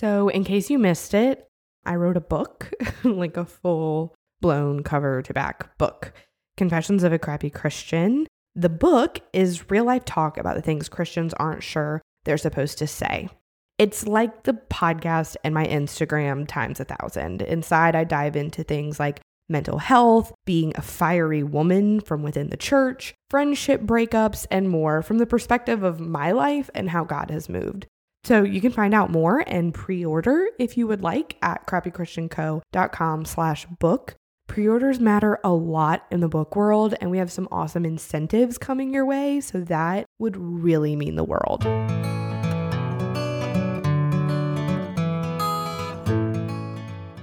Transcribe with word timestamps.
So, 0.00 0.30
in 0.30 0.44
case 0.44 0.70
you 0.70 0.78
missed 0.78 1.12
it, 1.12 1.46
I 1.84 1.94
wrote 1.96 2.16
a 2.16 2.22
book, 2.22 2.72
like 3.04 3.36
a 3.36 3.44
full 3.44 4.14
blown 4.40 4.82
cover 4.82 5.20
to 5.20 5.34
back 5.34 5.76
book, 5.76 6.14
Confessions 6.56 7.04
of 7.04 7.12
a 7.12 7.18
Crappy 7.18 7.50
Christian. 7.50 8.26
The 8.54 8.70
book 8.70 9.20
is 9.34 9.70
real 9.70 9.84
life 9.84 10.06
talk 10.06 10.38
about 10.38 10.56
the 10.56 10.62
things 10.62 10.88
Christians 10.88 11.34
aren't 11.34 11.62
sure 11.62 12.00
they're 12.24 12.38
supposed 12.38 12.78
to 12.78 12.86
say. 12.86 13.28
It's 13.76 14.06
like 14.06 14.44
the 14.44 14.54
podcast 14.54 15.36
and 15.44 15.52
my 15.52 15.66
Instagram 15.66 16.48
times 16.48 16.80
a 16.80 16.86
thousand. 16.86 17.42
Inside, 17.42 17.94
I 17.94 18.04
dive 18.04 18.36
into 18.36 18.62
things 18.62 18.98
like 18.98 19.20
mental 19.50 19.76
health, 19.76 20.32
being 20.46 20.72
a 20.76 20.82
fiery 20.82 21.42
woman 21.42 22.00
from 22.00 22.22
within 22.22 22.48
the 22.48 22.56
church, 22.56 23.12
friendship 23.28 23.82
breakups, 23.82 24.46
and 24.50 24.70
more 24.70 25.02
from 25.02 25.18
the 25.18 25.26
perspective 25.26 25.82
of 25.82 26.00
my 26.00 26.32
life 26.32 26.70
and 26.74 26.88
how 26.88 27.04
God 27.04 27.30
has 27.30 27.50
moved. 27.50 27.86
So 28.22 28.42
you 28.42 28.60
can 28.60 28.70
find 28.70 28.92
out 28.92 29.10
more 29.10 29.42
and 29.46 29.72
pre-order 29.72 30.46
if 30.58 30.76
you 30.76 30.86
would 30.86 31.00
like 31.00 31.38
at 31.40 31.66
crappychristianco.com 31.66 33.24
slash 33.24 33.66
book. 33.78 34.14
Pre-orders 34.46 35.00
matter 35.00 35.38
a 35.42 35.52
lot 35.52 36.04
in 36.10 36.20
the 36.20 36.28
book 36.28 36.54
world, 36.54 36.94
and 37.00 37.10
we 37.10 37.16
have 37.16 37.32
some 37.32 37.48
awesome 37.50 37.86
incentives 37.86 38.58
coming 38.58 38.92
your 38.92 39.06
way, 39.06 39.40
so 39.40 39.60
that 39.60 40.04
would 40.18 40.36
really 40.36 40.96
mean 40.96 41.16
the 41.16 41.24
world. 41.24 41.64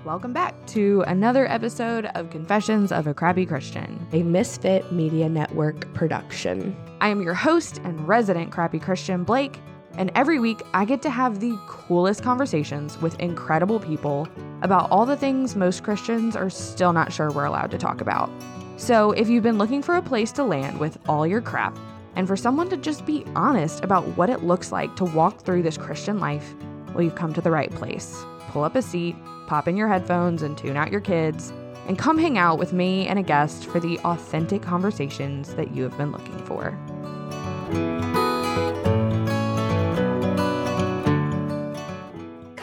Welcome 0.03 0.33
back 0.33 0.55
to 0.67 1.03
another 1.05 1.47
episode 1.52 2.05
of 2.16 2.31
Confessions 2.31 2.91
of 2.91 3.05
a 3.05 3.13
Crappy 3.13 3.45
Christian, 3.45 4.07
a 4.13 4.23
Misfit 4.23 4.91
Media 4.91 5.29
Network 5.29 5.93
production. 5.93 6.75
I 7.02 7.09
am 7.09 7.21
your 7.21 7.35
host 7.35 7.81
and 7.83 8.07
resident 8.07 8.52
crappy 8.52 8.79
Christian, 8.79 9.23
Blake, 9.23 9.59
and 9.97 10.11
every 10.15 10.39
week 10.39 10.61
I 10.73 10.85
get 10.85 11.01
to 11.01 11.09
have 11.09 11.39
the 11.39 11.57
coolest 11.67 12.23
conversations 12.23 13.01
with 13.01 13.19
incredible 13.19 13.79
people 13.79 14.27
about 14.61 14.89
all 14.91 15.05
the 15.05 15.17
things 15.17 15.55
most 15.55 15.83
Christians 15.83 16.35
are 16.35 16.49
still 16.49 16.94
not 16.94 17.11
sure 17.11 17.31
we're 17.31 17.45
allowed 17.45 17.72
to 17.72 17.77
talk 17.77 17.99
about. 17.99 18.30
So 18.77 19.11
if 19.11 19.27
you've 19.27 19.44
been 19.44 19.57
looking 19.57 19.81
for 19.81 19.95
a 19.95 20.02
place 20.02 20.31
to 20.33 20.44
land 20.44 20.80
with 20.80 20.97
all 21.09 21.27
your 21.27 21.41
crap, 21.41 21.77
and 22.16 22.27
for 22.27 22.35
someone 22.35 22.69
to 22.69 22.77
just 22.77 23.05
be 23.05 23.25
honest 23.35 23.83
about 23.83 24.05
what 24.17 24.30
it 24.30 24.44
looks 24.44 24.72
like 24.72 24.95
to 24.95 25.05
walk 25.05 25.41
through 25.41 25.63
this 25.63 25.77
Christian 25.77 26.19
life, 26.19 26.55
well, 26.94 27.03
you've 27.03 27.16
come 27.16 27.33
to 27.33 27.41
the 27.41 27.52
right 27.52 27.72
place. 27.72 28.23
Pull 28.50 28.63
up 28.63 28.75
a 28.75 28.81
seat 28.81 29.16
pop 29.47 29.67
in 29.67 29.77
your 29.77 29.88
headphones 29.88 30.44
and 30.44 30.57
tune 30.57 30.77
out 30.77 30.91
your 30.91 31.02
kids, 31.02 31.52
and 31.88 31.97
come 31.97 32.17
hang 32.17 32.38
out 32.38 32.59
with 32.59 32.73
me 32.73 33.07
and 33.07 33.17
a 33.17 33.23
guest 33.23 33.66
for 33.66 33.79
the 33.79 33.97
authentic 34.00 34.61
conversations 34.61 35.55
that 35.55 35.73
you 35.73 35.83
have 35.83 35.97
been 35.97 36.11
looking 36.11 36.38
for. 36.39 36.77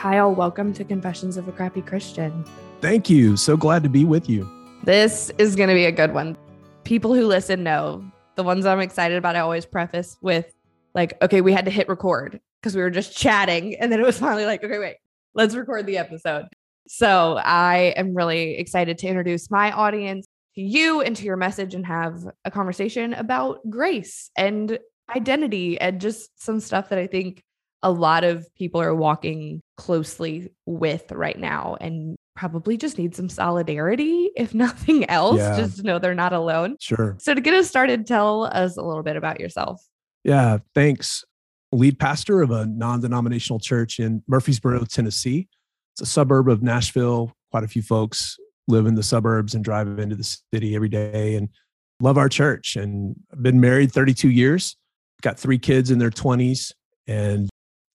Kyle, 0.05 0.35
welcome 0.35 0.75
to 0.75 0.85
Confessions 0.85 1.39
of 1.39 1.49
a 1.49 1.53
Crappy 1.53 1.81
Christian. 1.81 2.45
Thank 2.83 3.09
you. 3.09 3.39
So 3.39 3.57
glad 3.57 3.83
to 3.85 3.89
be 3.89 4.05
with 4.05 4.29
you. 4.29 4.47
This 4.83 5.31
is 5.39 5.57
going 5.57 5.71
to 5.71 5.75
be 5.75 5.87
a 5.87 5.93
good 5.93 6.13
one. 6.13 6.37
People 6.85 7.15
who 7.15 7.27
listen 7.27 7.63
know 7.63 8.05
the 8.35 8.43
ones 8.43 8.67
I'm 8.67 8.81
excited 8.81 9.17
about. 9.17 9.35
I 9.35 9.39
always 9.39 9.65
preface 9.65 10.19
with, 10.21 10.55
like, 10.95 11.17
okay, 11.23 11.41
we 11.41 11.55
had 11.55 11.65
to 11.65 11.71
hit 11.71 11.89
record 11.89 12.39
because 12.61 12.77
we 12.77 12.83
were 12.83 12.91
just 12.91 13.17
chatting. 13.17 13.77
And 13.77 13.91
then 13.91 13.99
it 13.99 14.05
was 14.05 14.19
finally 14.19 14.45
like, 14.45 14.63
okay, 14.63 14.79
wait, 14.79 14.97
let's 15.33 15.55
record 15.55 15.87
the 15.87 15.97
episode. 15.97 16.49
So 16.87 17.41
I 17.43 17.95
am 17.97 18.15
really 18.15 18.59
excited 18.59 18.99
to 18.99 19.07
introduce 19.07 19.51
my 19.51 19.73
audience 19.73 20.27
to 20.55 20.61
you 20.61 21.01
and 21.01 21.17
to 21.17 21.25
your 21.25 21.39
message 21.39 21.75
and 21.75 21.87
have 21.87 22.27
a 22.45 22.51
conversation 22.51 23.15
about 23.15 23.61
grace 23.71 24.31
and 24.37 24.79
identity 25.17 25.81
and 25.81 25.99
just 25.99 26.29
some 26.45 26.61
stuff 26.61 26.91
that 26.91 26.99
I 26.99 27.07
think 27.07 27.43
a 27.85 27.91
lot 27.91 28.25
of 28.25 28.49
people 28.57 28.81
are 28.81 28.95
walking 28.95 29.61
closely 29.77 30.51
with 30.65 31.13
right 31.13 31.39
now 31.39 31.77
and 31.81 32.17
probably 32.35 32.79
just 32.79 32.99
need 32.99 33.15
some 33.15 33.29
solidarity, 33.29 34.31
if 34.37 34.55
nothing 34.67 35.09
else, 35.09 35.39
yeah. 35.39 35.57
just 35.57 35.77
to 35.77 35.83
know 35.85 35.99
they're 35.99 36.15
not 36.15 36.33
alone. 36.33 36.77
Sure. 36.81 37.15
So 37.21 37.35
to 37.35 37.41
get 37.41 37.55
us 37.55 37.69
started, 37.69 38.07
tell 38.07 38.45
us 38.45 38.77
a 38.77 38.83
little 38.83 39.03
bit 39.03 39.17
about 39.17 39.39
yourself. 39.39 39.87
Yeah, 40.25 40.59
thanks. 40.75 41.25
Lead 41.73 41.99
pastor 41.99 42.41
of 42.41 42.51
a 42.51 42.65
non 42.67 43.01
denominational 43.03 43.61
church 43.61 44.01
in 44.01 44.23
Murfreesboro, 44.27 44.85
Tennessee. 44.87 45.49
It's 45.93 46.01
a 46.01 46.07
suburb 46.07 46.49
of 46.49 46.63
Nashville. 46.63 47.33
Quite 47.51 47.65
a 47.65 47.69
few 47.69 47.83
folks 47.83 48.39
live 48.67 48.87
in 48.87 48.95
the 48.95 49.03
suburbs 49.03 49.55
and 49.55 49.63
drive 49.63 49.99
into 49.99 50.17
the 50.17 50.39
city 50.53 50.75
every 50.75 50.89
day 50.89 51.35
and 51.35 51.51
love 52.01 52.17
our 52.17 52.31
church. 52.31 52.77
And 52.77 53.15
I've 53.31 53.43
been 53.43 53.61
married 53.61 53.93
32 53.93 54.31
years, 54.31 54.77
got 55.21 55.39
three 55.39 55.59
kids 55.59 55.91
in 55.91 55.99
their 55.99 56.11
20s, 56.11 56.73
and 57.07 57.51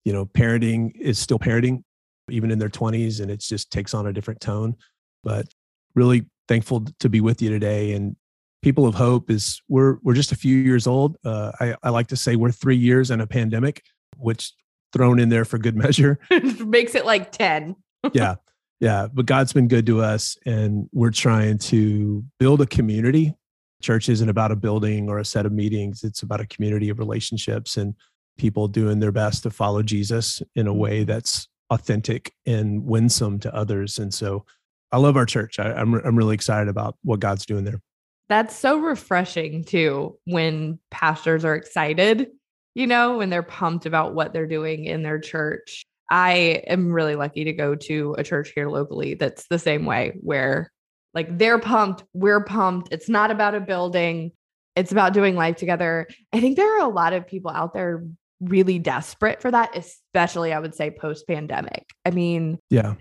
you 0.06 0.14
know, 0.14 0.26
parenting 0.26 0.92
is 0.96 1.20
still 1.20 1.40
parenting, 1.40 1.84
even 2.30 2.52
in 2.52 2.60
their 2.60 2.70
20s, 2.70 3.22
and 3.22 3.30
it 3.30 3.40
just 3.40 3.72
takes 3.72 3.94
on 3.94 4.08
a 4.08 4.14
different 4.14 4.42
tone. 4.42 4.76
But 5.24 5.48
really 5.96 6.26
thankful 6.48 6.86
to 7.00 7.10
be 7.10 7.22
with 7.22 7.42
you 7.42 7.50
today. 7.50 7.94
And 7.94 8.16
People 8.62 8.86
of 8.86 8.96
Hope 8.96 9.30
is 9.30 9.62
we're 9.70 10.00
we're 10.04 10.14
just 10.14 10.34
a 10.34 10.36
few 10.36 10.58
years 10.58 10.86
old. 10.86 11.16
Uh, 11.24 11.52
I, 11.60 11.76
I 11.84 11.90
like 11.90 12.08
to 12.08 12.18
say 12.18 12.36
we're 12.36 12.52
three 12.52 12.76
years 12.76 13.10
in 13.10 13.22
a 13.22 13.28
pandemic, 13.28 13.84
which 14.18 14.54
thrown 14.92 15.20
in 15.20 15.30
there 15.30 15.46
for 15.46 15.58
good 15.58 15.76
measure 15.78 16.20
makes 16.66 16.96
it 16.96 17.06
like 17.06 17.32
10 17.32 17.76
yeah. 18.14 18.36
Yeah. 18.80 19.08
But 19.14 19.26
God's 19.26 19.54
been 19.54 19.68
good 19.68 19.86
to 19.88 20.02
us 20.02 20.38
and 20.46 20.88
we're 20.94 21.12
trying 21.12 21.58
to 21.58 22.24
build 22.40 22.62
a 22.62 22.66
community. 22.66 23.36
Church 23.82 24.10
isn't 24.10 24.30
about 24.30 24.52
a 24.52 24.56
building 24.56 25.10
or 25.10 25.20
a 25.20 25.26
set 25.26 25.46
of 25.46 25.52
meetings, 25.52 26.04
it's 26.04 26.22
about 26.22 26.42
a 26.42 26.48
community 26.48 26.90
of 26.90 27.00
relationships 27.00 27.78
and 27.78 27.94
people 28.40 28.68
doing 28.68 29.00
their 29.00 29.12
best 29.12 29.44
to 29.44 29.52
follow 29.52 29.84
Jesus 29.84 30.42
in 30.56 30.66
a 30.66 30.74
way 30.74 31.04
that's 31.04 31.48
authentic 31.70 32.34
and 32.46 32.86
winsome 32.86 33.40
to 33.40 33.54
others. 33.54 34.00
And 34.00 34.12
so 34.14 34.46
I 34.92 34.98
love 34.98 35.16
our 35.16 35.26
church. 35.26 35.60
I, 35.60 35.72
I'm, 35.74 35.94
I'm 35.94 36.16
really 36.16 36.34
excited 36.34 36.68
about 36.68 36.98
what 37.04 37.20
God's 37.20 37.46
doing 37.46 37.64
there. 37.64 37.82
That's 38.28 38.56
so 38.56 38.80
refreshing 38.80 39.64
too 39.64 40.18
when 40.26 40.80
pastors 40.92 41.46
are 41.46 41.56
excited, 41.56 42.28
you 42.76 42.88
know, 42.88 43.18
when 43.18 43.30
they're 43.30 43.44
pumped 43.44 43.86
about 43.86 44.16
what 44.16 44.34
they're 44.34 44.48
doing 44.48 44.86
in 44.86 45.04
their 45.04 45.20
church. 45.20 45.84
I 46.12 46.64
am 46.68 46.92
really 46.92 47.16
lucky 47.16 47.44
to 47.44 47.54
go 47.54 47.76
to 47.76 48.16
a 48.18 48.24
church 48.24 48.52
here 48.56 48.70
locally 48.70 49.14
that's 49.14 49.46
the 49.48 49.60
same 49.60 49.86
way, 49.86 50.18
where 50.22 50.72
like 51.14 51.38
they're 51.38 51.60
pumped, 51.60 52.04
we're 52.14 52.44
pumped. 52.44 52.92
It's 52.92 53.10
not 53.10 53.30
about 53.30 53.56
a 53.56 53.60
building, 53.60 54.32
it's 54.76 54.92
about 54.92 55.14
doing 55.14 55.36
life 55.36 55.58
together. 55.58 56.08
I 56.34 56.40
think 56.40 56.56
there 56.56 56.78
are 56.78 56.86
a 56.86 56.94
lot 56.94 57.14
of 57.14 57.28
people 57.28 57.52
out 57.52 57.74
there 57.74 58.06
really 58.40 58.80
desperate 58.80 59.42
for 59.42 59.52
that, 59.52 59.76
especially 59.76 60.54
I 60.54 60.60
would 60.60 60.76
say 60.76 60.92
post 60.92 61.28
pandemic. 61.28 61.86
I 62.06 62.12
mean, 62.12 62.60
yeah, 62.70 62.96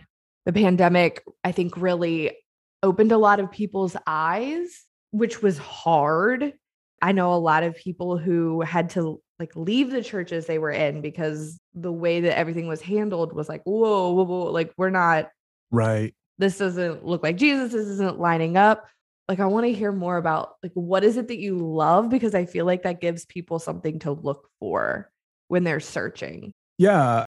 the 0.47 0.53
pandemic, 0.53 1.23
I 1.45 1.53
think, 1.53 1.77
really 1.77 2.37
opened 2.83 3.13
a 3.13 3.19
lot 3.19 3.41
of 3.41 3.51
people's 3.51 3.97
eyes, 4.07 4.85
which 5.11 5.43
was 5.43 5.59
hard. 5.59 6.53
I 7.01 7.13
know 7.13 7.35
a 7.35 7.37
lot 7.37 7.63
of 7.63 7.77
people 7.77 8.19
who 8.19 8.63
had 8.63 8.91
to 8.91 9.21
like 9.39 9.55
leave 9.55 9.91
the 9.91 10.03
churches 10.03 10.47
they 10.47 10.59
were 10.59 10.71
in 10.71 11.01
because 11.01 11.61
the 11.75 11.93
way 11.93 12.21
that 12.23 12.37
everything 12.37 12.67
was 12.67 12.81
handled 12.81 13.33
was 13.33 13.49
like, 13.49 13.63
whoa, 13.65 14.13
whoa, 14.13 14.25
whoa, 14.25 14.51
like 14.51 14.73
we're 14.77 14.91
not 14.91 15.31
right. 15.71 16.15
This 16.39 16.59
doesn't 16.59 17.05
look 17.05 17.23
like 17.23 17.37
Jesus. 17.37 17.73
This 17.73 17.87
isn't 17.87 18.19
lining 18.19 18.57
up. 18.57 18.87
Like, 19.29 19.41
I 19.41 19.47
want 19.47 19.67
to 19.67 19.73
hear 19.73 19.93
more 19.93 20.17
about 20.17 20.55
like 20.63 20.73
what 20.75 21.05
is 21.05 21.17
it 21.17 21.29
that 21.29 21.39
you 21.39 21.59
love? 21.59 22.09
Because 22.09 22.35
I 22.35 22.47
feel 22.47 22.65
like 22.65 22.83
that 22.85 23.01
gives 23.01 23.27
people 23.27 23.59
something 23.59 23.99
to 24.01 24.13
look 24.13 24.49
for 24.59 25.11
when 25.49 25.65
they're 25.65 25.81
searching. 25.81 26.53
Yeah. 26.79 27.25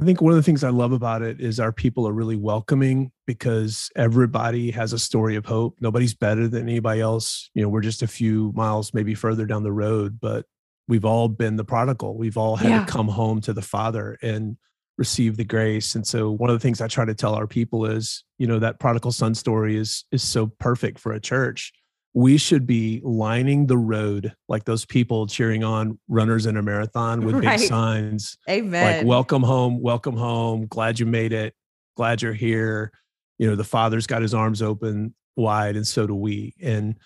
I 0.00 0.04
think 0.04 0.22
one 0.22 0.32
of 0.32 0.36
the 0.36 0.42
things 0.42 0.64
I 0.64 0.70
love 0.70 0.92
about 0.92 1.20
it 1.20 1.40
is 1.40 1.60
our 1.60 1.72
people 1.72 2.08
are 2.08 2.12
really 2.12 2.36
welcoming 2.36 3.12
because 3.26 3.90
everybody 3.94 4.70
has 4.70 4.94
a 4.94 4.98
story 4.98 5.36
of 5.36 5.44
hope. 5.44 5.76
Nobody's 5.80 6.14
better 6.14 6.48
than 6.48 6.62
anybody 6.62 7.02
else. 7.02 7.50
You 7.54 7.62
know, 7.62 7.68
we're 7.68 7.82
just 7.82 8.02
a 8.02 8.06
few 8.06 8.52
miles 8.54 8.94
maybe 8.94 9.14
further 9.14 9.44
down 9.44 9.64
the 9.64 9.72
road, 9.72 10.18
but 10.18 10.46
we've 10.88 11.04
all 11.04 11.28
been 11.28 11.56
the 11.56 11.64
prodigal. 11.64 12.16
We've 12.16 12.38
all 12.38 12.56
had 12.56 12.70
yeah. 12.70 12.84
to 12.84 12.90
come 12.90 13.08
home 13.08 13.42
to 13.42 13.52
the 13.52 13.60
Father 13.60 14.16
and 14.22 14.56
receive 14.96 15.36
the 15.36 15.44
grace. 15.44 15.94
And 15.94 16.06
so 16.06 16.30
one 16.30 16.48
of 16.48 16.54
the 16.54 16.60
things 16.60 16.80
I 16.80 16.88
try 16.88 17.04
to 17.04 17.14
tell 17.14 17.34
our 17.34 17.46
people 17.46 17.84
is, 17.84 18.24
you 18.38 18.46
know, 18.46 18.58
that 18.60 18.78
prodigal 18.78 19.12
son 19.12 19.34
story 19.34 19.76
is 19.76 20.04
is 20.10 20.22
so 20.22 20.46
perfect 20.58 20.98
for 20.98 21.12
a 21.12 21.20
church. 21.20 21.72
We 22.14 22.36
should 22.36 22.66
be 22.66 23.00
lining 23.02 23.66
the 23.66 23.78
road 23.78 24.34
like 24.48 24.64
those 24.64 24.84
people 24.84 25.26
cheering 25.26 25.64
on 25.64 25.98
runners 26.08 26.46
in 26.46 26.56
a 26.56 26.62
marathon 26.62 27.24
with 27.24 27.36
right. 27.36 27.58
big 27.58 27.68
signs. 27.68 28.36
Amen. 28.48 28.98
Like 28.98 29.06
welcome 29.06 29.42
home, 29.42 29.80
welcome 29.80 30.16
home, 30.16 30.66
glad 30.66 31.00
you 31.00 31.06
made 31.06 31.32
it, 31.32 31.54
glad 31.96 32.20
you're 32.20 32.34
here. 32.34 32.92
You 33.38 33.48
know, 33.48 33.56
the 33.56 33.64
father's 33.64 34.06
got 34.06 34.22
his 34.22 34.34
arms 34.34 34.60
open 34.60 35.14
wide 35.36 35.76
and 35.76 35.86
so 35.86 36.06
do 36.06 36.14
we. 36.14 36.54
And 36.60 36.96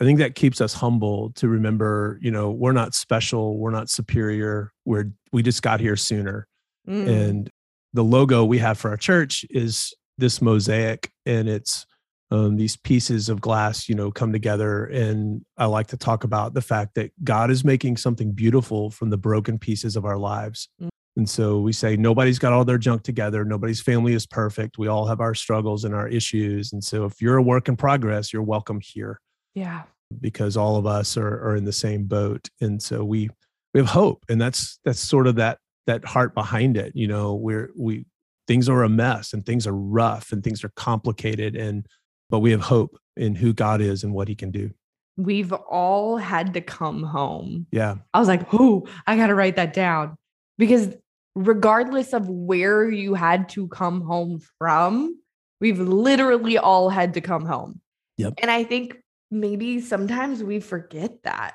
I 0.00 0.04
think 0.04 0.18
that 0.18 0.34
keeps 0.34 0.60
us 0.60 0.74
humble 0.74 1.30
to 1.36 1.48
remember, 1.48 2.18
you 2.20 2.30
know, 2.30 2.50
we're 2.50 2.72
not 2.72 2.94
special, 2.94 3.56
we're 3.58 3.70
not 3.70 3.88
superior, 3.88 4.72
we're 4.84 5.12
we 5.32 5.42
just 5.42 5.62
got 5.62 5.80
here 5.80 5.96
sooner. 5.96 6.46
Mm. 6.88 7.08
And 7.08 7.50
the 7.94 8.04
logo 8.04 8.44
we 8.44 8.58
have 8.58 8.78
for 8.78 8.90
our 8.90 8.96
church 8.96 9.44
is 9.50 9.94
this 10.18 10.42
mosaic 10.42 11.10
and 11.24 11.48
it's 11.48 11.86
um, 12.30 12.56
these 12.56 12.76
pieces 12.76 13.28
of 13.28 13.40
glass, 13.40 13.88
you 13.88 13.94
know, 13.94 14.10
come 14.10 14.32
together. 14.32 14.86
And 14.86 15.44
I 15.56 15.66
like 15.66 15.86
to 15.88 15.96
talk 15.96 16.24
about 16.24 16.54
the 16.54 16.60
fact 16.60 16.94
that 16.96 17.12
God 17.22 17.50
is 17.50 17.64
making 17.64 17.98
something 17.98 18.32
beautiful 18.32 18.90
from 18.90 19.10
the 19.10 19.16
broken 19.16 19.58
pieces 19.58 19.96
of 19.96 20.04
our 20.04 20.18
lives. 20.18 20.68
Mm. 20.82 20.88
And 21.16 21.28
so 21.30 21.60
we 21.60 21.72
say 21.72 21.96
nobody's 21.96 22.38
got 22.38 22.52
all 22.52 22.64
their 22.64 22.78
junk 22.78 23.02
together. 23.02 23.44
Nobody's 23.44 23.80
family 23.80 24.12
is 24.12 24.26
perfect. 24.26 24.76
We 24.76 24.88
all 24.88 25.06
have 25.06 25.20
our 25.20 25.34
struggles 25.34 25.84
and 25.84 25.94
our 25.94 26.08
issues. 26.08 26.72
And 26.72 26.84
so 26.84 27.04
if 27.06 27.22
you're 27.22 27.38
a 27.38 27.42
work 27.42 27.68
in 27.68 27.76
progress, 27.76 28.32
you're 28.32 28.42
welcome 28.42 28.80
here. 28.82 29.20
Yeah. 29.54 29.84
Because 30.20 30.56
all 30.56 30.76
of 30.76 30.86
us 30.86 31.16
are, 31.16 31.42
are 31.48 31.56
in 31.56 31.64
the 31.64 31.72
same 31.72 32.04
boat. 32.04 32.48
And 32.60 32.82
so 32.82 33.02
we 33.02 33.30
we 33.72 33.80
have 33.80 33.88
hope. 33.88 34.24
And 34.28 34.40
that's 34.40 34.78
that's 34.84 35.00
sort 35.00 35.26
of 35.26 35.36
that 35.36 35.58
that 35.86 36.04
heart 36.04 36.34
behind 36.34 36.76
it. 36.76 36.92
You 36.94 37.08
know, 37.08 37.34
we're 37.34 37.70
we 37.76 38.04
things 38.46 38.68
are 38.68 38.82
a 38.82 38.88
mess 38.88 39.32
and 39.32 39.44
things 39.44 39.66
are 39.66 39.74
rough 39.74 40.32
and 40.32 40.44
things 40.44 40.62
are 40.64 40.72
complicated. 40.76 41.56
And 41.56 41.86
but 42.30 42.40
we 42.40 42.50
have 42.50 42.60
hope 42.60 42.98
in 43.16 43.34
who 43.34 43.52
God 43.52 43.80
is 43.80 44.04
and 44.04 44.12
what 44.12 44.28
he 44.28 44.34
can 44.34 44.50
do. 44.50 44.70
We've 45.16 45.52
all 45.52 46.16
had 46.18 46.54
to 46.54 46.60
come 46.60 47.02
home. 47.02 47.66
Yeah. 47.70 47.96
I 48.12 48.18
was 48.18 48.28
like, 48.28 48.52
oh, 48.52 48.86
I 49.06 49.16
gotta 49.16 49.34
write 49.34 49.56
that 49.56 49.72
down. 49.72 50.16
Because 50.58 50.94
regardless 51.34 52.12
of 52.12 52.28
where 52.28 52.90
you 52.90 53.14
had 53.14 53.48
to 53.50 53.68
come 53.68 54.00
home 54.02 54.40
from, 54.58 55.18
we've 55.60 55.78
literally 55.78 56.58
all 56.58 56.88
had 56.90 57.14
to 57.14 57.20
come 57.20 57.46
home. 57.46 57.80
Yep. 58.18 58.34
And 58.38 58.50
I 58.50 58.64
think 58.64 58.96
maybe 59.30 59.80
sometimes 59.80 60.42
we 60.42 60.60
forget 60.60 61.22
that, 61.24 61.54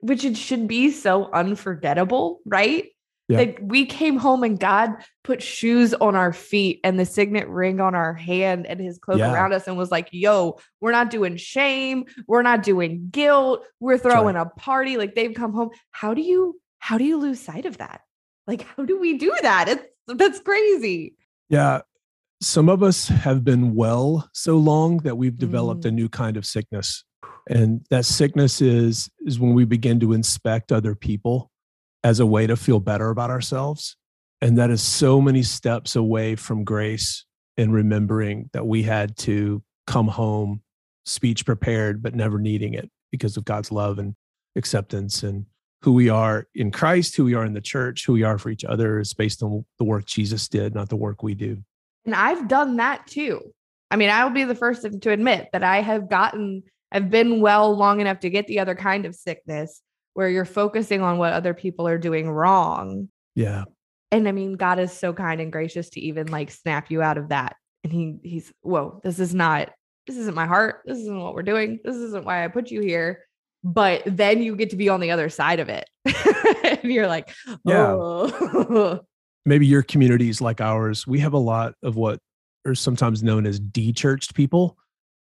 which 0.00 0.24
it 0.24 0.36
should 0.36 0.68
be 0.68 0.90
so 0.90 1.30
unforgettable, 1.32 2.40
right? 2.44 2.86
Yeah. 3.28 3.38
Like 3.38 3.60
we 3.62 3.86
came 3.86 4.16
home 4.18 4.42
and 4.42 4.58
God 4.58 4.90
put 5.24 5.42
shoes 5.42 5.94
on 5.94 6.16
our 6.16 6.32
feet 6.32 6.80
and 6.84 6.98
the 6.98 7.06
signet 7.06 7.48
ring 7.48 7.80
on 7.80 7.94
our 7.94 8.12
hand 8.12 8.66
and 8.66 8.80
his 8.80 8.98
cloak 8.98 9.18
Yeah. 9.18 9.32
around 9.32 9.52
us 9.52 9.66
and 9.68 9.76
was 9.78 9.90
like, 9.90 10.08
yo, 10.12 10.58
we're 10.80 10.92
not 10.92 11.08
doing 11.10 11.36
shame. 11.36 12.04
We're 12.26 12.42
not 12.42 12.62
doing 12.62 13.08
guilt. 13.10 13.64
We're 13.80 13.92
right. 13.92 14.02
throwing 14.02 14.36
a 14.36 14.46
party. 14.46 14.96
Like 14.96 15.14
they've 15.14 15.34
come 15.34 15.52
home. 15.52 15.70
How 15.92 16.14
do 16.14 16.20
you, 16.20 16.60
how 16.80 16.98
do 16.98 17.04
you 17.04 17.16
lose 17.16 17.40
sight 17.40 17.64
of 17.64 17.78
that? 17.78 18.00
Like, 18.46 18.62
how 18.76 18.84
do 18.84 18.98
we 18.98 19.16
do 19.18 19.32
that? 19.42 19.68
It's 19.68 19.86
that's 20.08 20.40
crazy. 20.40 21.14
Yeah. 21.48 21.82
Some 22.40 22.68
of 22.68 22.82
us 22.82 23.06
have 23.06 23.44
been 23.44 23.76
well 23.76 24.28
so 24.32 24.56
long 24.56 24.98
that 24.98 25.16
we've 25.16 25.38
developed 25.38 25.82
Mm. 25.84 25.88
a 25.88 25.92
new 25.92 26.08
kind 26.08 26.36
of 26.36 26.44
sickness. 26.44 27.04
And 27.48 27.86
that 27.90 28.04
sickness 28.04 28.60
is 28.60 29.08
is 29.20 29.38
when 29.38 29.54
we 29.54 29.64
begin 29.64 30.00
to 30.00 30.12
inspect 30.12 30.72
other 30.72 30.96
people 30.96 31.51
as 32.04 32.20
a 32.20 32.26
way 32.26 32.46
to 32.46 32.56
feel 32.56 32.80
better 32.80 33.10
about 33.10 33.30
ourselves. 33.30 33.96
And 34.40 34.58
that 34.58 34.70
is 34.70 34.82
so 34.82 35.20
many 35.20 35.42
steps 35.42 35.94
away 35.94 36.34
from 36.34 36.64
grace 36.64 37.24
and 37.56 37.72
remembering 37.72 38.50
that 38.52 38.66
we 38.66 38.82
had 38.82 39.16
to 39.18 39.62
come 39.86 40.08
home 40.08 40.62
speech 41.04 41.44
prepared 41.44 42.02
but 42.02 42.14
never 42.14 42.38
needing 42.38 42.74
it 42.74 42.90
because 43.10 43.36
of 43.36 43.44
God's 43.44 43.70
love 43.70 43.98
and 43.98 44.14
acceptance 44.56 45.22
and 45.22 45.46
who 45.82 45.92
we 45.92 46.08
are 46.08 46.46
in 46.54 46.70
Christ, 46.70 47.16
who 47.16 47.24
we 47.24 47.34
are 47.34 47.44
in 47.44 47.54
the 47.54 47.60
church, 47.60 48.06
who 48.06 48.12
we 48.12 48.22
are 48.22 48.38
for 48.38 48.50
each 48.50 48.64
other 48.64 49.00
is 49.00 49.14
based 49.14 49.42
on 49.42 49.64
the 49.78 49.84
work 49.84 50.06
Jesus 50.06 50.48
did, 50.48 50.74
not 50.74 50.88
the 50.88 50.96
work 50.96 51.22
we 51.22 51.34
do. 51.34 51.58
And 52.04 52.14
I've 52.14 52.48
done 52.48 52.76
that 52.76 53.06
too. 53.06 53.52
I 53.90 53.96
mean, 53.96 54.08
I 54.08 54.24
will 54.24 54.32
be 54.32 54.44
the 54.44 54.54
first 54.54 54.82
to 54.82 55.10
admit 55.10 55.48
that 55.52 55.62
I 55.62 55.82
have 55.82 56.08
gotten, 56.08 56.62
I've 56.90 57.10
been 57.10 57.40
well 57.40 57.76
long 57.76 58.00
enough 58.00 58.20
to 58.20 58.30
get 58.30 58.46
the 58.46 58.60
other 58.60 58.74
kind 58.74 59.04
of 59.06 59.14
sickness 59.14 59.82
where 60.14 60.28
you're 60.28 60.44
focusing 60.44 61.02
on 61.02 61.18
what 61.18 61.32
other 61.32 61.54
people 61.54 61.88
are 61.88 61.98
doing 61.98 62.30
wrong. 62.30 63.08
Yeah. 63.34 63.64
And 64.10 64.28
I 64.28 64.32
mean, 64.32 64.54
God 64.54 64.78
is 64.78 64.92
so 64.92 65.12
kind 65.12 65.40
and 65.40 65.50
gracious 65.50 65.90
to 65.90 66.00
even 66.00 66.26
like 66.26 66.50
snap 66.50 66.90
you 66.90 67.00
out 67.02 67.18
of 67.18 67.30
that. 67.30 67.56
And 67.82 67.92
he 67.92 68.18
he's, 68.22 68.52
whoa, 68.60 69.00
this 69.02 69.18
is 69.18 69.34
not, 69.34 69.70
this 70.06 70.16
isn't 70.16 70.34
my 70.34 70.46
heart. 70.46 70.82
This 70.84 70.98
isn't 70.98 71.20
what 71.20 71.34
we're 71.34 71.42
doing. 71.42 71.78
This 71.82 71.96
isn't 71.96 72.24
why 72.24 72.44
I 72.44 72.48
put 72.48 72.70
you 72.70 72.80
here. 72.82 73.24
But 73.64 74.02
then 74.04 74.42
you 74.42 74.56
get 74.56 74.70
to 74.70 74.76
be 74.76 74.88
on 74.88 75.00
the 75.00 75.12
other 75.12 75.28
side 75.28 75.60
of 75.60 75.68
it. 75.68 75.88
and 76.64 76.92
you're 76.92 77.06
like, 77.06 77.32
Yeah. 77.64 77.92
oh. 77.98 79.00
Maybe 79.44 79.66
your 79.66 79.82
communities 79.82 80.40
like 80.40 80.60
ours, 80.60 81.06
we 81.06 81.18
have 81.20 81.32
a 81.32 81.38
lot 81.38 81.74
of 81.82 81.96
what 81.96 82.20
are 82.64 82.76
sometimes 82.76 83.24
known 83.24 83.44
as 83.44 83.58
de-churched 83.58 84.34
people. 84.34 84.76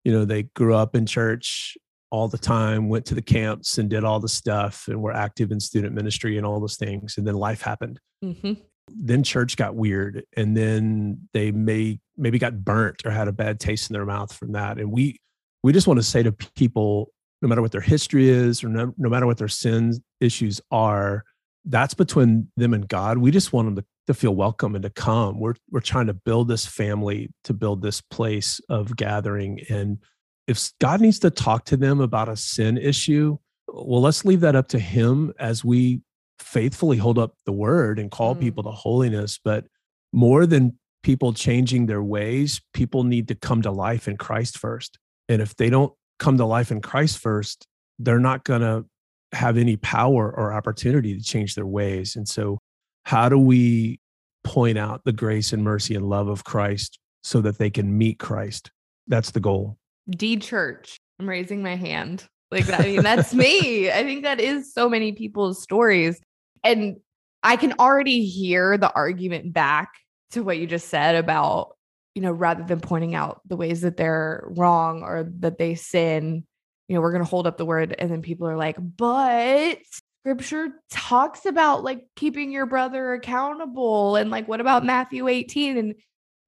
You 0.05 0.13
know, 0.13 0.25
they 0.25 0.45
grew 0.45 0.75
up 0.75 0.97
in 0.97 1.07
church 1.07 1.77
all 2.11 2.29
the 2.29 2.39
time, 2.39 2.89
went 2.89 3.05
to 3.07 3.15
the 3.15 3.23
camps 3.23 3.79
and 3.79 3.91
did 3.91 4.05
all 4.05 4.21
the 4.21 4.29
stuff 4.29 4.89
and 4.89 5.03
were 5.03 5.13
active 5.13 5.51
in 5.51 5.61
student 5.61 5.95
ministry 5.95 6.37
and 6.37 6.47
all 6.47 6.61
those 6.61 6.77
things. 6.77 7.19
And 7.19 7.27
then 7.27 7.35
life 7.35 7.63
happened. 7.63 8.01
Mhm. 8.25 8.59
Then 8.91 9.23
church 9.23 9.57
got 9.57 9.75
weird. 9.75 10.25
And 10.37 10.57
then 10.57 11.29
they 11.33 11.51
may 11.53 12.01
maybe 12.17 12.39
got 12.39 12.65
burnt 12.65 13.03
or 13.05 13.11
had 13.11 13.29
a 13.29 13.33
bad 13.33 13.61
taste 13.61 13.91
in 13.91 13.95
their 13.95 14.07
mouth 14.07 14.33
from 14.33 14.53
that. 14.53 14.79
And 14.79 14.91
we 14.91 15.19
we 15.63 15.73
just 15.73 15.87
want 15.87 15.99
to 15.99 16.05
say 16.05 16.23
to 16.23 16.33
people, 16.33 17.13
no 17.43 17.49
matter 17.49 17.63
what 17.63 17.73
their 17.73 17.81
history 17.81 18.29
is 18.29 18.63
or 18.65 18.69
no, 18.69 18.95
no 18.97 19.09
matter 19.09 19.27
what 19.27 19.39
their 19.39 19.49
sins 19.49 20.01
issues 20.21 20.61
are, 20.71 21.25
that's 21.65 21.95
between 21.95 22.49
them 22.57 22.73
and 22.73 22.89
God. 22.89 23.19
We 23.19 23.31
just 23.31 23.53
want 23.53 23.67
them 23.67 23.77
to, 23.77 23.85
to 24.07 24.15
feel 24.15 24.35
welcome 24.35 24.75
and 24.75 24.83
to 24.85 24.91
come. 24.91 25.39
We're 25.39 25.55
we're 25.71 25.81
trying 25.81 26.07
to 26.07 26.15
build 26.15 26.49
this 26.49 26.65
family, 26.65 27.31
to 27.45 27.53
build 27.53 27.83
this 27.83 28.01
place 28.01 28.61
of 28.69 28.97
gathering. 28.97 29.61
And 29.69 29.99
if 30.49 30.73
God 30.81 31.01
needs 31.01 31.21
to 31.21 31.31
talk 31.31 31.67
to 31.67 31.77
them 31.77 32.01
about 32.01 32.29
a 32.29 32.37
sin 32.37 32.79
issue, 32.79 33.37
well, 33.69 34.01
let's 34.01 34.25
leave 34.25 34.41
that 34.41 34.57
up 34.57 34.69
to 34.69 34.79
Him 34.79 35.33
as 35.39 35.65
we 35.65 36.01
faithfully 36.41 36.97
hold 36.97 37.19
up 37.19 37.35
the 37.45 37.53
word 37.53 37.99
and 37.99 38.11
call 38.11 38.35
Mm. 38.35 38.41
people 38.41 38.63
to 38.65 38.71
holiness. 38.71 39.39
But 39.45 39.67
more 40.13 40.47
than 40.47 40.79
people 41.03 41.35
changing 41.35 41.87
their 41.87 42.03
ways, 42.03 42.61
people 42.73 43.05
need 43.05 43.29
to 43.29 43.35
come 43.35 43.61
to 43.63 43.71
life 43.71 44.09
in 44.09 44.17
Christ 44.17 44.57
first. 44.59 44.99
And 45.29 45.43
if 45.43 45.55
they 45.57 45.69
don't 45.69 45.93
come 46.19 46.39
to 46.39 46.47
life 46.47 46.71
in 46.73 46.81
Christ 46.81 47.19
first, 47.19 47.67
they're 47.99 48.19
not 48.19 48.45
going 48.45 48.63
to 48.63 48.87
have 49.33 49.59
any 49.59 49.77
power 49.77 50.35
or 50.35 50.55
opportunity 50.55 51.15
to 51.15 51.23
change 51.23 51.55
their 51.55 51.67
ways. 51.67 52.17
And 52.17 52.27
so, 52.27 52.59
how 53.05 53.29
do 53.29 53.39
we 53.39 54.01
point 54.45 54.79
out 54.79 55.05
the 55.05 55.13
grace 55.13 55.53
and 55.53 55.63
mercy 55.63 55.95
and 55.95 56.09
love 56.09 56.29
of 56.29 56.45
Christ 56.45 56.99
so 57.23 57.43
that 57.43 57.59
they 57.59 57.69
can 57.69 57.99
meet 57.99 58.19
Christ? 58.19 58.71
That's 59.07 59.31
the 59.33 59.41
goal. 59.41 59.77
D 60.09 60.37
church. 60.37 60.99
I'm 61.19 61.29
raising 61.29 61.63
my 61.63 61.77
hand. 61.77 62.25
Like 62.51 62.67
that. 62.67 62.81
I 62.81 62.85
mean, 62.85 63.03
that's 63.03 63.35
me. 63.35 63.91
I 63.91 64.03
think 64.03 64.23
that 64.23 64.41
is 64.41 64.73
so 64.73 64.89
many 64.89 65.13
people's 65.13 65.63
stories. 65.63 66.19
And 66.65 66.97
I 67.43 67.57
can 67.57 67.75
already 67.79 68.25
hear 68.25 68.79
the 68.79 68.93
argument 68.93 69.53
back 69.53 69.91
to 70.31 70.43
what 70.43 70.59
you 70.59 70.67
just 70.67 70.89
said 70.89 71.15
about, 71.15 71.77
you 72.15 72.23
know, 72.23 72.33
rather 72.33 72.65
than 72.65 72.81
pointing 72.81 73.15
out 73.15 73.43
the 73.47 73.57
ways 73.57 73.83
that 73.83 73.97
they're 73.97 74.45
wrong 74.57 75.03
or 75.03 75.31
that 75.41 75.59
they 75.59 75.75
sin, 75.75 76.45
you 76.89 76.95
know, 76.95 77.03
we're 77.03 77.13
going 77.13 77.25
to 77.25 77.29
hold 77.29 77.47
up 77.47 77.59
the 77.59 77.67
word. 77.67 77.95
And 77.99 78.11
then 78.11 78.23
people 78.23 78.49
are 78.49 78.57
like, 78.57 78.77
but 78.81 79.79
scripture 80.23 80.69
talks 80.91 81.45
about 81.45 81.85
like 81.85 82.05
keeping 82.17 82.51
your 82.51 82.67
brother 82.67 83.13
accountable. 83.13 84.17
And 84.17 84.31
like, 84.31 84.49
what 84.49 84.61
about 84.61 84.85
Matthew 84.85 85.29
18? 85.29 85.77
And 85.77 85.95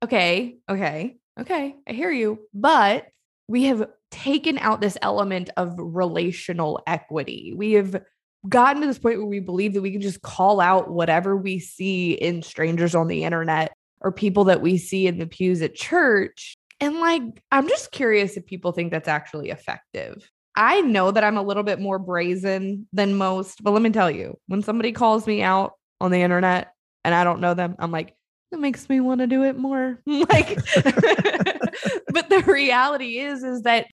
okay, 0.02 0.56
okay, 0.68 1.16
okay, 1.38 1.76
I 1.86 1.92
hear 1.92 2.10
you. 2.10 2.40
But 2.54 3.06
we 3.50 3.64
have 3.64 3.84
taken 4.12 4.58
out 4.58 4.80
this 4.80 4.96
element 5.02 5.50
of 5.56 5.74
relational 5.76 6.80
equity. 6.86 7.52
We 7.56 7.72
have 7.72 8.00
gotten 8.48 8.80
to 8.80 8.86
this 8.86 9.00
point 9.00 9.18
where 9.18 9.26
we 9.26 9.40
believe 9.40 9.74
that 9.74 9.82
we 9.82 9.90
can 9.90 10.00
just 10.00 10.22
call 10.22 10.60
out 10.60 10.88
whatever 10.88 11.36
we 11.36 11.58
see 11.58 12.12
in 12.12 12.42
strangers 12.42 12.94
on 12.94 13.08
the 13.08 13.24
internet 13.24 13.72
or 14.02 14.12
people 14.12 14.44
that 14.44 14.62
we 14.62 14.78
see 14.78 15.08
in 15.08 15.18
the 15.18 15.26
pews 15.26 15.62
at 15.62 15.74
church. 15.74 16.56
And 16.78 17.00
like, 17.00 17.22
I'm 17.50 17.68
just 17.68 17.90
curious 17.90 18.36
if 18.36 18.46
people 18.46 18.70
think 18.70 18.92
that's 18.92 19.08
actually 19.08 19.50
effective. 19.50 20.30
I 20.54 20.80
know 20.82 21.10
that 21.10 21.24
I'm 21.24 21.36
a 21.36 21.42
little 21.42 21.64
bit 21.64 21.80
more 21.80 21.98
brazen 21.98 22.86
than 22.92 23.16
most, 23.16 23.64
but 23.64 23.72
let 23.72 23.82
me 23.82 23.90
tell 23.90 24.12
you, 24.12 24.38
when 24.46 24.62
somebody 24.62 24.92
calls 24.92 25.26
me 25.26 25.42
out 25.42 25.72
on 26.00 26.12
the 26.12 26.22
internet 26.22 26.72
and 27.04 27.16
I 27.16 27.24
don't 27.24 27.40
know 27.40 27.54
them, 27.54 27.74
I'm 27.80 27.90
like, 27.90 28.14
it 28.52 28.60
makes 28.60 28.88
me 28.88 29.00
want 29.00 29.20
to 29.22 29.26
do 29.26 29.42
it 29.42 29.58
more. 29.58 29.98
like, 30.06 30.56
but 32.12 32.28
the 32.28 32.42
reality 32.42 33.18
is, 33.18 33.42
is 33.42 33.62
that 33.62 33.86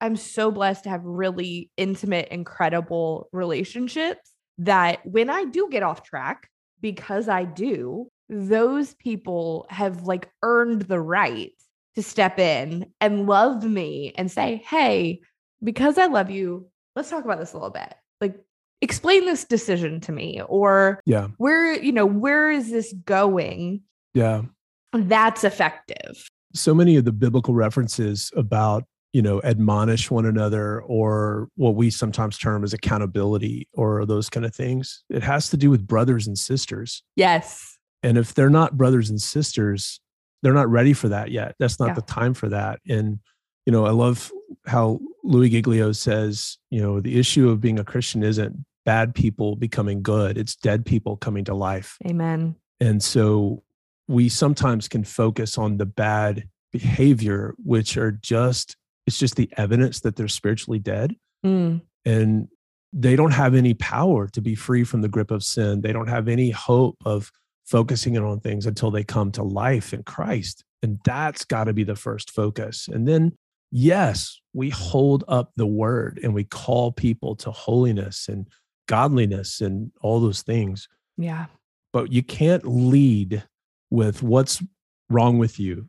I'm 0.00 0.16
so 0.16 0.50
blessed 0.50 0.84
to 0.84 0.90
have 0.90 1.04
really 1.04 1.70
intimate, 1.76 2.28
incredible 2.28 3.28
relationships 3.32 4.32
that 4.58 5.04
when 5.04 5.30
I 5.30 5.44
do 5.44 5.68
get 5.70 5.82
off 5.82 6.02
track, 6.02 6.48
because 6.80 7.28
I 7.28 7.44
do, 7.44 8.08
those 8.28 8.94
people 8.94 9.66
have 9.70 10.02
like 10.02 10.30
earned 10.42 10.82
the 10.82 11.00
right 11.00 11.52
to 11.94 12.02
step 12.02 12.38
in 12.38 12.86
and 13.00 13.26
love 13.26 13.64
me 13.64 14.12
and 14.16 14.30
say, 14.30 14.62
Hey, 14.66 15.20
because 15.62 15.96
I 15.98 16.06
love 16.06 16.30
you, 16.30 16.68
let's 16.96 17.10
talk 17.10 17.24
about 17.24 17.38
this 17.38 17.52
a 17.52 17.56
little 17.56 17.70
bit. 17.70 17.94
Like, 18.20 18.36
explain 18.80 19.24
this 19.24 19.44
decision 19.44 20.00
to 20.00 20.12
me, 20.12 20.42
or 20.46 21.00
Yeah. 21.06 21.28
where, 21.38 21.72
you 21.80 21.92
know, 21.92 22.06
where 22.06 22.50
is 22.50 22.70
this 22.70 22.92
going? 23.04 23.82
Yeah. 24.12 24.42
That's 24.92 25.44
effective. 25.44 26.28
So 26.54 26.74
many 26.74 26.96
of 26.96 27.04
the 27.04 27.12
biblical 27.12 27.54
references 27.54 28.30
about 28.36 28.84
you 29.12 29.22
know 29.22 29.40
admonish 29.44 30.10
one 30.10 30.26
another 30.26 30.80
or 30.82 31.48
what 31.56 31.74
we 31.76 31.88
sometimes 31.90 32.36
term 32.38 32.64
as 32.64 32.72
accountability 32.72 33.68
or 33.72 34.04
those 34.06 34.28
kind 34.28 34.44
of 34.44 34.52
things 34.54 35.04
it 35.08 35.22
has 35.22 35.48
to 35.50 35.56
do 35.56 35.70
with 35.70 35.86
brothers 35.86 36.26
and 36.26 36.36
sisters 36.38 37.02
Yes. 37.14 37.78
and 38.02 38.18
if 38.18 38.34
they're 38.34 38.50
not 38.50 38.76
brothers 38.76 39.10
and 39.10 39.22
sisters 39.22 40.00
they're 40.42 40.52
not 40.52 40.68
ready 40.68 40.92
for 40.94 41.08
that 41.10 41.30
yet 41.30 41.54
that's 41.60 41.78
not 41.78 41.88
Yeah. 41.90 41.94
the 41.94 42.02
time 42.02 42.34
for 42.34 42.48
that 42.48 42.80
and 42.88 43.20
you 43.66 43.72
know 43.72 43.86
i 43.86 43.90
love 43.90 44.32
how 44.66 44.98
louie 45.22 45.48
giglio 45.48 45.92
says 45.92 46.58
you 46.70 46.82
know 46.82 47.00
the 47.00 47.16
issue 47.16 47.48
of 47.50 47.60
being 47.60 47.78
a 47.78 47.84
christian 47.84 48.24
isn't 48.24 48.64
bad 48.84 49.14
people 49.14 49.54
becoming 49.54 50.02
good 50.02 50.36
it's 50.36 50.56
dead 50.56 50.84
people 50.84 51.16
coming 51.16 51.44
to 51.44 51.54
life 51.54 51.96
Amen. 52.06 52.56
And 52.80 53.00
so 53.02 53.62
we 54.08 54.28
sometimes 54.28 54.88
can 54.88 55.04
focus 55.04 55.58
on 55.58 55.76
the 55.76 55.86
bad 55.86 56.48
behavior, 56.72 57.54
which 57.62 57.96
are 57.96 58.12
just, 58.12 58.76
it's 59.06 59.18
just 59.18 59.36
the 59.36 59.50
evidence 59.56 60.00
that 60.00 60.16
they're 60.16 60.28
spiritually 60.28 60.78
dead. 60.78 61.14
Mm. 61.44 61.82
And 62.04 62.48
they 62.92 63.16
don't 63.16 63.32
have 63.32 63.54
any 63.54 63.74
power 63.74 64.28
to 64.28 64.40
be 64.40 64.54
free 64.54 64.84
from 64.84 65.00
the 65.00 65.08
grip 65.08 65.30
of 65.30 65.42
sin. 65.42 65.80
They 65.80 65.92
don't 65.92 66.08
have 66.08 66.28
any 66.28 66.50
hope 66.50 66.96
of 67.04 67.30
focusing 67.64 68.14
it 68.14 68.22
on 68.22 68.40
things 68.40 68.66
until 68.66 68.90
they 68.90 69.04
come 69.04 69.32
to 69.32 69.42
life 69.42 69.92
in 69.92 70.02
Christ. 70.02 70.64
And 70.82 71.00
that's 71.04 71.44
got 71.44 71.64
to 71.64 71.72
be 71.72 71.82
the 71.82 71.96
first 71.96 72.30
focus. 72.30 72.88
And 72.88 73.08
then, 73.08 73.32
yes, 73.70 74.38
we 74.52 74.70
hold 74.70 75.24
up 75.28 75.52
the 75.56 75.66
word 75.66 76.20
and 76.22 76.34
we 76.34 76.44
call 76.44 76.92
people 76.92 77.34
to 77.36 77.50
holiness 77.50 78.28
and 78.28 78.46
godliness 78.86 79.60
and 79.60 79.90
all 80.02 80.20
those 80.20 80.42
things. 80.42 80.88
Yeah. 81.16 81.46
But 81.92 82.12
you 82.12 82.22
can't 82.22 82.66
lead 82.66 83.44
with 83.94 84.22
what's 84.22 84.62
wrong 85.08 85.38
with 85.38 85.58
you. 85.60 85.88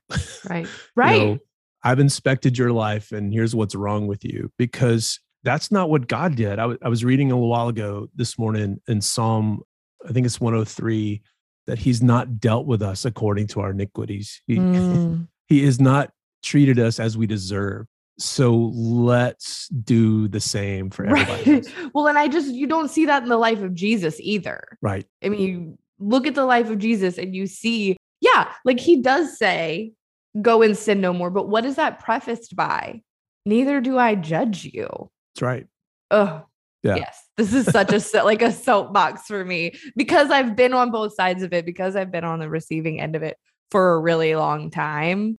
Right. 0.50 0.68
You 0.96 1.02
Right. 1.04 1.18
know, 1.18 1.38
I've 1.84 2.00
inspected 2.00 2.58
your 2.58 2.72
life 2.72 3.12
and 3.12 3.32
here's 3.34 3.56
what's 3.56 3.76
wrong 3.76 4.08
with 4.08 4.24
you 4.24 4.52
because 4.58 5.20
that's 5.44 5.72
not 5.72 5.90
what 5.90 6.08
God 6.08 6.36
did. 6.36 6.54
I 6.54 6.64
w- 6.64 6.80
I 6.82 6.90
was 6.90 7.04
reading 7.06 7.32
a 7.32 7.36
little 7.36 7.50
while 7.50 7.68
ago 7.68 8.08
this 8.16 8.40
morning 8.40 8.80
in 8.88 9.02
Psalm, 9.02 9.62
I 10.08 10.12
think 10.12 10.26
it's 10.26 10.40
103, 10.42 11.22
that 11.68 11.78
he's 11.80 12.02
not 12.02 12.40
dealt 12.40 12.66
with 12.66 12.82
us 12.82 13.06
according 13.06 13.48
to 13.48 13.60
our 13.62 13.72
iniquities. 13.72 14.42
He, 14.48 14.56
Mm. 14.70 15.28
he 15.48 15.64
has 15.66 15.80
not 15.80 16.12
treated 16.44 16.80
us 16.80 17.00
as 17.00 17.18
we 17.18 17.28
deserve. 17.28 17.86
So 18.18 18.72
let's 18.74 19.68
do 19.70 20.28
the 20.28 20.40
same 20.40 20.90
for 20.90 21.06
everybody. 21.06 21.52
Right. 21.56 21.74
Well, 21.94 22.08
and 22.08 22.18
I 22.18 22.28
just, 22.28 22.48
you 22.54 22.66
don't 22.68 22.90
see 22.90 23.06
that 23.06 23.24
in 23.24 23.30
the 23.30 23.38
life 23.38 23.62
of 23.62 23.74
Jesus 23.74 24.18
either. 24.20 24.78
Right. 24.82 25.06
I 25.24 25.30
mean, 25.30 25.42
you 25.42 25.78
look 26.00 26.28
at 26.28 26.36
the 26.36 26.46
life 26.46 26.70
of 26.70 26.80
Jesus 26.80 27.18
and 27.18 27.36
you 27.36 27.48
see, 27.48 27.98
yeah, 28.22 28.52
like 28.66 28.80
he 28.80 29.02
does 29.02 29.38
say, 29.38 29.94
go 30.42 30.62
and 30.62 30.78
sin 30.78 31.02
no 31.02 31.14
more. 31.14 31.30
But 31.30 31.48
what 31.50 31.66
is 31.66 31.76
that 31.76 32.00
prefaced 32.00 32.56
by? 32.56 33.02
Neither 33.46 33.80
do 33.82 33.98
I 33.98 34.16
judge 34.16 34.66
you. 34.66 34.88
That's 35.34 35.42
right. 35.42 35.68
Oh, 36.12 36.44
Yeah. 36.84 36.96
yes. 36.96 37.22
This 37.38 37.54
is 37.54 37.66
such 37.66 37.92
a 37.94 38.24
like 38.24 38.42
a 38.42 38.52
soapbox 38.52 39.24
for 39.28 39.44
me 39.46 39.74
because 39.96 40.32
I've 40.32 40.56
been 40.56 40.74
on 40.74 40.92
both 40.92 41.14
sides 41.14 41.44
of 41.44 41.54
it 41.54 41.66
because 41.66 41.96
I've 41.96 42.12
been 42.12 42.24
on 42.24 42.40
the 42.40 42.50
receiving 42.50 43.00
end 43.00 43.16
of 43.16 43.24
it 43.24 43.38
for 43.72 43.94
a 43.94 44.00
really 44.00 44.36
long 44.36 44.72
time. 44.72 45.38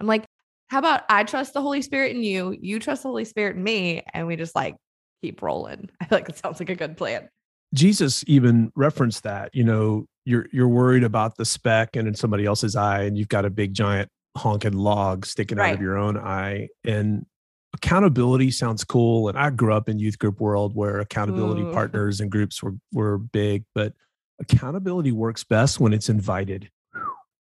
I'm 0.00 0.06
like, 0.06 0.24
how 0.68 0.78
about 0.80 1.02
I 1.08 1.24
trust 1.24 1.54
the 1.54 1.62
Holy 1.62 1.80
Spirit 1.82 2.14
in 2.16 2.22
you, 2.22 2.56
you 2.60 2.78
trust 2.78 3.02
the 3.04 3.08
Holy 3.08 3.24
Spirit 3.24 3.56
in 3.56 3.62
me, 3.62 4.02
and 4.12 4.26
we 4.26 4.36
just 4.36 4.54
like 4.56 4.74
keep 5.22 5.40
rolling. 5.42 5.88
I 6.00 6.06
feel 6.06 6.18
like 6.18 6.28
it 6.28 6.38
sounds 6.38 6.58
like 6.60 6.70
a 6.70 6.74
good 6.74 6.96
plan. 6.96 7.28
Jesus 7.74 8.24
even 8.26 8.70
referenced 8.74 9.22
that, 9.24 9.54
you 9.54 9.64
know, 9.64 10.06
you're 10.24 10.46
you're 10.52 10.68
worried 10.68 11.04
about 11.04 11.36
the 11.36 11.44
speck 11.44 11.96
and 11.96 12.08
in 12.08 12.14
somebody 12.14 12.46
else's 12.46 12.76
eye, 12.76 13.02
and 13.02 13.16
you've 13.16 13.28
got 13.28 13.44
a 13.44 13.50
big 13.50 13.74
giant 13.74 14.08
honking 14.36 14.72
log 14.72 15.24
sticking 15.24 15.58
out 15.58 15.74
of 15.74 15.80
your 15.80 15.96
own 15.96 16.16
eye. 16.18 16.68
And 16.84 17.26
accountability 17.74 18.50
sounds 18.50 18.84
cool. 18.84 19.28
And 19.28 19.38
I 19.38 19.50
grew 19.50 19.72
up 19.72 19.88
in 19.88 19.98
youth 19.98 20.18
group 20.18 20.40
world 20.40 20.74
where 20.74 20.98
accountability 21.00 21.62
partners 21.72 22.20
and 22.20 22.30
groups 22.30 22.62
were 22.62 22.74
were 22.92 23.18
big, 23.18 23.64
but 23.74 23.94
accountability 24.40 25.12
works 25.12 25.44
best 25.44 25.80
when 25.80 25.92
it's 25.92 26.08
invited. 26.08 26.70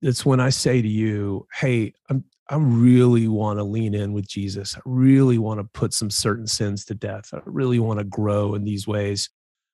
It's 0.02 0.26
when 0.26 0.40
I 0.40 0.50
say 0.50 0.82
to 0.82 0.88
you, 0.88 1.48
hey, 1.54 1.94
I'm 2.10 2.24
I 2.50 2.56
really 2.56 3.28
want 3.28 3.60
to 3.60 3.64
lean 3.64 3.94
in 3.94 4.12
with 4.12 4.28
Jesus. 4.28 4.76
I 4.76 4.82
really 4.84 5.38
want 5.38 5.60
to 5.60 5.66
put 5.66 5.94
some 5.94 6.10
certain 6.10 6.48
sins 6.48 6.84
to 6.86 6.96
death. 6.96 7.30
I 7.32 7.42
really 7.46 7.78
want 7.78 8.00
to 8.00 8.06
grow 8.06 8.56
in 8.56 8.64
these 8.64 8.88
ways. 8.88 9.30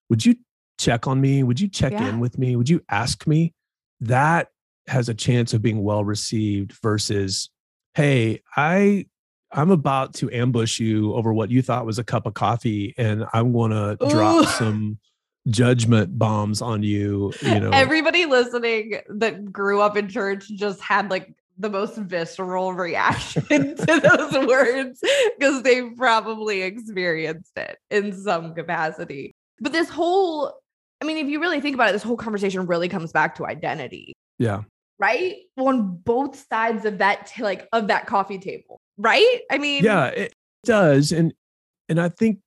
Would 0.10 0.26
you 0.26 0.36
check 0.78 1.08
on 1.08 1.22
me? 1.22 1.44
Would 1.44 1.60
you 1.60 1.68
check 1.68 1.94
Yeah. 1.94 2.10
in 2.10 2.20
with 2.20 2.38
me? 2.38 2.56
Would 2.56 2.70
you 2.70 2.82
ask 2.90 3.26
me? 3.28 3.54
That 4.02 4.50
has 4.88 5.10
a 5.10 5.14
chance 5.14 5.54
of 5.54 5.62
being 5.62 5.84
well 5.84 6.04
received 6.04 6.74
versus, 6.84 7.50
hey, 7.96 8.42
I 8.56 9.06
I'm 9.52 9.72
about 9.72 10.14
to 10.16 10.30
ambush 10.32 10.80
you 10.80 11.14
over 11.14 11.34
what 11.34 11.50
you 11.50 11.62
thought 11.62 11.86
was 11.86 11.98
a 11.98 12.04
cup 12.04 12.26
of 12.26 12.34
coffee 12.34 12.94
and 12.98 13.26
I'm 13.34 13.54
going 13.54 13.72
to 13.72 13.96
drop 14.10 14.48
some 14.48 15.00
judgment 15.48 16.18
bombs 16.20 16.62
on 16.62 16.84
you, 16.84 17.32
you 17.42 17.60
know. 17.62 17.70
Everybody 17.72 18.26
listening 18.26 18.98
that 19.08 19.52
grew 19.54 19.80
up 19.80 19.96
in 19.96 20.10
church 20.10 20.50
just 20.50 20.82
had 20.82 21.10
like 21.10 21.34
the 21.58 21.70
most 21.70 21.96
visceral 21.96 22.74
reaction 22.74 23.44
to 23.78 23.86
those 23.86 24.46
words 24.46 25.00
because 25.40 25.62
they 25.62 25.90
probably 25.92 26.64
experienced 26.64 27.54
it 27.56 27.78
in 27.90 28.12
some 28.12 28.54
capacity. 28.56 29.36
But 29.60 29.72
this 29.72 29.90
whole, 29.90 30.54
I 31.02 31.06
mean, 31.06 31.18
if 31.18 31.28
you 31.28 31.40
really 31.40 31.62
think 31.62 31.76
about 31.76 31.90
it, 31.90 31.94
this 31.94 32.04
whole 32.04 32.18
conversation 32.18 32.66
really 32.66 32.90
comes 32.90 33.12
back 33.12 33.36
to 33.36 33.46
identity, 33.46 34.14
yeah. 34.38 34.64
right? 35.00 35.36
On 35.58 35.98
both 35.98 36.46
sides 36.52 36.86
of 36.86 36.98
that, 36.98 37.28
t- 37.28 37.44
like 37.44 37.68
of 37.72 37.88
that 37.88 38.06
coffee 38.06 38.38
table, 38.40 38.80
right? 38.98 39.40
I 39.52 39.58
mean, 39.58 39.84
yeah 39.84 40.08
it 40.08 40.34
does 40.66 41.12
and 41.12 41.34
and 41.88 42.02
i 42.02 42.10
think 42.10 42.40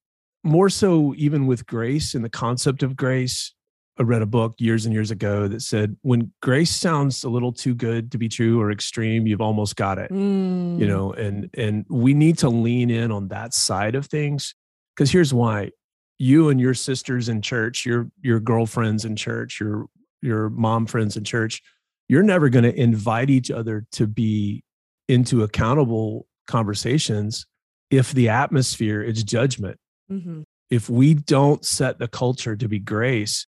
more 0.45 0.69
so 0.69 1.15
even 1.17 1.47
with 1.47 1.67
grace 1.67 2.15
and 2.15 2.25
the 2.25 2.29
concept 2.29 2.83
of 2.83 2.97
grace 2.97 3.55
i 3.99 4.03
read 4.03 4.23
a 4.23 4.27
book 4.27 4.55
years 4.59 4.85
and 4.85 4.93
years 4.93 5.11
ago 5.11 5.49
that 5.49 5.63
said 5.63 5.97
when 6.03 6.33
grace 6.43 6.75
sounds 6.75 7.25
a 7.25 7.29
little 7.29 7.53
too 7.53 7.75
good 7.75 8.11
to 8.11 8.19
be 8.19 8.29
true 8.29 8.61
or 8.61 8.71
extreme 8.71 9.27
you've 9.27 9.41
almost 9.41 9.77
got 9.77 9.99
it 9.99 10.11
Mm, 10.11 10.79
you 10.79 10.87
know 10.87 11.13
and 11.13 11.49
and 11.55 11.87
we 11.89 12.13
need 12.13 12.39
to 12.39 12.49
lean 12.49 12.91
in 12.91 13.11
on 13.13 13.29
that 13.29 13.55
side 13.55 13.95
of 13.95 14.07
things 14.07 14.55
because 14.95 15.11
here's 15.11 15.33
why 15.33 15.71
you 16.19 16.49
and 16.49 16.61
your 16.61 16.75
sisters 16.75 17.29
in 17.29 17.41
church 17.41 17.87
your 17.87 18.11
your 18.23 18.41
girlfriends 18.41 19.05
in 19.05 19.17
church 19.17 19.61
your 19.61 19.87
your 20.21 20.51
mom 20.51 20.87
friends 20.87 21.17
in 21.17 21.25
church 21.25 21.63
you're 22.09 22.23
never 22.23 22.49
going 22.49 22.65
to 22.65 22.81
invite 22.81 23.31
each 23.31 23.51
other 23.51 23.87
to 23.93 24.07
be 24.07 24.63
into 25.09 25.43
accountable 25.43 26.27
conversations 26.47 27.47
if 27.91 28.13
the 28.13 28.29
atmosphere 28.29 29.03
is 29.03 29.23
judgment 29.23 29.79
mhm. 30.11 30.43
if 30.71 30.91
we 30.91 31.15
don't 31.15 31.65
set 31.65 31.99
the 31.99 32.09
culture 32.09 32.57
to 32.57 32.69
be 32.69 32.79
grace 32.79 33.47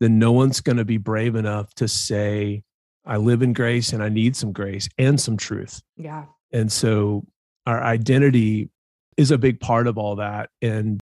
then 0.00 0.18
no 0.18 0.32
one's 0.32 0.60
going 0.60 0.78
to 0.78 0.84
be 0.84 0.98
brave 0.98 1.34
enough 1.34 1.72
to 1.74 1.88
say 1.88 2.62
i 3.06 3.16
live 3.16 3.42
in 3.42 3.52
grace 3.52 3.92
and 3.92 4.02
i 4.02 4.08
need 4.08 4.36
some 4.36 4.52
grace 4.52 4.88
and 4.98 5.20
some 5.20 5.36
truth 5.36 5.80
yeah, 5.96 6.24
and 6.52 6.70
so 6.70 7.24
our 7.66 7.82
identity 7.82 8.68
is 9.16 9.30
a 9.30 9.38
big 9.38 9.60
part 9.60 9.86
of 9.86 9.98
all 9.98 10.16
that. 10.16 10.50
And 10.62 11.00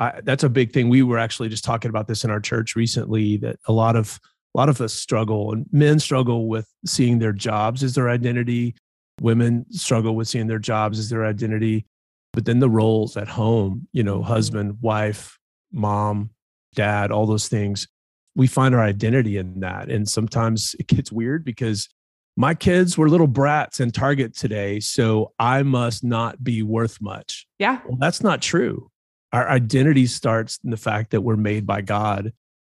I, 0.00 0.20
that's 0.24 0.42
a 0.42 0.48
big 0.48 0.72
thing. 0.72 0.88
We 0.88 1.02
were 1.02 1.18
actually 1.18 1.50
just 1.50 1.64
talking 1.64 1.90
about 1.90 2.08
this 2.08 2.24
in 2.24 2.30
our 2.30 2.40
church 2.40 2.74
recently 2.74 3.36
that 3.38 3.56
a 3.66 3.72
lot 3.72 3.94
of 3.94 4.18
a 4.54 4.58
lot 4.58 4.68
of 4.68 4.80
us 4.80 4.92
struggle 4.92 5.52
and 5.52 5.66
men 5.70 6.00
struggle 6.00 6.48
with 6.48 6.66
seeing 6.84 7.20
their 7.20 7.32
jobs 7.32 7.84
as 7.84 7.94
their 7.94 8.08
identity. 8.10 8.74
Women 9.20 9.66
struggle 9.70 10.16
with 10.16 10.26
seeing 10.26 10.48
their 10.48 10.58
jobs 10.58 10.98
as 10.98 11.08
their 11.08 11.24
identity. 11.24 11.86
But 12.32 12.46
then 12.46 12.58
the 12.58 12.70
roles 12.70 13.16
at 13.16 13.28
home, 13.28 13.86
you 13.92 14.02
know, 14.02 14.22
husband, 14.22 14.78
wife, 14.80 15.38
mom, 15.72 16.30
dad, 16.74 17.12
all 17.12 17.26
those 17.26 17.48
things, 17.48 17.86
we 18.34 18.46
find 18.46 18.74
our 18.74 18.82
identity 18.82 19.36
in 19.36 19.60
that. 19.60 19.88
And 19.88 20.08
sometimes 20.08 20.74
it 20.78 20.86
gets 20.86 21.12
weird 21.12 21.44
because 21.44 21.88
my 22.36 22.54
kids 22.54 22.96
were 22.96 23.08
little 23.08 23.26
brats 23.26 23.80
in 23.80 23.90
Target 23.90 24.36
today, 24.36 24.80
so 24.80 25.32
I 25.38 25.62
must 25.62 26.02
not 26.02 26.42
be 26.42 26.62
worth 26.62 27.00
much. 27.00 27.46
yeah, 27.58 27.80
Well, 27.86 27.98
that's 28.00 28.22
not 28.22 28.40
true. 28.40 28.89
Our 29.32 29.48
identity 29.48 30.06
starts 30.06 30.58
in 30.64 30.70
the 30.70 30.76
fact 30.76 31.10
that 31.12 31.20
we're 31.20 31.36
made 31.36 31.66
by 31.66 31.82
God, 31.82 32.32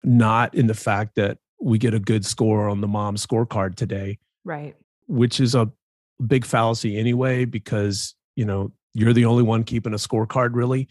not 0.04 0.54
in 0.54 0.68
the 0.68 0.74
fact 0.74 1.16
that 1.16 1.38
we 1.62 1.78
get 1.78 1.94
a 1.94 2.00
good 2.00 2.26
score 2.26 2.68
on 2.68 2.82
the 2.82 2.88
mom 2.88 3.16
scorecard 3.16 3.76
today, 3.76 4.18
right. 4.44 4.76
which 5.08 5.40
is 5.40 5.56
a 5.56 5.72
big 6.26 6.46
fallacy 6.46 6.98
anyway, 6.98 7.46
because, 7.46 8.16
you 8.36 8.46
know, 8.46 8.72
you're 8.94 9.14
the 9.14 9.26
only 9.26 9.44
one 9.44 9.64
keeping 9.64 9.94
a 9.94 9.98
scorecard 9.98 10.56
really. 10.56 10.90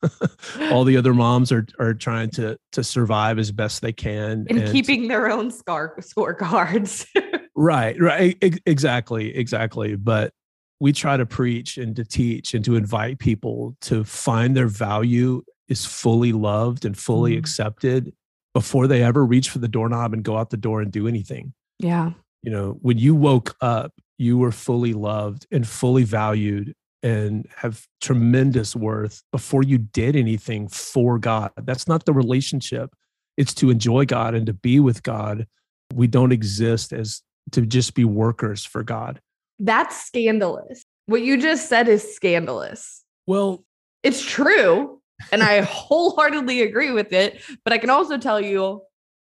All 0.70 0.84
the 0.84 0.96
other 0.96 1.12
moms 1.12 1.50
are 1.50 1.66
are 1.80 1.92
trying 1.92 2.30
to 2.30 2.56
to 2.70 2.84
survive 2.84 3.40
as 3.40 3.50
best 3.50 3.82
they 3.82 3.92
can 3.92 4.46
and, 4.48 4.70
keeping 4.70 5.08
their 5.08 5.28
own 5.28 5.50
scar 5.50 5.96
scorecards. 5.98 7.06
Right, 7.60 8.00
right. 8.00 8.38
Exactly, 8.66 9.36
exactly. 9.36 9.96
But 9.96 10.32
we 10.80 10.92
try 10.92 11.16
to 11.16 11.26
preach 11.26 11.76
and 11.78 11.96
to 11.96 12.04
teach 12.04 12.54
and 12.54 12.64
to 12.64 12.76
invite 12.76 13.18
people 13.18 13.76
to 13.82 14.04
find 14.04 14.56
their 14.56 14.68
value 14.68 15.42
is 15.68 15.84
fully 15.84 16.32
loved 16.32 16.84
and 16.84 16.96
fully 16.96 17.34
Mm. 17.34 17.38
accepted 17.38 18.12
before 18.54 18.86
they 18.86 19.02
ever 19.02 19.24
reach 19.24 19.50
for 19.50 19.58
the 19.58 19.68
doorknob 19.68 20.12
and 20.14 20.22
go 20.24 20.36
out 20.36 20.50
the 20.50 20.56
door 20.56 20.80
and 20.80 20.90
do 20.92 21.06
anything. 21.08 21.52
yeah, 21.80 22.12
You 22.42 22.50
know, 22.50 22.78
when 22.80 22.98
you 22.98 23.14
woke 23.14 23.56
up, 23.60 23.92
you 24.18 24.38
were 24.38 24.52
fully 24.52 24.92
loved 24.94 25.46
and 25.52 25.66
fully 25.66 26.04
valued 26.04 26.74
and 27.02 27.46
have 27.56 27.86
tremendous 28.00 28.74
worth 28.74 29.22
before 29.32 29.62
you 29.62 29.78
did 29.78 30.16
anything 30.16 30.66
for 30.68 31.18
God. 31.18 31.50
That's 31.56 31.86
not 31.86 32.04
the 32.04 32.12
relationship. 32.12 32.90
It's 33.36 33.54
to 33.54 33.70
enjoy 33.70 34.06
God 34.06 34.34
and 34.34 34.46
to 34.46 34.52
be 34.52 34.80
with 34.80 35.02
God. 35.04 35.46
We 35.94 36.06
don't 36.08 36.32
exist 36.32 36.92
as 36.92 37.22
to 37.52 37.64
just 37.66 37.94
be 37.94 38.04
workers 38.04 38.64
for 38.64 38.82
God. 38.82 39.20
That's 39.58 40.04
scandalous. 40.06 40.84
What 41.06 41.22
you 41.22 41.36
just 41.40 41.68
said 41.68 41.88
is 41.88 42.14
scandalous. 42.14 43.04
Well, 43.26 43.64
It's 44.02 44.24
true. 44.24 45.00
And 45.32 45.42
I 45.42 45.60
wholeheartedly 45.62 46.62
agree 46.62 46.92
with 46.92 47.12
it. 47.12 47.42
But 47.64 47.72
I 47.72 47.78
can 47.78 47.90
also 47.90 48.18
tell 48.18 48.40
you 48.40 48.82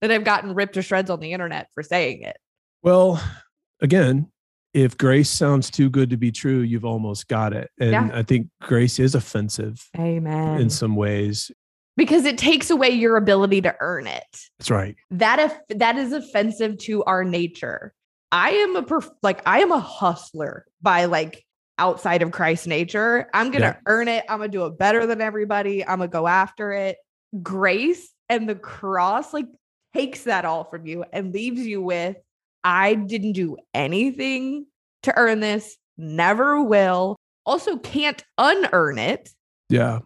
that 0.01 0.11
I've 0.11 0.23
gotten 0.23 0.53
ripped 0.53 0.73
to 0.75 0.81
shreds 0.81 1.09
on 1.09 1.19
the 1.19 1.31
internet 1.33 1.67
for 1.73 1.83
saying 1.83 2.23
it. 2.23 2.37
Well, 2.81 3.21
again, 3.81 4.31
if 4.73 4.97
grace 4.97 5.29
sounds 5.29 5.69
too 5.71 5.89
good 5.89 6.09
to 6.09 6.17
be 6.17 6.31
true, 6.31 6.59
you've 6.59 6.83
almost 6.85 7.27
got 7.27 7.53
it. 7.53 7.69
And 7.79 7.91
Yeah. 7.91 8.09
I 8.13 8.23
think 8.23 8.47
grace 8.61 8.99
is 8.99 9.15
offensive 9.15 9.87
Amen. 9.97 10.59
in 10.59 10.69
some 10.69 10.95
ways. 10.95 11.51
because 11.97 12.25
it 12.25 12.37
takes 12.37 12.69
away 12.69 12.89
your 12.89 13.15
ability 13.15 13.61
to 13.61 13.73
earn 13.79 14.05
it. 14.05 14.25
That's 14.59 14.69
right. 14.69 14.97
That 15.11 15.39
if 15.39 15.77
that 15.79 15.95
is 15.97 16.11
offensive 16.11 16.77
to 16.79 17.03
our 17.05 17.23
nature. 17.23 17.93
I 18.31 18.49
am 18.51 18.75
a 18.75 18.83
perf- 18.83 19.11
like 19.23 19.41
I 19.45 19.59
am 19.61 19.71
a 19.71 19.79
hustler 19.79 20.65
by 20.81 21.05
like 21.05 21.45
outside 21.77 22.21
of 22.21 22.31
Christ's 22.31 22.67
nature. 22.67 23.29
I'm 23.33 23.51
gonna 23.51 23.65
Yeah. 23.65 23.77
earn 23.87 24.07
it. 24.07 24.23
I'm 24.29 24.39
gonna 24.39 24.49
do 24.49 24.65
it 24.65 24.77
better 24.77 25.05
than 25.05 25.21
everybody. 25.21 25.83
I'm 25.85 25.99
gonna 25.99 26.07
go 26.07 26.27
after 26.27 26.71
it. 26.71 26.97
Grace 27.41 28.11
and 28.29 28.47
the 28.49 28.55
cross 28.55 29.33
like 29.33 29.47
takes 29.93 30.23
that 30.23 30.45
all 30.45 30.63
from 30.65 30.85
you 30.87 31.03
and 31.13 31.33
leaves 31.33 31.61
you 31.65 31.81
with 31.81 32.17
I 32.63 32.95
didn't 32.95 33.33
do 33.33 33.57
anything 33.73 34.65
to 35.03 35.15
earn 35.17 35.39
this, 35.39 35.77
never 35.97 36.63
will. 36.63 37.15
Also 37.45 37.77
can't 37.77 38.23
unearn 38.39 38.97
it. 38.97 39.29
Yeah. 39.69 39.99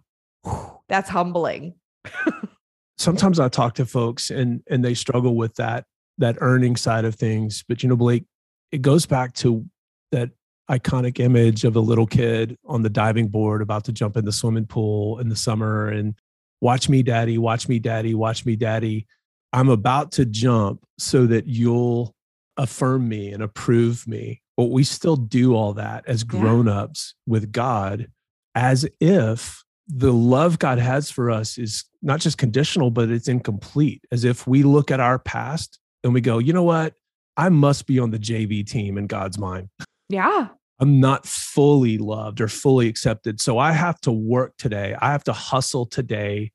Whew, 0.44 0.72
That's 0.90 1.10
humbling. 1.10 1.76
Sometimes 2.98 3.40
I 3.40 3.48
talk 3.48 3.76
to 3.76 3.86
folks 3.86 4.30
and 4.30 4.62
and 4.70 4.84
they 4.84 4.94
struggle 4.94 5.36
with 5.36 5.56
that 5.56 5.86
that 6.20 6.38
earning 6.40 6.76
side 6.76 7.06
of 7.06 7.16
things. 7.16 7.64
But 7.68 7.82
you 7.82 7.90
know, 7.90 7.96
Blake, 7.96 8.26
it 8.72 8.82
goes 8.82 9.06
back 9.06 9.34
to 9.36 9.66
that 10.12 10.30
iconic 10.70 11.20
image 11.20 11.64
of 11.64 11.76
a 11.76 11.80
little 11.80 12.06
kid 12.06 12.56
on 12.66 12.84
the 12.84 12.90
diving 12.90 13.28
board 13.28 13.62
about 13.62 13.86
to 13.86 13.92
jump 13.92 14.16
in 14.16 14.26
the 14.26 14.32
swimming 14.32 14.68
pool 14.68 15.18
in 15.20 15.30
the 15.30 15.36
summer 15.36 15.88
and 15.88 16.14
watch 16.62 16.88
me, 16.88 17.02
daddy, 17.02 17.38
watch 17.38 17.68
me, 17.68 17.80
daddy, 17.80 18.14
watch 18.14 18.46
me, 18.46 18.56
daddy. 18.56 19.08
I'm 19.52 19.70
about 19.70 20.12
to 20.14 20.26
jump 20.26 20.86
so 21.00 21.26
that 21.26 21.48
you'll 21.48 22.14
affirm 22.58 23.10
me 23.10 23.32
and 23.32 23.42
approve 23.42 24.08
me. 24.08 24.44
But 24.58 24.66
we 24.66 24.84
still 24.84 25.16
do 25.16 25.56
all 25.56 25.74
that 25.74 26.04
as 26.06 26.24
grown-ups 26.24 27.16
with 27.26 27.52
God 27.52 28.08
as 28.54 28.86
if 29.00 29.64
the 29.88 30.14
love 30.14 30.60
God 30.60 30.78
has 30.78 31.10
for 31.10 31.32
us 31.32 31.58
is 31.58 31.86
not 32.02 32.20
just 32.20 32.38
conditional, 32.38 32.92
but 32.92 33.10
it's 33.10 33.28
incomplete. 33.28 34.04
As 34.12 34.24
if 34.24 34.46
we 34.46 34.62
look 34.62 34.92
at 34.92 35.00
our 35.00 35.18
past 35.18 35.80
and 36.04 36.14
we 36.14 36.22
go, 36.22 36.40
you 36.40 36.54
know 36.54 36.64
what? 36.64 36.94
I 37.38 37.50
must 37.50 37.86
be 37.86 38.00
on 38.00 38.12
the 38.12 38.20
JV 38.20 38.66
team 38.66 38.98
in 38.98 39.08
God's 39.08 39.38
mind. 39.38 39.70
Yeah. 40.10 40.50
I'm 40.80 41.00
not 41.00 41.26
fully 41.26 41.98
loved 41.98 42.42
or 42.42 42.48
fully 42.48 42.88
accepted. 42.88 43.42
So 43.42 43.58
I 43.58 43.72
have 43.72 44.00
to 44.02 44.12
work 44.12 44.54
today. 44.58 44.96
I 45.00 45.12
have 45.12 45.24
to 45.26 45.34
hustle 45.34 45.86
today 45.86 46.52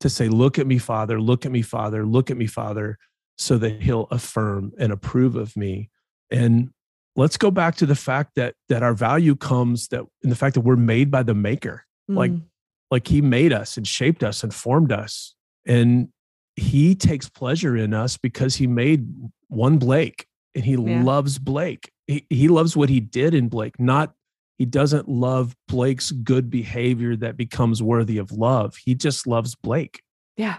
to 0.00 0.08
say, 0.08 0.28
look 0.28 0.58
at 0.58 0.66
me, 0.66 0.78
Father, 0.78 1.20
look 1.20 1.46
at 1.46 1.52
me, 1.52 1.62
Father, 1.62 2.04
look 2.04 2.30
at 2.30 2.36
me, 2.36 2.46
Father, 2.46 2.98
so 3.38 3.58
that 3.58 3.82
he'll 3.82 4.08
affirm 4.10 4.72
and 4.78 4.92
approve 4.92 5.36
of 5.36 5.56
me. 5.56 5.90
And 6.30 6.70
let's 7.16 7.36
go 7.36 7.50
back 7.50 7.76
to 7.76 7.86
the 7.86 7.94
fact 7.94 8.32
that 8.36 8.54
that 8.68 8.82
our 8.82 8.94
value 8.94 9.36
comes 9.36 9.88
that 9.88 10.04
in 10.22 10.30
the 10.30 10.36
fact 10.36 10.54
that 10.54 10.62
we're 10.62 10.76
made 10.76 11.10
by 11.10 11.22
the 11.22 11.34
maker. 11.34 11.84
Like, 12.08 12.30
Mm. 12.30 12.42
Like 12.90 13.08
he 13.08 13.20
made 13.20 13.52
us 13.52 13.76
and 13.76 13.86
shaped 13.86 14.22
us 14.22 14.42
and 14.42 14.54
formed 14.54 14.92
us. 14.92 15.34
And 15.66 16.08
he 16.56 16.94
takes 16.94 17.28
pleasure 17.28 17.76
in 17.76 17.92
us 17.94 18.16
because 18.16 18.56
he 18.56 18.66
made 18.66 19.06
one 19.48 19.78
Blake 19.78 20.26
and 20.54 20.64
he 20.64 20.72
Yeah. 20.72 21.02
loves 21.02 21.38
Blake. 21.38 21.90
He, 22.06 22.26
he 22.30 22.48
loves 22.48 22.76
what 22.76 22.88
he 22.88 23.00
did 23.00 23.34
in 23.34 23.48
Blake, 23.48 23.78
not 23.78 24.14
he 24.58 24.64
doesn't 24.64 25.06
love 25.06 25.54
Blake's 25.68 26.12
good 26.12 26.48
behavior 26.48 27.14
that 27.16 27.36
becomes 27.36 27.82
worthy 27.82 28.16
of 28.16 28.32
love. 28.32 28.76
He 28.76 28.94
just 28.94 29.26
loves 29.26 29.54
Blake. 29.54 30.00
Yeah. 30.38 30.56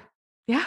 Yeah. 0.47 0.65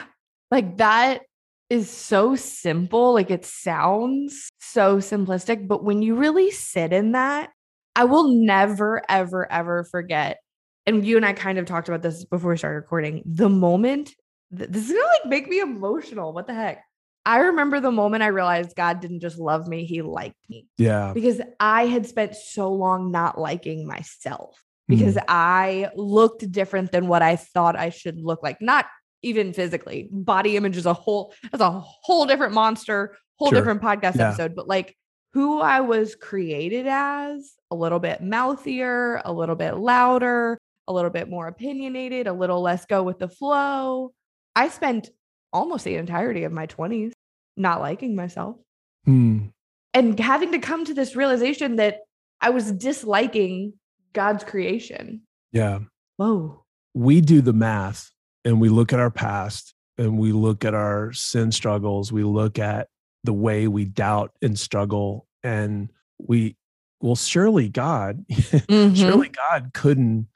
Like 0.51 0.79
that 0.79 1.23
is 1.69 1.89
so 1.89 2.35
simple. 2.35 3.15
Like 3.15 3.31
it 3.31 3.45
sounds 3.45 4.51
so 4.59 4.97
simplistic, 4.99 5.69
but 5.69 5.85
when 5.85 6.03
you 6.03 6.17
really 6.17 6.51
sit 6.51 6.93
in 6.93 7.13
that, 7.13 7.51
I 7.95 8.05
will 8.05 8.35
never, 8.45 9.03
ever, 9.09 9.51
ever 9.51 9.85
forget. 9.85 10.39
And 10.87 11.07
you 11.07 11.17
and 11.17 11.25
I 11.25 11.33
kind 11.33 11.59
of 11.59 11.67
talked 11.67 11.89
about 11.89 12.03
this 12.03 12.25
before 12.25 12.51
we 12.51 12.57
started 12.57 12.77
recording. 12.77 13.23
The 13.25 13.49
moment 13.49 14.13
th- 14.57 14.71
this 14.71 14.85
is 14.87 14.93
gonna 14.93 15.05
like 15.05 15.27
make 15.27 15.49
me 15.49 15.61
emotional. 15.61 16.33
What 16.33 16.47
the 16.47 16.55
heck? 16.55 16.85
I 17.27 17.39
remember 17.39 17.81
the 17.81 17.93
moment 17.93 18.23
I 18.23 18.29
realized 18.29 18.77
God 18.77 19.01
didn't 19.01 19.21
just 19.21 19.39
love 19.39 19.69
me, 19.69 19.85
he 19.85 20.03
liked 20.03 20.39
me 20.49 20.67
Yeah. 20.79 21.13
because 21.13 21.41
I 21.61 21.87
had 21.87 22.07
spent 22.07 22.35
so 22.35 22.73
long 22.73 23.11
not 23.11 23.39
liking 23.39 23.87
myself 23.87 24.63
because 24.89 25.17
mm-hmm. 25.17 25.27
I 25.29 25.91
looked 25.95 26.51
different 26.51 26.93
than 26.93 27.09
what 27.09 27.23
I 27.23 27.37
thought 27.37 27.77
I 27.79 27.91
should 27.91 28.21
look 28.21 28.43
like. 28.43 28.63
Not 28.63 28.87
even 29.23 29.53
physically. 29.53 30.09
Body 30.11 30.57
image 30.57 30.79
is 30.79 30.87
a 30.87 30.95
whole 30.95 31.35
that's 31.51 31.63
a 31.63 31.71
whole 31.71 32.25
different 32.27 32.55
monster, 32.55 33.17
whole 33.37 33.51
Sure. 33.51 33.59
different 33.59 33.83
podcast 33.83 34.17
Yeah. 34.17 34.29
episode, 34.29 34.55
but 34.55 34.67
like 34.67 34.97
who 35.33 35.61
I 35.61 35.81
was 35.83 36.17
created 36.17 36.87
as, 36.89 37.53
a 37.71 37.77
little 37.77 38.01
bit 38.01 38.23
mouthier, 38.23 39.21
a 39.25 39.33
little 39.33 39.55
bit 39.55 39.77
louder, 39.77 40.59
a 40.89 40.93
little 40.93 41.11
bit 41.11 41.29
more 41.29 41.47
opinionated, 41.47 42.27
a 42.27 42.33
little 42.33 42.61
less 42.63 42.87
go 42.87 43.03
with 43.03 43.19
the 43.19 43.29
flow. 43.29 44.13
I 44.57 44.69
spent 44.69 45.11
almost 45.53 45.85
the 45.85 45.97
entirety 45.97 46.45
of 46.45 46.53
my 46.53 46.67
20s 46.67 47.13
not 47.57 47.81
liking 47.81 48.15
myself 48.17 48.57
Hmm. 49.05 49.47
and 49.95 50.19
having 50.21 50.53
to 50.53 50.59
come 50.59 50.85
to 50.85 50.95
this 50.95 51.17
realization 51.17 51.77
that 51.77 52.01
I 52.41 52.51
was 52.51 52.71
disliking 52.73 53.75
God's 54.13 54.45
creation. 54.45 55.23
Yeah. 55.53 55.81
Whoa. 56.17 56.65
we 56.95 57.21
do 57.21 57.41
the 57.41 57.53
math 57.53 58.11
and 58.45 58.61
we 58.61 58.69
look 58.69 58.93
at 58.93 58.99
our 59.01 59.11
past 59.11 59.75
and 59.97 60.19
we 60.19 60.33
look 60.33 60.65
at 60.65 60.75
our 60.75 61.13
sin 61.13 61.51
struggles 61.53 62.13
we 62.13 62.25
look 62.25 62.59
at 62.59 62.89
the 63.25 63.33
way 63.33 63.69
we 63.69 63.85
doubt 63.85 64.33
and 64.43 64.59
struggle 64.59 65.27
and 65.43 65.91
we 66.19 66.57
well 67.01 67.17
surely 67.17 67.69
god 67.69 68.25
Mm-hmm. 68.31 68.95
surely 68.95 69.29
god 69.29 69.71
couldn't 69.73 70.27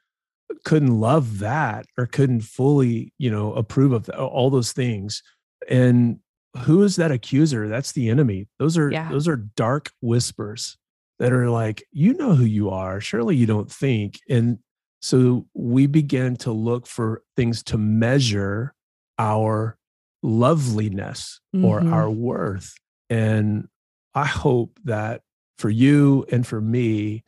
couldn't 0.63 0.99
love 0.99 1.39
that 1.39 1.85
or 1.97 2.05
couldn't 2.05 2.41
fully 2.41 3.13
you 3.17 3.29
know 3.31 3.53
approve 3.53 3.91
of 3.91 4.05
th- 4.05 4.17
all 4.17 4.49
those 4.49 4.71
things 4.73 5.21
and 5.69 6.19
who 6.65 6.83
is 6.83 6.95
that 6.95 7.11
accuser? 7.11 7.67
That's 7.67 7.91
the 7.91 8.09
enemy. 8.09 8.47
Those 8.59 8.77
are 8.77 8.89
Yeah. 8.91 9.09
those 9.11 9.27
are 9.27 9.35
dark 9.35 9.91
whispers 10.01 10.77
that 11.19 11.33
are 11.33 11.49
like 11.49 11.83
you 11.91 12.13
know 12.13 12.33
who 12.35 12.45
you 12.45 12.69
are. 12.69 13.01
Surely 13.01 13.35
you 13.35 13.45
don't 13.45 13.69
think. 13.71 14.19
And 14.29 14.59
so 15.01 15.47
we 15.53 15.85
begin 15.87 16.35
to 16.37 16.51
look 16.53 16.87
for 16.87 17.23
things 17.35 17.61
to 17.63 17.77
measure 17.77 18.73
our 19.19 19.77
loveliness 20.23 21.39
or 21.53 21.81
Mhm. 21.81 21.91
our 21.93 22.09
worth. 22.09 22.73
And 23.09 23.67
i 24.13 24.25
hope 24.25 24.79
that 24.85 25.21
for 25.57 25.69
you 25.69 26.25
and 26.31 26.47
for 26.47 26.61
me 26.61 27.23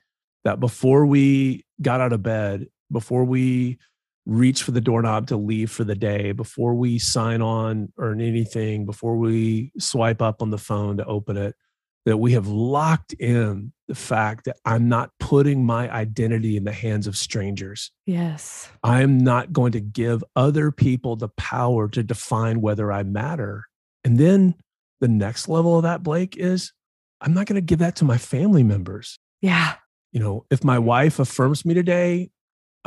that 0.46 0.60
before 0.60 1.06
we 1.06 1.66
got 1.82 2.00
out 2.00 2.14
of 2.14 2.24
bed, 2.24 2.68
before 2.92 3.24
we 3.24 3.78
reach 4.26 4.64
for 4.64 4.72
the 4.72 4.82
doorknob 4.82 5.28
to 5.28 5.38
leave 5.38 5.72
for 5.72 5.84
the 5.84 5.96
day, 5.96 6.32
before 6.34 6.76
we 6.76 7.00
sign 7.00 7.42
on 7.42 7.92
or 7.98 8.12
anything, 8.12 8.86
before 8.86 9.16
we 9.16 9.72
swipe 9.80 10.22
up 10.22 10.42
on 10.42 10.50
the 10.50 10.58
phone 10.58 10.98
to 10.98 11.06
open 11.06 11.38
it, 11.38 11.56
that 12.06 12.18
we 12.18 12.34
have 12.34 12.48
locked 12.48 13.14
in 13.14 13.72
the 13.88 13.96
fact 13.96 14.46
that 14.46 14.58
I'm 14.66 14.90
not 14.90 15.12
putting 15.20 15.66
my 15.66 15.90
identity 15.92 16.58
in 16.58 16.64
the 16.66 16.74
hands 16.74 17.08
of 17.08 17.16
strangers. 17.18 17.92
Yes. 18.06 18.70
I'm 18.84 19.18
not 19.18 19.54
going 19.54 19.72
to 19.74 19.82
give 19.82 20.24
other 20.36 20.72
people 20.72 21.16
the 21.16 21.30
power 21.30 21.88
to 21.90 22.04
define 22.04 22.60
whether 22.62 22.92
I 22.92 23.04
matter. 23.04 23.66
And 24.04 24.18
then 24.18 24.56
the 25.00 25.08
next 25.08 25.48
level 25.48 25.78
of 25.78 25.84
that, 25.84 26.04
Blake, 26.04 26.36
is 26.38 26.74
I'm 27.22 27.34
not 27.34 27.46
going 27.46 27.56
to 27.56 27.62
give 27.62 27.80
that 27.80 27.96
to 27.98 28.06
my 28.06 28.18
family 28.18 28.64
members 28.64 29.20
Yeah. 29.42 29.76
you 30.12 30.20
know, 30.20 30.46
if 30.50 30.64
my 30.64 30.80
wife 30.80 31.20
affirms 31.20 31.66
me 31.66 31.74
today, 31.74 32.30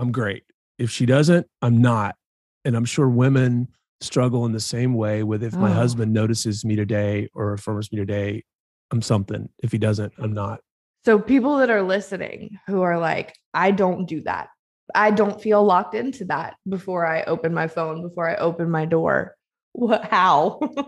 I'm 0.01 0.13
great. 0.13 0.45
If 0.79 0.91
she 0.91 1.05
doesn't, 1.07 1.47
I'm 1.63 1.81
not. 1.83 2.17
And 2.65 2.75
I'm 2.75 2.85
sure 2.87 3.09
women 3.09 3.69
struggle 4.01 4.47
in 4.47 4.53
the 4.53 4.61
same 4.61 4.95
way 4.95 5.23
with 5.23 5.43
if 5.43 5.55
my 5.55 5.71
Oh. 5.71 5.75
husband 5.75 6.13
notices 6.13 6.65
me 6.65 6.75
today 6.75 7.29
or 7.35 7.53
affirms 7.53 7.93
me 7.93 7.99
today, 7.99 8.43
I'm 8.91 9.03
something. 9.03 9.51
If 9.63 9.73
he 9.73 9.79
doesn't, 9.79 10.15
I'm 10.19 10.33
not. 10.33 10.61
So 11.05 11.19
people 11.19 11.59
that 11.59 11.71
are 11.71 11.83
listening 11.83 12.59
who 12.67 12.81
are 12.83 12.99
like, 12.99 13.35
I 13.55 13.71
don't 13.73 14.07
do 14.07 14.23
that. 14.23 14.49
I 14.95 15.11
don't 15.11 15.41
feel 15.41 15.63
locked 15.63 15.95
into 15.95 16.25
that 16.27 16.57
before 16.69 17.07
I 17.07 17.23
open 17.25 17.53
my 17.55 17.69
phone, 17.69 18.03
before 18.03 18.29
I 18.29 18.37
open 18.37 18.71
my 18.71 18.87
door. 18.87 19.37
What 19.73 20.05
how? 20.07 20.59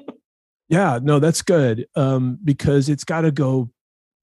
Yeah, 0.68 0.98
no, 1.02 1.18
that's 1.18 1.42
good. 1.42 1.86
Um, 1.96 2.38
because 2.42 2.88
it's 2.88 3.04
got 3.04 3.20
to 3.22 3.30
go, 3.30 3.70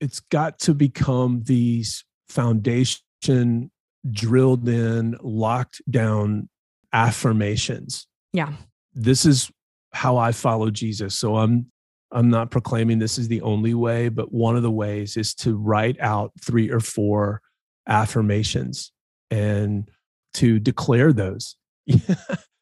it's 0.02 0.20
got 0.20 0.58
to 0.60 0.74
become 0.74 1.44
these 1.44 2.04
foundation 2.28 3.70
drilled 4.10 4.68
in, 4.68 5.18
locked 5.22 5.82
down 5.90 6.50
affirmations. 6.94 8.08
yeah. 8.34 8.54
this 8.94 9.26
is 9.26 9.52
how 9.94 10.18
I 10.18 10.32
follow 10.32 10.70
Jesus. 10.70 11.16
So 11.16 11.38
I'm 11.38 11.68
I'm 12.12 12.30
not 12.30 12.50
proclaiming 12.50 12.98
this 12.98 13.20
is 13.20 13.28
the 13.28 13.42
only 13.42 13.76
way, 13.76 14.10
but 14.10 14.32
one 14.34 14.56
of 14.56 14.64
the 14.64 14.72
ways 14.72 15.16
is 15.16 15.36
to 15.36 15.56
write 15.56 16.00
out 16.00 16.32
three 16.44 16.72
or 16.72 16.80
four 16.80 17.42
affirmations 17.88 18.92
and 19.30 19.88
to 20.34 20.60
declare 20.60 21.14
those. 21.14 21.56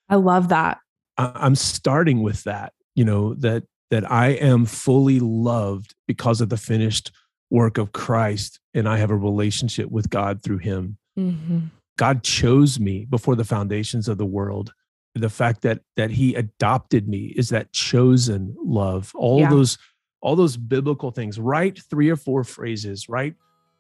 I 0.10 0.16
love 0.16 0.50
that. 0.50 0.80
I'm 1.18 1.56
starting 1.56 2.24
with 2.24 2.44
that 2.44 2.74
you 2.98 3.06
know, 3.06 3.36
that 3.36 3.64
that 3.92 4.12
I 4.12 4.30
am 4.30 4.66
fully 4.66 5.22
loved 5.22 5.96
because 6.08 6.42
of 6.42 6.50
the 6.50 6.58
finished 6.58 7.12
work 7.50 7.78
of 7.78 7.94
Christ 7.94 8.60
and 8.74 8.90
I 8.90 8.98
have 8.98 9.12
a 9.12 9.16
relationship 9.16 9.90
with 9.90 10.10
God 10.10 10.44
through 10.44 10.58
him. 10.58 10.98
Mm-hmm. 11.18 11.60
God 11.98 12.24
chose 12.24 12.80
me 12.80 13.06
before 13.06 13.36
the 13.36 13.44
foundations 13.44 14.08
of 14.08 14.18
the 14.18 14.26
world. 14.26 14.74
The 15.16 15.30
fact 15.30 15.62
that 15.64 15.82
that 15.96 16.12
he 16.12 16.36
adopted 16.36 17.08
me 17.08 17.34
is 17.36 17.50
that 17.50 17.74
chosen 17.74 18.56
love. 18.64 19.12
All 19.16 19.40
yeah. 19.40 19.50
those 19.50 19.78
all 20.22 20.36
those 20.36 20.58
biblical 20.58 21.12
things. 21.12 21.40
Write 21.40 21.80
three 21.90 22.10
or 22.10 22.16
four 22.16 22.44
phrases, 22.44 23.10
write 23.10 23.36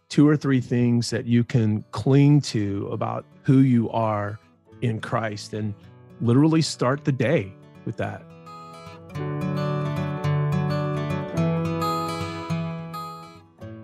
two 0.09 0.27
or 0.27 0.37
three 0.37 0.61
things 0.61 1.09
that 1.09 1.25
you 1.25 1.43
can 1.43 1.83
cling 1.91 2.41
to 2.41 2.87
about 2.91 3.25
who 3.43 3.59
you 3.59 3.89
are 3.91 4.39
in 4.81 4.99
Christ 4.99 5.53
and 5.53 5.73
literally 6.21 6.61
start 6.61 7.03
the 7.03 7.11
day 7.11 7.53
with 7.85 7.97
that. 7.97 8.23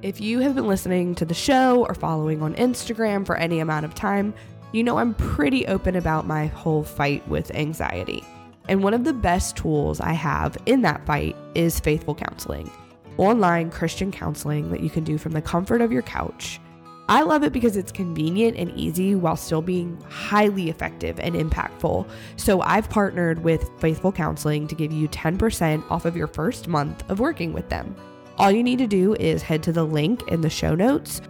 If 0.03 0.19
you 0.19 0.39
have 0.39 0.55
been 0.55 0.67
listening 0.67 1.15
to 1.15 1.23
the 1.23 1.33
show 1.33 1.85
or 1.85 1.95
following 1.95 2.41
on 2.41 2.55
Instagram 2.55 3.25
for 3.25 3.37
any 3.37 3.59
amount 3.59 3.85
of 3.85 3.95
time, 3.95 4.33
you 4.73 4.83
know 4.83 4.97
I'm 4.97 5.13
pretty 5.13 5.65
open 5.67 5.95
about 5.95 6.27
my 6.27 6.47
whole 6.47 6.83
fight 6.83 7.25
with 7.29 7.55
anxiety. 7.55 8.21
And 8.67 8.83
one 8.83 8.93
of 8.93 9.05
the 9.05 9.13
best 9.13 9.55
tools 9.55 10.01
I 10.01 10.11
have 10.11 10.57
in 10.65 10.81
that 10.81 11.05
fight 11.05 11.37
is 11.55 11.79
faithful 11.79 12.15
counseling, 12.15 12.69
online 13.15 13.71
Christian 13.71 14.11
counseling 14.11 14.71
that 14.71 14.81
you 14.81 14.89
can 14.89 15.05
do 15.05 15.17
from 15.17 15.31
the 15.31 15.41
comfort 15.41 15.79
of 15.79 15.93
your 15.93 16.01
couch. 16.01 16.59
I 17.07 17.21
love 17.21 17.45
it 17.45 17.53
because 17.53 17.77
it's 17.77 17.93
convenient 17.93 18.57
and 18.57 18.71
easy 18.71 19.15
while 19.15 19.37
still 19.37 19.61
being 19.61 19.97
highly 20.09 20.69
effective 20.69 21.17
and 21.21 21.33
impactful. 21.33 22.09
So 22.35 22.59
I've 22.59 22.89
partnered 22.89 23.41
with 23.41 23.69
Faithful 23.79 24.11
Counseling 24.11 24.67
to 24.67 24.75
give 24.75 24.91
you 24.91 25.07
10% 25.07 25.89
off 25.89 26.03
of 26.03 26.17
your 26.17 26.27
first 26.27 26.67
month 26.67 27.09
of 27.09 27.21
working 27.21 27.53
with 27.53 27.69
them. 27.69 27.95
All 28.37 28.51
you 28.51 28.63
need 28.63 28.79
to 28.79 28.87
do 28.87 29.13
is 29.13 29.43
head 29.43 29.61
to 29.63 29.71
the 29.71 29.83
link 29.83 30.27
in 30.27 30.41
the 30.41 30.49
show 30.49 30.73
notes, 30.73 31.21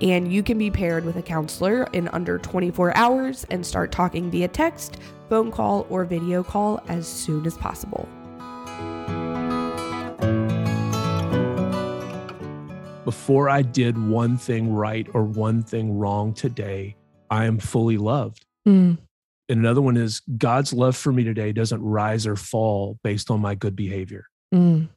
and 0.00 0.32
you 0.32 0.42
can 0.42 0.56
be 0.56 0.70
paired 0.70 1.04
with 1.04 1.16
a 1.16 1.22
counselor 1.22 1.88
in 1.92 2.06
under 2.08 2.38
24 2.38 2.96
hours 2.96 3.44
and 3.50 3.66
start 3.66 3.90
talking 3.90 4.30
via 4.30 4.46
text, 4.46 4.98
phone 5.28 5.50
call, 5.50 5.84
or 5.90 6.04
video 6.04 6.44
call 6.44 6.80
as 6.86 7.08
soon 7.08 7.44
as 7.44 7.56
possible. 7.56 8.08
Before 13.04 13.50
I 13.50 13.62
did 13.62 13.98
one 13.98 14.36
thing 14.36 14.72
right 14.72 15.08
or 15.12 15.24
one 15.24 15.60
thing 15.62 15.98
wrong 15.98 16.32
today, 16.32 16.96
I 17.30 17.46
am 17.46 17.58
fully 17.58 17.98
loved. 17.98 18.46
Mm. 18.66 18.96
And 19.48 19.58
another 19.60 19.82
one 19.82 19.96
is 19.96 20.20
God's 20.38 20.72
love 20.72 20.96
for 20.96 21.12
me 21.12 21.24
today 21.24 21.52
doesn't 21.52 21.82
rise 21.82 22.26
or 22.26 22.36
fall 22.36 22.98
based 23.02 23.30
on 23.30 23.40
my 23.40 23.56
good 23.56 23.74
behavior. 23.74 24.26
Mm. 24.54 24.88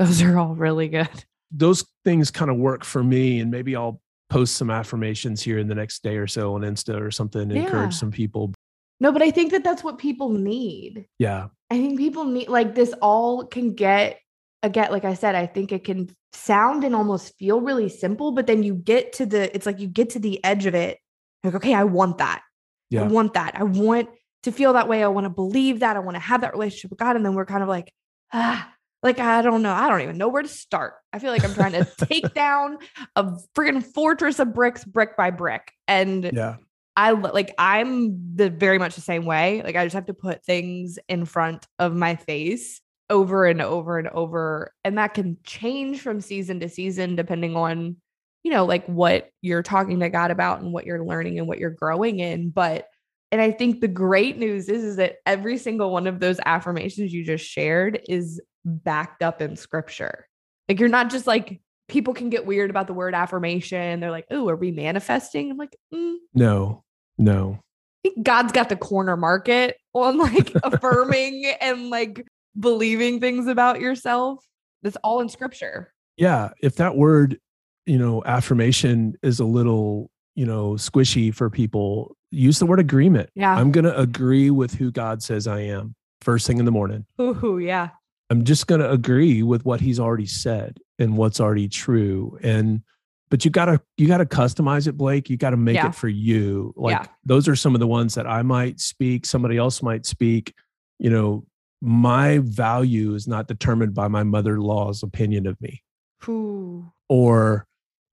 Those 0.00 0.22
are 0.22 0.36
all 0.36 0.56
really 0.56 0.88
good. 0.88 1.24
Those 1.52 1.84
things 2.04 2.32
kind 2.32 2.50
of 2.50 2.56
work 2.56 2.84
for 2.84 3.04
me. 3.04 3.38
And 3.38 3.50
maybe 3.50 3.76
I'll 3.76 4.00
post 4.30 4.56
some 4.56 4.70
affirmations 4.70 5.42
here 5.42 5.58
in 5.58 5.68
the 5.68 5.74
next 5.74 6.02
day 6.02 6.16
or 6.16 6.26
so 6.26 6.54
on 6.54 6.62
Insta 6.62 7.00
or 7.00 7.10
something 7.10 7.48
to 7.50 7.54
yeah. 7.54 7.62
encourage 7.62 7.94
some 7.94 8.10
people. 8.10 8.52
No, 8.98 9.12
but 9.12 9.22
I 9.22 9.30
think 9.30 9.52
that 9.52 9.62
that's 9.62 9.84
what 9.84 9.98
people 9.98 10.30
need. 10.30 11.06
Yeah. 11.18 11.48
I 11.70 11.76
think 11.76 11.98
people 11.98 12.24
need, 12.24 12.48
like, 12.48 12.74
this 12.74 12.94
all 13.00 13.44
can 13.46 13.74
get, 13.74 14.18
again, 14.62 14.90
like 14.90 15.04
I 15.04 15.14
said, 15.14 15.34
I 15.34 15.46
think 15.46 15.70
it 15.70 15.84
can 15.84 16.10
sound 16.32 16.84
and 16.84 16.94
almost 16.94 17.36
feel 17.38 17.60
really 17.60 17.88
simple, 17.88 18.32
but 18.32 18.46
then 18.46 18.62
you 18.62 18.74
get 18.74 19.12
to 19.14 19.26
the, 19.26 19.54
it's 19.54 19.66
like 19.66 19.80
you 19.80 19.86
get 19.86 20.10
to 20.10 20.18
the 20.18 20.42
edge 20.44 20.66
of 20.66 20.74
it. 20.74 20.98
Like, 21.44 21.54
okay, 21.56 21.74
I 21.74 21.84
want 21.84 22.18
that. 22.18 22.42
Yeah. 22.90 23.02
I 23.02 23.06
want 23.06 23.34
that. 23.34 23.52
I 23.54 23.64
want 23.64 24.08
to 24.42 24.52
feel 24.52 24.72
that 24.74 24.88
way. 24.88 25.02
I 25.02 25.08
want 25.08 25.24
to 25.24 25.30
believe 25.30 25.80
that. 25.80 25.96
I 25.96 26.00
want 26.00 26.14
to 26.14 26.20
have 26.20 26.40
that 26.42 26.52
relationship 26.52 26.90
with 26.90 26.98
God. 26.98 27.16
And 27.16 27.24
then 27.24 27.34
we're 27.34 27.46
kind 27.46 27.62
of 27.62 27.68
like, 27.68 27.92
ah, 28.32 28.70
like 29.02 29.18
I 29.18 29.42
don't 29.42 29.62
know. 29.62 29.72
I 29.72 29.88
don't 29.88 30.02
even 30.02 30.18
know 30.18 30.28
where 30.28 30.42
to 30.42 30.48
start. 30.48 30.94
I 31.12 31.18
feel 31.18 31.30
like 31.30 31.44
I'm 31.44 31.54
trying 31.54 31.72
to 31.72 31.84
take 32.06 32.34
down 32.34 32.78
a 33.16 33.32
freaking 33.56 33.84
fortress 33.84 34.38
of 34.38 34.54
bricks 34.54 34.84
brick 34.84 35.16
by 35.16 35.30
brick. 35.30 35.72
And 35.88 36.30
yeah. 36.32 36.56
I 36.96 37.12
like 37.12 37.54
I'm 37.56 38.36
the 38.36 38.50
very 38.50 38.78
much 38.78 38.94
the 38.94 39.00
same 39.00 39.24
way. 39.24 39.62
Like 39.62 39.76
I 39.76 39.84
just 39.84 39.94
have 39.94 40.06
to 40.06 40.14
put 40.14 40.44
things 40.44 40.98
in 41.08 41.24
front 41.24 41.66
of 41.78 41.94
my 41.94 42.16
face 42.16 42.80
over 43.08 43.46
and 43.46 43.60
over 43.60 43.98
and 43.98 44.08
over 44.08 44.72
and 44.84 44.96
that 44.96 45.14
can 45.14 45.36
change 45.42 46.00
from 46.00 46.20
season 46.20 46.60
to 46.60 46.68
season 46.68 47.16
depending 47.16 47.56
on 47.56 47.96
you 48.44 48.52
know 48.52 48.64
like 48.64 48.86
what 48.86 49.30
you're 49.42 49.64
talking 49.64 49.98
to 49.98 50.08
God 50.08 50.30
about 50.30 50.60
and 50.60 50.72
what 50.72 50.86
you're 50.86 51.04
learning 51.04 51.38
and 51.38 51.48
what 51.48 51.58
you're 51.58 51.70
growing 51.70 52.20
in, 52.20 52.50
but 52.50 52.86
and 53.32 53.40
I 53.40 53.52
think 53.52 53.80
the 53.80 53.88
great 53.88 54.38
news 54.38 54.68
is, 54.68 54.82
is 54.82 54.96
that 54.96 55.16
every 55.24 55.56
single 55.56 55.90
one 55.90 56.06
of 56.06 56.18
those 56.18 56.40
affirmations 56.44 57.12
you 57.12 57.24
just 57.24 57.44
shared 57.44 58.00
is 58.08 58.40
backed 58.64 59.22
up 59.22 59.40
in 59.40 59.56
scripture. 59.56 60.26
Like 60.68 60.80
you're 60.80 60.88
not 60.88 61.10
just 61.10 61.26
like 61.26 61.60
people 61.88 62.14
can 62.14 62.30
get 62.30 62.46
weird 62.46 62.70
about 62.70 62.86
the 62.86 62.92
word 62.92 63.14
affirmation. 63.14 64.00
They're 64.00 64.10
like, 64.10 64.26
"Oh, 64.30 64.48
are 64.48 64.56
we 64.56 64.70
manifesting?" 64.70 65.50
I'm 65.50 65.56
like, 65.56 65.76
mm. 65.92 66.16
"No. 66.34 66.84
No." 67.18 67.60
I 68.04 68.08
think 68.08 68.24
God's 68.24 68.52
got 68.52 68.68
the 68.68 68.76
corner 68.76 69.16
market 69.16 69.76
on 69.94 70.18
like 70.18 70.52
affirming 70.62 71.46
and 71.60 71.90
like 71.90 72.26
believing 72.58 73.20
things 73.20 73.46
about 73.46 73.80
yourself. 73.80 74.44
That's 74.82 74.96
all 75.04 75.20
in 75.20 75.28
scripture. 75.28 75.92
Yeah, 76.16 76.50
if 76.62 76.76
that 76.76 76.96
word, 76.96 77.38
you 77.86 77.98
know, 77.98 78.22
affirmation 78.24 79.16
is 79.22 79.40
a 79.40 79.44
little, 79.44 80.10
you 80.34 80.46
know, 80.46 80.72
squishy 80.72 81.34
for 81.34 81.50
people, 81.50 82.16
use 82.30 82.58
the 82.58 82.66
word 82.66 82.80
agreement. 82.80 83.30
Yeah. 83.34 83.54
I'm 83.54 83.72
going 83.72 83.84
to 83.84 83.98
agree 83.98 84.50
with 84.50 84.74
who 84.74 84.90
God 84.90 85.22
says 85.22 85.46
I 85.46 85.60
am 85.60 85.94
first 86.20 86.46
thing 86.46 86.58
in 86.58 86.64
the 86.64 86.70
morning. 86.70 87.06
Ooh, 87.20 87.58
yeah. 87.58 87.90
I'm 88.30 88.44
just 88.44 88.66
going 88.66 88.80
to 88.80 88.90
agree 88.90 89.42
with 89.42 89.64
what 89.64 89.80
he's 89.80 89.98
already 89.98 90.26
said 90.26 90.78
and 90.98 91.16
what's 91.16 91.40
already 91.40 91.68
true. 91.68 92.38
And 92.42 92.82
but 93.28 93.44
you 93.44 93.50
got 93.50 93.66
to 93.66 93.80
you 93.96 94.06
got 94.06 94.18
to 94.18 94.26
customize 94.26 94.86
it 94.86 94.96
Blake. 94.96 95.30
You 95.30 95.36
got 95.36 95.50
to 95.50 95.56
make 95.56 95.76
yeah. 95.76 95.88
it 95.88 95.94
for 95.94 96.08
you. 96.08 96.72
Like 96.76 96.92
yeah. 96.92 97.06
those 97.24 97.48
are 97.48 97.56
some 97.56 97.74
of 97.74 97.80
the 97.80 97.86
ones 97.86 98.14
that 98.14 98.26
I 98.26 98.42
might 98.42 98.80
speak, 98.80 99.26
somebody 99.26 99.56
else 99.56 99.82
might 99.82 100.06
speak. 100.06 100.54
You 100.98 101.10
know, 101.10 101.46
my 101.80 102.38
value 102.38 103.14
is 103.14 103.26
not 103.26 103.48
determined 103.48 103.94
by 103.94 104.08
my 104.08 104.22
mother-in-law's 104.22 105.02
opinion 105.02 105.46
of 105.46 105.60
me. 105.60 105.82
Ooh. 106.28 106.92
Or 107.08 107.66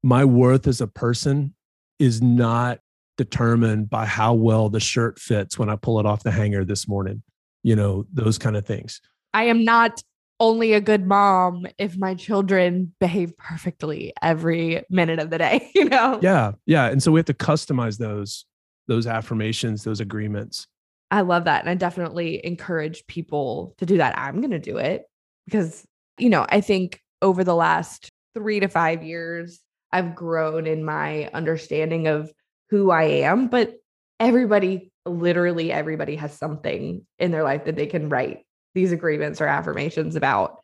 my 0.03 0.23
worth 0.23 0.67
as 0.67 0.81
a 0.81 0.87
person 0.87 1.53
is 1.99 2.21
not 2.21 2.79
determined 3.17 3.89
by 3.89 4.05
how 4.05 4.33
well 4.33 4.69
the 4.69 4.79
shirt 4.79 5.19
fits 5.19 5.57
when 5.57 5.69
I 5.69 5.75
pull 5.75 5.99
it 5.99 6.05
off 6.05 6.23
the 6.23 6.31
hanger 6.31 6.63
this 6.63 6.87
morning. 6.87 7.23
You 7.63 7.75
know, 7.75 8.05
those 8.13 8.37
kind 8.37 8.55
of 8.55 8.65
things. 8.65 9.01
I 9.33 9.45
am 9.45 9.65
not 9.65 10.01
only 10.39 10.73
a 10.73 10.81
good 10.81 11.07
mom 11.07 11.65
if 11.77 11.97
my 11.97 12.13
children 12.13 12.93
behave 12.99 13.35
perfectly 13.37 14.13
every 14.21 14.83
minute 14.89 15.19
of 15.19 15.29
the 15.29 15.37
day, 15.37 15.71
you 15.75 15.85
know? 15.85 16.19
Yeah. 16.21 16.51
Yeah. 16.65 16.85
And 16.85 17.01
so 17.01 17.11
we 17.11 17.19
have 17.19 17.25
to 17.25 17.33
customize 17.33 17.97
those, 17.97 18.45
those 18.87 19.07
affirmations, 19.07 19.83
those 19.83 19.99
agreements. 19.99 20.67
I 21.09 21.21
love 21.21 21.45
that. 21.45 21.61
And 21.61 21.69
I 21.69 21.75
definitely 21.75 22.45
encourage 22.45 23.07
people 23.07 23.73
to 23.77 23.85
do 23.85 23.97
that. 23.97 24.17
I'm 24.17 24.41
going 24.41 24.51
to 24.51 24.59
do 24.59 24.77
it 24.77 25.03
because, 25.45 25.85
you 26.17 26.29
know, 26.29 26.45
I 26.49 26.61
think 26.61 27.01
over 27.21 27.43
the 27.43 27.55
last 27.55 28.09
three 28.33 28.59
to 28.59 28.67
five 28.67 29.03
years, 29.03 29.59
I've 29.91 30.15
grown 30.15 30.67
in 30.67 30.83
my 30.83 31.29
understanding 31.33 32.07
of 32.07 32.31
who 32.69 32.91
I 32.91 33.03
am, 33.03 33.47
but 33.47 33.75
everybody, 34.19 34.91
literally 35.05 35.71
everybody 35.71 36.15
has 36.15 36.33
something 36.33 37.05
in 37.19 37.31
their 37.31 37.43
life 37.43 37.65
that 37.65 37.75
they 37.75 37.87
can 37.87 38.09
write 38.09 38.45
these 38.75 38.91
agreements 38.91 39.41
or 39.41 39.47
affirmations 39.47 40.15
about 40.15 40.59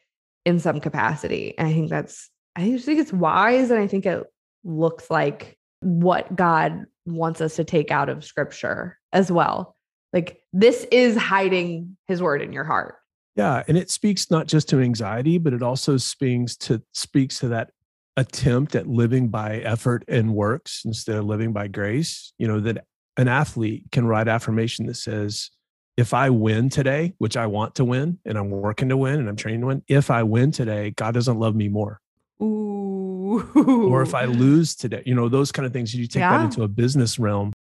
in 0.46 0.60
some 0.60 0.80
capacity. 0.80 1.58
And 1.58 1.68
I 1.68 1.74
think 1.74 1.90
that's, 1.90 2.30
I 2.56 2.70
just 2.70 2.86
think 2.86 3.00
it's 3.00 3.14
wise. 3.14 3.72
And 3.72 3.80
I 3.80 3.88
think 3.88 4.06
it 4.06 4.24
looks 4.64 5.10
like 5.10 5.58
what 5.80 6.36
God 6.36 6.86
wants 7.06 7.42
us 7.42 7.56
to 7.58 7.64
take 7.64 7.92
out 7.92 8.10
of 8.10 8.24
scripture 8.24 8.98
as 9.12 9.32
well. 9.32 9.76
Like 10.12 10.42
this 10.52 10.86
is 10.92 11.18
hiding 11.18 11.98
his 12.08 12.22
word 12.22 12.42
in 12.42 12.54
your 12.54 12.64
heart. 12.64 12.96
Yeah. 13.36 13.64
And 13.68 13.78
it 13.78 13.90
speaks 13.90 14.30
not 14.30 14.48
just 14.48 14.70
to 14.70 14.80
anxiety, 14.80 15.38
but 15.40 15.54
it 15.54 15.64
also 15.64 15.98
speaks 15.98 16.56
to 16.58 16.82
speaks 16.94 17.40
to 17.40 17.48
that 17.50 17.72
attempt 18.16 18.76
at 18.76 18.88
living 18.88 19.30
by 19.30 19.58
effort 19.58 20.04
and 20.08 20.34
works 20.34 20.84
instead 20.86 21.18
of 21.18 21.26
living 21.26 21.54
by 21.54 21.68
grace. 21.68 22.34
You 22.38 22.48
know, 22.48 22.60
that 22.62 22.86
an 23.18 23.28
athlete 23.28 23.86
can 23.92 24.06
write 24.06 24.28
affirmation 24.28 24.86
that 24.88 24.96
says, 24.96 25.52
if 25.96 26.14
I 26.14 26.32
win 26.32 26.70
today, 26.70 27.14
which 27.20 27.38
I 27.38 27.46
want 27.46 27.76
to 27.76 27.86
win 27.86 28.18
and 28.26 28.38
I'm 28.38 28.50
working 28.50 28.90
to 28.90 28.98
win 28.98 29.20
and 29.20 29.30
I'm 29.30 29.36
training 29.36 29.62
to 29.62 29.68
win, 29.68 29.84
if 29.88 30.10
I 30.10 30.24
win 30.24 30.52
today, 30.52 30.92
God 30.92 31.14
doesn't 31.14 31.38
love 31.38 31.56
me 31.56 31.70
more. 31.70 32.00
Ooh. 32.42 33.90
Or 33.90 34.02
if 34.02 34.14
I 34.14 34.26
lose 34.26 34.76
today, 34.76 35.02
you 35.06 35.16
know, 35.16 35.30
those 35.30 35.52
kind 35.52 35.66
of 35.66 35.74
things. 35.74 35.94
You 35.94 36.06
take 36.08 36.22
yeah. 36.22 36.38
that 36.38 36.46
into 36.46 36.64
a 36.64 36.68
business 36.68 37.18
realm, 37.18 37.54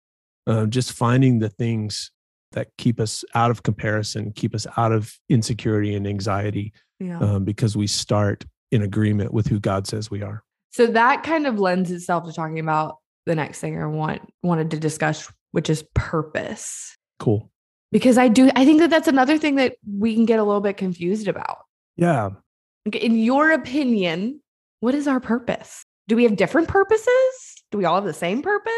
uh, 0.47 0.67
just 0.67 0.93
finding 0.93 1.39
the 1.39 1.49
things 1.49 2.11
that 2.53 2.69
keep 2.77 2.99
us 2.99 3.25
out 3.35 3.53
of 3.53 3.63
comparison, 3.63 4.33
keep 4.33 4.55
us 4.55 4.67
out 4.77 4.91
of 4.91 5.17
insecurity 5.29 5.95
and 5.95 6.07
anxiety, 6.07 6.73
yeah. 6.99 7.21
um, 7.21 7.45
because 7.45 7.77
we 7.77 7.87
start 7.87 8.45
in 8.71 8.83
agreement 8.83 9.33
with 9.33 9.47
who 9.47 9.61
God 9.61 9.87
says 9.87 10.11
we 10.11 10.23
are. 10.23 10.43
So 10.71 10.87
that 10.87 11.23
kind 11.23 11.47
of 11.47 11.59
lends 11.59 11.91
itself 11.91 12.27
to 12.27 12.33
talking 12.33 12.61
about 12.61 12.97
the 13.27 13.35
next 13.35 13.61
thing 13.61 13.81
I 13.81 13.87
want 13.87 14.23
wanted 14.43 14.71
to 14.71 14.79
discuss, 14.79 15.31
which 15.53 15.69
is 15.69 15.85
purpose. 15.95 16.97
Cool 17.19 17.51
Because 17.93 18.17
I 18.17 18.29
do, 18.29 18.51
I 18.57 18.65
think 18.65 18.81
that 18.81 18.91
that's 18.91 19.09
another 19.09 19.37
thing 19.37 19.57
that 19.57 19.77
we 19.87 20.15
can 20.15 20.25
get 20.25 20.39
a 20.39 20.45
little 20.45 20.61
bit 20.61 20.77
confused 20.77 21.29
about. 21.29 21.59
Yeah. 21.97 22.31
In 22.93 23.19
your 23.19 23.51
opinion, 23.51 24.41
what 24.81 24.95
is 24.95 25.07
our 25.07 25.21
purpose? 25.21 25.85
Do 26.09 26.17
we 26.17 26.25
have 26.25 26.37
different 26.37 26.69
purposes? 26.69 27.63
Do 27.71 27.79
we 27.79 27.85
all 27.85 27.97
have 27.97 28.05
the 28.05 28.13
same 28.13 28.43
purpose? 28.43 28.73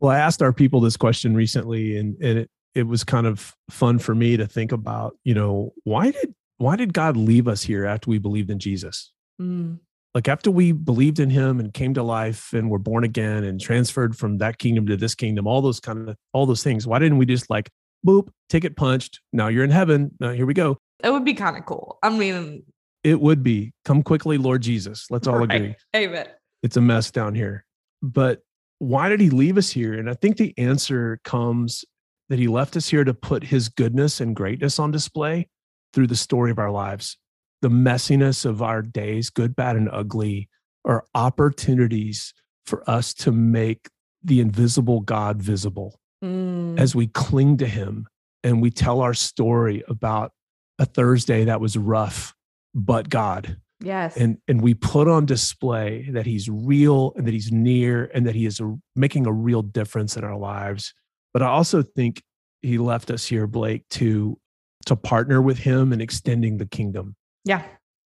Well, 0.00 0.10
I 0.10 0.18
asked 0.18 0.42
our 0.42 0.52
people 0.52 0.80
this 0.80 0.96
question 0.96 1.34
recently, 1.34 1.96
and, 1.96 2.16
and 2.22 2.38
it, 2.38 2.50
it 2.74 2.82
was 2.84 3.04
kind 3.04 3.26
of 3.26 3.54
fun 3.70 3.98
for 3.98 4.14
me 4.14 4.36
to 4.36 4.46
think 4.46 4.72
about, 4.72 5.16
you 5.24 5.34
know, 5.34 5.72
why 5.84 6.10
did 6.10 6.34
why 6.58 6.76
did 6.76 6.92
God 6.92 7.16
leave 7.16 7.48
us 7.48 7.62
here 7.62 7.84
after 7.84 8.10
we 8.10 8.18
believed 8.18 8.50
in 8.50 8.58
Jesus? 8.58 9.12
Mm. 9.40 9.80
Like 10.14 10.28
after 10.28 10.50
we 10.50 10.72
believed 10.72 11.18
in 11.18 11.30
him 11.30 11.58
and 11.58 11.74
came 11.74 11.94
to 11.94 12.02
life 12.02 12.52
and 12.52 12.70
were 12.70 12.78
born 12.78 13.02
again 13.02 13.42
and 13.42 13.60
transferred 13.60 14.16
from 14.16 14.38
that 14.38 14.58
kingdom 14.58 14.86
to 14.86 14.96
this 14.96 15.14
kingdom, 15.14 15.46
all 15.46 15.60
those 15.60 15.80
kind 15.80 16.08
of 16.08 16.16
all 16.32 16.46
those 16.46 16.62
things. 16.62 16.86
Why 16.86 17.00
didn't 17.00 17.18
we 17.18 17.26
just 17.26 17.50
like 17.50 17.68
boop, 18.06 18.28
ticket 18.48 18.76
punched, 18.76 19.20
now 19.32 19.48
you're 19.48 19.64
in 19.64 19.70
heaven. 19.70 20.12
Now 20.20 20.32
here 20.32 20.46
we 20.46 20.54
go. 20.54 20.78
It 21.02 21.10
would 21.10 21.24
be 21.24 21.34
kind 21.34 21.56
of 21.56 21.64
cool. 21.66 21.98
I 22.02 22.10
mean, 22.10 22.62
it 23.02 23.20
would 23.20 23.42
be 23.42 23.72
come 23.84 24.02
quickly, 24.02 24.38
Lord 24.38 24.62
Jesus. 24.62 25.06
Let's 25.10 25.26
all 25.26 25.38
right. 25.38 25.50
agree. 25.50 25.74
Amen. 25.96 26.26
It's 26.62 26.76
a 26.76 26.80
mess 26.80 27.10
down 27.10 27.34
here. 27.34 27.64
But 28.02 28.40
why 28.78 29.08
did 29.08 29.20
he 29.20 29.30
leave 29.30 29.58
us 29.58 29.70
here? 29.70 29.94
And 29.94 30.08
I 30.08 30.14
think 30.14 30.36
the 30.36 30.54
answer 30.58 31.20
comes 31.24 31.84
that 32.28 32.38
he 32.38 32.48
left 32.48 32.76
us 32.76 32.88
here 32.88 33.04
to 33.04 33.14
put 33.14 33.42
his 33.42 33.68
goodness 33.68 34.20
and 34.20 34.34
greatness 34.34 34.78
on 34.78 34.90
display 34.90 35.48
through 35.92 36.06
the 36.06 36.16
story 36.16 36.50
of 36.50 36.58
our 36.58 36.70
lives. 36.70 37.18
The 37.64 37.70
messiness 37.70 38.44
of 38.44 38.60
our 38.60 38.82
days, 38.82 39.30
good, 39.30 39.56
bad, 39.56 39.76
and 39.76 39.88
ugly, 39.90 40.50
are 40.84 41.06
opportunities 41.14 42.34
for 42.66 42.84
us 42.88 43.14
to 43.14 43.32
make 43.32 43.88
the 44.22 44.40
invisible 44.40 45.00
God 45.00 45.40
visible 45.40 45.98
Mm. 46.22 46.78
as 46.78 46.94
we 46.94 47.06
cling 47.06 47.56
to 47.56 47.66
him 47.66 48.06
and 48.42 48.60
we 48.60 48.70
tell 48.70 49.00
our 49.00 49.14
story 49.14 49.82
about 49.88 50.32
a 50.78 50.84
Thursday 50.84 51.46
that 51.46 51.58
was 51.62 51.78
rough, 51.78 52.34
but 52.74 53.08
God. 53.08 53.56
yes. 53.80 54.14
And, 54.18 54.36
and 54.46 54.60
we 54.60 54.74
put 54.74 55.08
on 55.08 55.24
display 55.24 56.10
that 56.12 56.26
he's 56.26 56.50
real 56.50 57.14
and 57.16 57.26
that 57.26 57.32
he's 57.32 57.50
near 57.50 58.10
and 58.12 58.26
that 58.26 58.34
he 58.34 58.44
is 58.44 58.60
a, 58.60 58.76
making 58.94 59.26
a 59.26 59.32
real 59.32 59.62
difference 59.62 60.18
in 60.18 60.24
our 60.24 60.36
lives. 60.36 60.92
But 61.32 61.40
I 61.42 61.46
also 61.46 61.80
think 61.82 62.22
he 62.60 62.76
left 62.76 63.10
us 63.10 63.24
here, 63.24 63.46
Blake, 63.46 63.88
to 63.92 64.38
to 64.84 64.96
partner 64.96 65.40
with 65.40 65.60
him 65.60 65.94
in 65.94 66.02
extending 66.02 66.58
the 66.58 66.66
kingdom. 66.66 67.16
Yeah. 67.44 67.62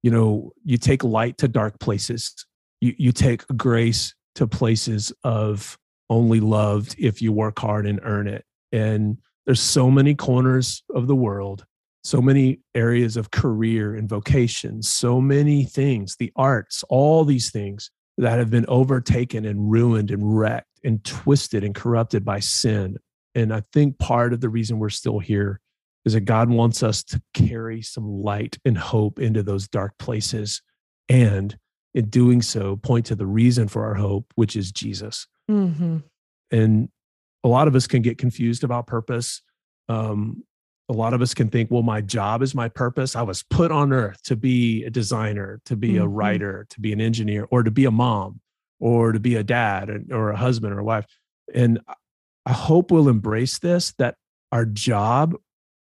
You 0.02 0.10
know, 0.10 0.52
you 0.64 0.76
take 0.76 1.02
light 1.02 1.38
to 1.38 1.48
dark 1.48 1.80
places. 1.80 2.46
You 2.80 2.94
you 2.98 3.12
take 3.12 3.46
grace 3.56 4.14
to 4.34 4.46
places 4.46 5.12
of 5.22 5.78
only 6.10 6.40
loved 6.40 6.94
if 6.98 7.22
you 7.22 7.32
work 7.32 7.58
hard 7.58 7.86
and 7.86 8.00
earn 8.02 8.28
it. 8.28 8.44
And 8.72 9.18
there's 9.46 9.60
so 9.60 9.90
many 9.90 10.14
corners 10.14 10.82
of 10.94 11.06
the 11.06 11.14
world, 11.14 11.64
so 12.02 12.20
many 12.20 12.60
areas 12.74 13.16
of 13.16 13.30
career 13.30 13.94
and 13.94 14.08
vocation, 14.08 14.82
so 14.82 15.20
many 15.20 15.64
things, 15.64 16.16
the 16.18 16.32
arts, 16.36 16.84
all 16.88 17.24
these 17.24 17.50
things 17.50 17.90
that 18.18 18.38
have 18.38 18.50
been 18.50 18.66
overtaken 18.68 19.44
and 19.44 19.70
ruined 19.70 20.10
and 20.10 20.38
wrecked 20.38 20.80
and 20.84 21.02
twisted 21.04 21.64
and 21.64 21.74
corrupted 21.74 22.24
by 22.24 22.40
sin. 22.40 22.96
And 23.34 23.52
I 23.52 23.62
think 23.72 23.98
part 23.98 24.32
of 24.32 24.40
the 24.40 24.48
reason 24.48 24.78
we're 24.78 24.90
still 24.90 25.18
here 25.18 25.60
is 26.04 26.12
that 26.12 26.22
God 26.22 26.50
wants 26.50 26.82
us 26.82 27.02
to 27.04 27.22
carry 27.32 27.82
some 27.82 28.06
light 28.06 28.58
and 28.64 28.76
hope 28.76 29.18
into 29.18 29.42
those 29.42 29.68
dark 29.68 29.96
places. 29.98 30.62
And 31.08 31.56
in 31.94 32.10
doing 32.10 32.42
so, 32.42 32.76
point 32.76 33.06
to 33.06 33.14
the 33.14 33.26
reason 33.26 33.68
for 33.68 33.84
our 33.84 33.94
hope, 33.94 34.32
which 34.34 34.56
is 34.56 34.72
Jesus. 34.72 35.26
Mm-hmm. 35.50 35.98
And 36.50 36.88
a 37.42 37.48
lot 37.48 37.68
of 37.68 37.74
us 37.74 37.86
can 37.86 38.02
get 38.02 38.18
confused 38.18 38.64
about 38.64 38.86
purpose. 38.86 39.42
Um, 39.88 40.42
a 40.88 40.92
lot 40.92 41.14
of 41.14 41.22
us 41.22 41.32
can 41.32 41.48
think, 41.48 41.70
well, 41.70 41.82
my 41.82 42.00
job 42.00 42.42
is 42.42 42.54
my 42.54 42.68
purpose. 42.68 43.16
I 43.16 43.22
was 43.22 43.42
put 43.42 43.70
on 43.70 43.92
earth 43.92 44.22
to 44.24 44.36
be 44.36 44.84
a 44.84 44.90
designer, 44.90 45.60
to 45.64 45.76
be 45.76 45.96
a 45.96 46.02
Mhm. 46.02 46.10
writer, 46.10 46.66
to 46.70 46.80
be 46.80 46.92
an 46.92 47.00
engineer, 47.00 47.46
or 47.50 47.62
to 47.62 47.70
be 47.70 47.86
a 47.86 47.90
mom, 47.90 48.40
or 48.80 49.12
to 49.12 49.20
be 49.20 49.34
a 49.36 49.44
dad, 49.44 49.88
and- 49.88 50.12
or 50.12 50.30
a 50.30 50.36
husband 50.36 50.74
or 50.74 50.80
a 50.80 50.84
wife. 50.84 51.06
And 51.54 51.80
I 52.44 52.52
hope 52.52 52.90
we'll 52.90 53.08
embrace 53.08 53.58
this 53.58 53.92
that 53.98 54.16
our 54.52 54.66
job 54.66 55.34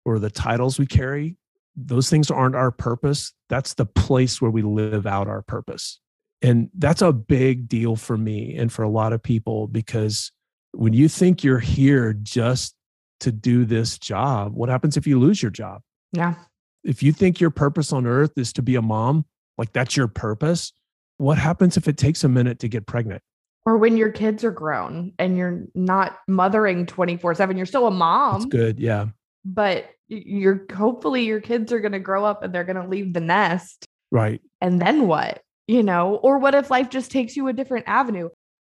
or 0.04 0.18
the 0.18 0.30
titles 0.30 0.78
we 0.78 0.86
carry, 0.86 1.36
those 1.76 2.10
things 2.10 2.30
aren't 2.30 2.56
our 2.56 2.70
purpose. 2.70 3.32
That's 3.48 3.74
the 3.74 3.86
place 3.86 4.40
where 4.40 4.50
we 4.50 4.62
live 4.62 5.06
out 5.06 5.28
our 5.28 5.42
purpose. 5.42 6.00
And 6.42 6.70
that's 6.76 7.02
a 7.02 7.12
big 7.12 7.68
deal 7.68 7.96
for 7.96 8.16
me 8.16 8.56
and 8.56 8.72
for 8.72 8.82
a 8.82 8.88
lot 8.88 9.12
of 9.12 9.22
people 9.22 9.66
because 9.66 10.32
when 10.72 10.92
you 10.92 11.08
think 11.08 11.44
you're 11.44 11.58
here 11.58 12.12
just 12.14 12.74
to 13.20 13.32
do 13.32 13.64
this 13.64 13.98
job, 13.98 14.54
what 14.54 14.68
happens 14.68 14.96
if 14.96 15.06
you 15.06 15.18
lose 15.18 15.42
your 15.42 15.50
job? 15.50 15.82
Yeah. 16.12 16.34
If 16.82 17.02
you 17.02 17.12
think 17.12 17.40
your 17.40 17.50
purpose 17.50 17.92
on 17.92 18.06
earth 18.06 18.32
is 18.36 18.52
to 18.54 18.62
be 18.62 18.76
a 18.76 18.82
mom, 18.82 19.26
like 19.58 19.72
that's 19.72 19.96
your 19.96 20.08
purpose, 20.08 20.72
what 21.18 21.36
happens 21.36 21.76
if 21.76 21.86
it 21.86 21.98
takes 21.98 22.24
a 22.24 22.28
minute 22.28 22.60
to 22.60 22.68
get 22.68 22.86
pregnant? 22.86 23.22
Or 23.66 23.76
when 23.76 23.98
your 23.98 24.10
kids 24.10 24.42
are 24.42 24.50
grown 24.50 25.12
and 25.18 25.36
you're 25.36 25.66
not 25.74 26.18
mothering 26.26 26.86
24 26.86 27.34
7, 27.34 27.56
you're 27.58 27.66
still 27.66 27.86
a 27.86 27.90
mom. 27.90 28.40
That's 28.40 28.46
good. 28.46 28.80
Yeah. 28.80 29.08
But 29.44 29.90
you're 30.08 30.66
hopefully 30.74 31.24
your 31.24 31.40
kids 31.40 31.72
are 31.72 31.80
going 31.80 31.92
to 31.92 31.98
grow 31.98 32.24
up 32.24 32.42
and 32.42 32.54
they're 32.54 32.64
going 32.64 32.80
to 32.80 32.88
leave 32.88 33.12
the 33.12 33.20
nest. 33.20 33.86
Right. 34.10 34.40
And 34.60 34.80
then 34.80 35.06
what? 35.06 35.42
You 35.68 35.82
know, 35.84 36.16
or 36.16 36.38
what 36.38 36.54
if 36.54 36.70
life 36.70 36.90
just 36.90 37.12
takes 37.12 37.36
you 37.36 37.46
a 37.46 37.52
different 37.52 37.86
avenue? 37.86 38.28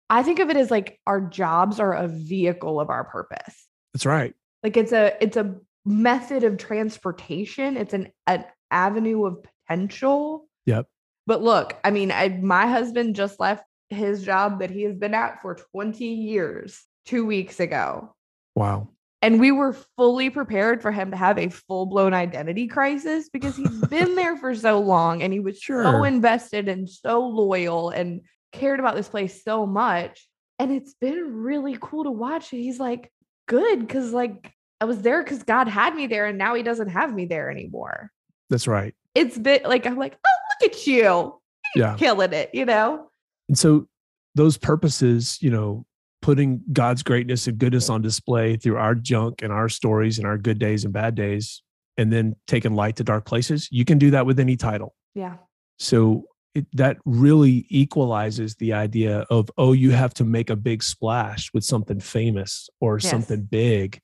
I 0.10 0.24
think 0.24 0.40
of 0.40 0.50
it 0.50 0.58
as 0.58 0.70
like 0.70 1.00
our 1.08 1.22
jobs 1.22 1.80
are 1.80 1.94
a 1.94 2.08
vehicle 2.08 2.80
of 2.80 2.90
our 2.90 3.06
purpose. 3.06 3.68
That's 3.94 4.06
right. 4.06 4.34
Like 4.64 4.76
it's 4.76 4.92
a 4.92 5.16
it's 5.22 5.38
a 5.38 5.56
method 5.86 6.44
of 6.44 6.58
transportation. 6.58 7.78
It's 7.78 7.94
an 7.94 8.12
an 8.28 8.44
avenue 8.70 9.26
of 9.26 9.46
potential. 9.68 10.48
Yep. 10.66 10.88
But 11.26 11.42
look, 11.42 11.78
I 11.84 11.92
mean, 11.92 12.12
I, 12.12 12.30
my 12.30 12.66
husband 12.68 13.16
just 13.16 13.40
left 13.40 13.64
his 13.90 14.24
job 14.24 14.60
that 14.60 14.72
he 14.72 14.84
has 14.84 14.96
been 14.96 15.14
at 15.14 15.42
for 15.42 15.56
20 15.74 16.04
years 16.04 16.84
2 17.06 17.26
weeks 17.26 17.60
ago. 17.60 18.16
Wow. 18.56 18.90
And 19.22 19.40
we 19.40 19.52
were 19.52 19.74
fully 19.98 20.30
prepared 20.30 20.82
for 20.82 20.92
him 20.92 21.12
to 21.12 21.18
have 21.18 21.38
a 21.38 21.50
full 21.50 21.86
blown 21.86 22.14
identity 22.14 22.68
crisis 22.68 23.30
because 23.30 23.56
he's 23.56 23.70
been 23.90 24.16
there 24.16 24.38
for 24.38 24.56
so 24.56 24.80
long 24.80 25.22
and 25.22 25.34
he 25.34 25.40
was 25.42 25.64
so 25.64 26.04
invested 26.04 26.70
and 26.70 26.90
so 26.90 27.28
loyal 27.28 27.90
and 27.90 28.22
cared 28.54 28.80
about 28.80 28.96
this 28.96 29.10
place 29.10 29.44
so 29.44 29.66
much. 29.66 30.28
And 30.58 30.72
it's 30.72 30.94
been 30.94 31.36
really 31.36 31.78
cool 31.80 32.06
to 32.06 32.12
watch. 32.12 32.50
He's 32.50 32.80
like, 32.80 33.12
good, 33.48 33.80
because 33.80 34.14
like 34.14 34.54
I 34.80 34.86
was 34.86 35.02
there 35.02 35.22
because 35.24 35.44
God 35.44 35.68
had 35.68 35.96
me 35.96 36.08
there 36.08 36.26
and 36.26 36.38
now 36.38 36.56
he 36.56 36.64
doesn't 36.64 36.90
have 36.90 37.14
me 37.14 37.26
there 37.26 37.52
anymore. 37.52 38.12
That's 38.50 38.68
right. 38.68 38.96
It's 39.16 39.38
been 39.38 39.62
like, 39.66 39.86
I'm 39.86 39.98
like, 39.98 40.18
oh, 40.26 40.64
look 40.64 40.72
at 40.72 40.88
you 40.88 41.36
Yeah. 41.76 41.96
killing 41.98 42.32
it, 42.34 42.52
you 42.54 42.66
know? 42.66 43.10
And 43.50 43.58
so 43.58 43.88
those 44.36 44.58
purposes, 44.58 45.38
you 45.42 45.50
know, 45.50 45.86
putting 46.22 46.62
God's 46.74 47.04
greatness 47.04 47.48
and 47.48 47.58
goodness 47.58 47.90
on 47.90 48.02
display 48.02 48.58
through 48.58 48.78
our 48.78 48.96
junk 48.96 49.42
and 49.42 49.52
our 49.54 49.70
stories 49.70 50.18
and 50.18 50.28
our 50.28 50.38
good 50.38 50.60
days 50.60 50.84
and 50.84 50.94
bad 50.94 51.16
days, 51.16 51.62
and 51.98 52.12
then 52.12 52.36
taking 52.48 52.76
light 52.76 52.96
to 52.98 53.04
dark 53.04 53.26
places, 53.26 53.68
you 53.72 53.86
can 53.86 53.98
do 53.98 54.12
that 54.12 54.26
with 54.26 54.40
any 54.40 54.56
title. 54.56 54.96
Yeah. 55.16 55.38
So 55.78 56.26
it, 56.56 56.66
that 56.74 56.98
really 57.06 57.66
equalizes 57.70 58.56
the 58.56 58.74
idea 58.74 59.20
of, 59.30 59.50
oh, 59.58 59.74
you 59.74 59.92
have 59.92 60.14
to 60.16 60.24
make 60.26 60.50
a 60.50 60.56
big 60.56 60.84
splash 60.84 61.52
with 61.54 61.64
something 61.64 62.00
famous 62.00 62.70
or 62.82 62.98
Yes. 62.98 63.10
something 63.10 63.44
big. 63.44 64.00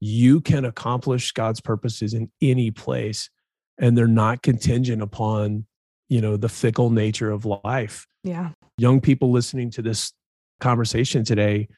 You 0.00 0.40
can 0.40 0.64
accomplish 0.64 1.32
God's 1.32 1.60
purposes 1.60 2.14
in 2.14 2.30
any 2.40 2.70
place, 2.70 3.30
and 3.78 3.96
they're 3.98 4.06
not 4.06 4.42
contingent 4.42 5.02
upon, 5.02 5.66
you 6.08 6.20
know, 6.20 6.36
the 6.36 6.48
fickle 6.48 6.90
nature 6.90 7.30
of 7.30 7.44
life 7.44 8.06
Yeah. 8.22 8.50
young 8.78 9.00
people 9.00 9.30
listening 9.32 9.70
to 9.72 9.82
this 9.82 10.12
conversation 10.60 11.24
today, 11.24 11.68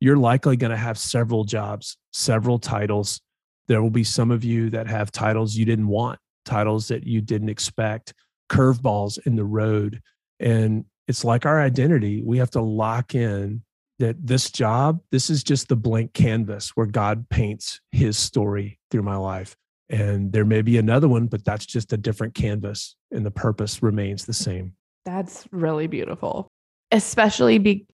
you're 0.00 0.16
likely 0.16 0.56
going 0.56 0.70
to 0.70 0.76
have 0.76 0.98
several 0.98 1.44
jobs, 1.44 1.96
several 2.12 2.58
titles. 2.58 3.20
There 3.68 3.82
will 3.82 3.90
be 3.90 4.04
some 4.04 4.30
of 4.30 4.44
you 4.44 4.70
that 4.70 4.86
have 4.88 5.12
titles 5.12 5.54
you 5.56 5.64
didn't 5.64 5.88
want, 5.88 6.18
titles 6.44 6.88
that 6.88 7.06
you 7.06 7.20
didn't 7.20 7.50
expect, 7.50 8.14
curveballs 8.50 9.18
in 9.26 9.36
the 9.36 9.44
road. 9.44 10.00
And 10.40 10.84
it's 11.06 11.24
like 11.24 11.44
our 11.44 11.60
identity. 11.60 12.22
We 12.24 12.38
have 12.38 12.50
to 12.50 12.62
lock 12.62 13.14
in 13.14 13.62
that 13.98 14.26
this 14.26 14.50
job, 14.50 15.00
this 15.12 15.28
is 15.28 15.44
just 15.44 15.68
the 15.68 15.76
blank 15.76 16.14
canvas 16.14 16.70
where 16.70 16.86
God 16.86 17.28
paints 17.28 17.80
his 17.92 18.16
story 18.18 18.78
through 18.90 19.02
my 19.02 19.16
life. 19.16 19.54
And 19.90 20.32
there 20.32 20.44
may 20.44 20.62
be 20.62 20.78
another 20.78 21.08
one, 21.08 21.26
but 21.26 21.44
that's 21.44 21.66
just 21.66 21.92
a 21.92 21.96
different 21.96 22.34
canvas, 22.34 22.96
and 23.10 23.26
the 23.26 23.30
purpose 23.30 23.82
remains 23.82 24.24
the 24.24 24.32
same. 24.32 24.74
That's 25.04 25.46
really 25.50 25.88
beautiful. 25.88 26.48
Especially 26.92 27.58
be 27.58 27.86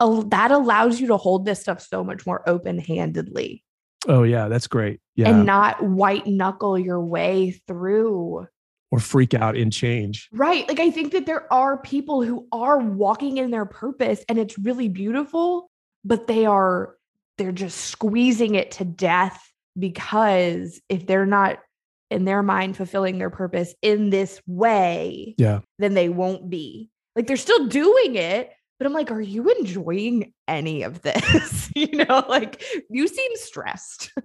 that 0.00 0.50
allows 0.50 1.00
you 1.00 1.06
to 1.08 1.16
hold 1.16 1.44
this 1.44 1.60
stuff 1.60 1.80
so 1.80 2.02
much 2.02 2.26
more 2.26 2.42
open-handedly 2.48 3.62
Oh 4.08 4.22
yeah, 4.22 4.48
that's 4.48 4.66
great. 4.66 4.98
Yeah, 5.14 5.28
and 5.28 5.44
not 5.44 5.82
white 5.82 6.26
knuckle 6.26 6.78
your 6.78 7.00
way 7.04 7.60
through. 7.68 8.46
or 8.90 8.98
freak 8.98 9.34
out 9.34 9.56
and 9.58 9.70
change. 9.70 10.26
Right. 10.32 10.66
Like 10.66 10.80
I 10.80 10.90
think 10.90 11.12
that 11.12 11.26
there 11.26 11.52
are 11.52 11.76
people 11.82 12.22
who 12.22 12.48
are 12.50 12.78
walking 12.78 13.36
in 13.36 13.50
their 13.50 13.66
purpose 13.66 14.24
and 14.28 14.38
it's 14.38 14.58
really 14.58 14.88
beautiful, 14.88 15.70
but 16.02 16.26
they 16.28 16.46
are 16.46 16.96
they're 17.36 17.52
just 17.52 17.76
squeezing 17.76 18.54
it 18.54 18.70
to 18.72 18.86
death 18.86 19.38
because 19.78 20.80
if 20.88 21.06
they're 21.06 21.26
not 21.26 21.58
in 22.10 22.24
their 22.24 22.42
mind 22.42 22.78
fulfilling 22.78 23.18
their 23.18 23.30
purpose 23.30 23.74
in 23.82 24.08
this 24.08 24.40
way, 24.46 25.34
Yeah. 25.36 25.60
then 25.78 25.92
they 25.92 26.08
won't 26.08 26.48
be. 26.48 26.88
Like 27.14 27.26
they're 27.26 27.36
still 27.36 27.66
doing 27.68 28.14
it, 28.16 28.50
but 28.80 28.86
I'm 28.86 28.94
like, 28.94 29.10
are 29.10 29.20
you 29.20 29.46
enjoying 29.50 30.32
any 30.48 30.84
of 30.84 31.02
this? 31.02 31.70
you 31.76 31.86
know, 31.98 32.24
like 32.30 32.64
you 32.88 33.06
seem 33.06 33.36
stressed. 33.36 34.12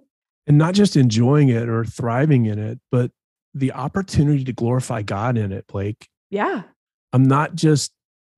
And 0.47 0.59
not 0.59 0.75
just 0.75 0.95
enjoying 0.95 1.49
it 1.49 1.67
or 1.67 1.83
thriving 1.85 2.45
in 2.45 2.59
it, 2.59 2.79
but 2.91 3.09
the 3.55 3.71
opportunity 3.71 4.43
to 4.43 4.53
glorify 4.53 5.01
God 5.01 5.39
in 5.39 5.51
it, 5.51 5.65
Blake. 5.65 6.07
yeah. 6.29 6.61
I'm 7.13 7.23
not 7.23 7.55
just 7.55 7.91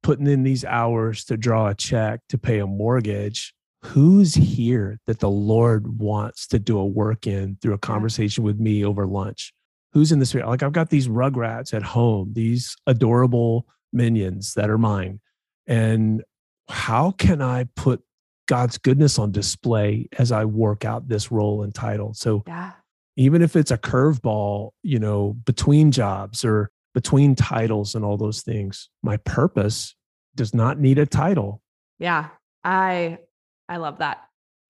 putting 0.03 0.25
in 0.25 0.43
these 0.43 0.63
hours 0.63 1.25
to 1.25 1.35
draw 1.35 1.67
a 1.67 1.75
check 1.75 2.21
to 2.29 2.37
pay 2.37 2.59
a 2.59 2.65
mortgage. 2.65 3.53
Who's 3.83 4.33
here 4.33 5.01
that 5.05 5.19
the 5.19 5.29
Lord 5.29 5.99
wants 5.99 6.47
to 6.47 6.59
do 6.59 6.79
a 6.79 6.85
work 6.85 7.27
in 7.27 7.57
through 7.61 7.73
a 7.73 7.77
conversation 7.77 8.45
with 8.45 8.57
me 8.57 8.85
over 8.85 9.05
lunch? 9.05 9.53
Who's 9.91 10.13
in 10.13 10.19
this? 10.19 10.33
Like, 10.33 10.63
I've 10.63 10.71
got 10.71 10.89
these 10.89 11.09
rugrats 11.09 11.73
at 11.73 11.83
home, 11.83 12.31
these 12.31 12.73
adorable 12.87 13.67
minions 13.91 14.53
that 14.53 14.69
are 14.69 14.77
mine. 14.77 15.19
And 15.67 16.23
how 16.69 17.11
can 17.11 17.41
I 17.41 17.65
put 17.75 18.01
God's 18.47 18.77
goodness 18.77 19.19
on 19.19 19.31
display 19.31 20.07
as 20.17 20.31
I 20.31 20.45
work 20.45 20.85
out 20.85 21.07
this 21.07 21.31
role 21.31 21.63
and 21.63 21.73
title? 21.75 22.13
So, 22.13 22.43
Yeah. 22.47 22.71
even 23.17 23.41
if 23.41 23.55
it's 23.55 23.71
a 23.71 23.77
curveball, 23.77 24.71
you 24.83 24.99
know, 24.99 25.33
between 25.45 25.91
jobs 25.91 26.45
or 26.45 26.71
between 26.93 27.35
titles 27.35 27.93
and 27.95 28.03
all 28.05 28.17
those 28.17 28.41
things, 28.41 28.89
my 29.03 29.17
purpose 29.17 29.95
does 30.35 30.53
not 30.53 30.79
need 30.79 30.97
a 30.97 31.05
title. 31.05 31.61
Yeah. 31.99 32.29
I 32.63 33.19
I 33.69 33.77
love 33.77 33.99
that. 33.99 34.19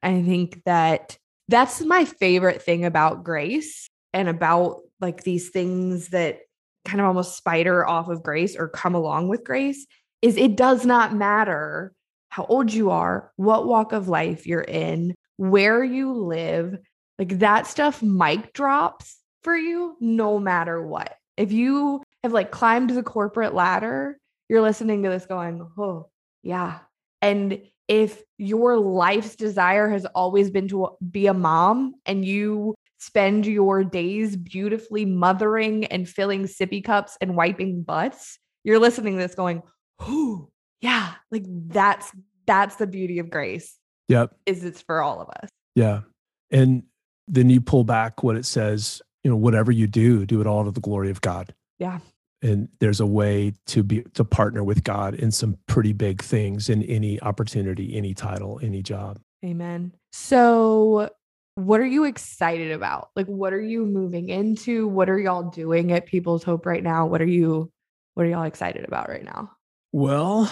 I 0.01 0.21
think 0.23 0.63
that 0.65 1.17
that's 1.47 1.81
my 1.81 2.05
favorite 2.05 2.61
thing 2.61 2.83
about 2.85 3.23
grace 3.23 3.87
and 4.13 4.27
about 4.27 4.81
like 4.99 5.23
these 5.23 5.49
things 5.49 6.09
that 6.09 6.39
kind 6.85 6.99
of 6.99 7.07
almost 7.07 7.37
spider 7.37 7.87
off 7.87 8.07
of 8.07 8.23
grace 8.23 8.55
or 8.55 8.67
come 8.67 8.95
along 8.95 9.27
with 9.27 9.43
grace 9.43 9.85
is 10.21 10.37
it 10.37 10.55
does 10.55 10.85
not 10.85 11.15
matter 11.15 11.93
how 12.29 12.45
old 12.45 12.73
you 12.73 12.89
are, 12.89 13.31
what 13.35 13.67
walk 13.67 13.93
of 13.93 14.07
life 14.07 14.45
you're 14.45 14.61
in, 14.61 15.15
where 15.37 15.83
you 15.83 16.13
live, 16.13 16.77
like 17.17 17.39
that 17.39 17.67
stuff 17.67 18.01
mic 18.03 18.53
drops 18.53 19.17
for 19.43 19.55
you 19.55 19.95
no 19.99 20.39
matter 20.39 20.81
what. 20.85 21.15
If 21.37 21.51
you 21.51 22.03
have 22.23 22.33
like 22.33 22.51
climbed 22.51 22.89
the 22.89 23.03
corporate 23.03 23.53
ladder, 23.53 24.17
you're 24.49 24.61
listening 24.61 25.03
to 25.03 25.09
this 25.09 25.25
going, 25.25 25.65
"Oh, 25.77 26.09
yeah." 26.43 26.79
And 27.21 27.61
if 27.87 28.21
your 28.37 28.77
life's 28.77 29.35
desire 29.35 29.89
has 29.89 30.05
always 30.07 30.51
been 30.51 30.67
to 30.69 30.89
be 31.09 31.27
a 31.27 31.33
mom 31.33 31.95
and 32.05 32.25
you 32.25 32.75
spend 32.99 33.45
your 33.45 33.83
days 33.83 34.35
beautifully 34.35 35.05
mothering 35.05 35.85
and 35.85 36.09
filling 36.09 36.43
sippy 36.43 36.83
cups 36.83 37.17
and 37.21 37.35
wiping 37.35 37.83
butts, 37.83 38.39
you're 38.63 38.79
listening 38.79 39.15
to 39.15 39.21
this 39.21 39.35
going, 39.35 39.61
"Oh, 39.99 40.49
yeah." 40.81 41.13
Like 41.31 41.45
that's 41.47 42.11
that's 42.45 42.75
the 42.77 42.87
beauty 42.87 43.19
of 43.19 43.29
grace 43.29 43.77
Yep. 44.07 44.35
is 44.45 44.63
it's 44.63 44.81
for 44.81 45.01
all 45.01 45.21
of 45.21 45.29
us. 45.29 45.49
Yeah. 45.75 46.01
And 46.49 46.83
then 47.27 47.49
you 47.49 47.59
pull 47.59 47.83
back 47.83 48.23
what 48.23 48.37
it 48.37 48.45
says, 48.45 49.01
you 49.23 49.29
know, 49.29 49.35
whatever 49.35 49.71
you 49.71 49.85
do, 49.85 50.25
do 50.25 50.39
it 50.39 50.47
all 50.47 50.63
to 50.63 50.71
the 50.71 50.79
glory 50.79 51.09
of 51.09 51.19
God. 51.19 51.53
Yeah. 51.77 51.99
And 52.41 52.69
there's 52.79 52.99
a 52.99 53.05
way 53.05 53.53
to 53.67 53.83
be 53.83 54.03
to 54.13 54.23
partner 54.23 54.63
with 54.63 54.83
God 54.83 55.15
in 55.15 55.31
some 55.31 55.57
pretty 55.67 55.91
big 55.91 56.21
things 56.21 56.69
in 56.69 56.83
any 56.83 57.19
opportunity, 57.21 57.97
any 57.97 58.13
title, 58.13 58.59
any 58.61 58.81
job. 58.81 59.19
Amen. 59.43 59.91
So, 60.13 61.09
what 61.55 61.79
are 61.79 61.85
you 61.85 62.03
excited 62.05 62.71
about? 62.71 63.09
Like, 63.15 63.25
what 63.25 63.53
are 63.53 63.61
you 63.61 63.85
moving 63.85 64.29
into? 64.29 64.87
What 64.87 65.09
are 65.09 65.19
y'all 65.19 65.49
doing 65.49 65.91
at 65.91 66.05
People's 66.05 66.43
Hope 66.43 66.65
right 66.67 66.83
now? 66.83 67.07
What 67.07 67.21
are 67.21 67.27
you, 67.27 67.71
what 68.13 68.25
are 68.27 68.29
y'all 68.29 68.43
excited 68.43 68.85
about 68.85 69.09
right 69.09 69.25
now? 69.25 69.51
Well, 69.91 70.51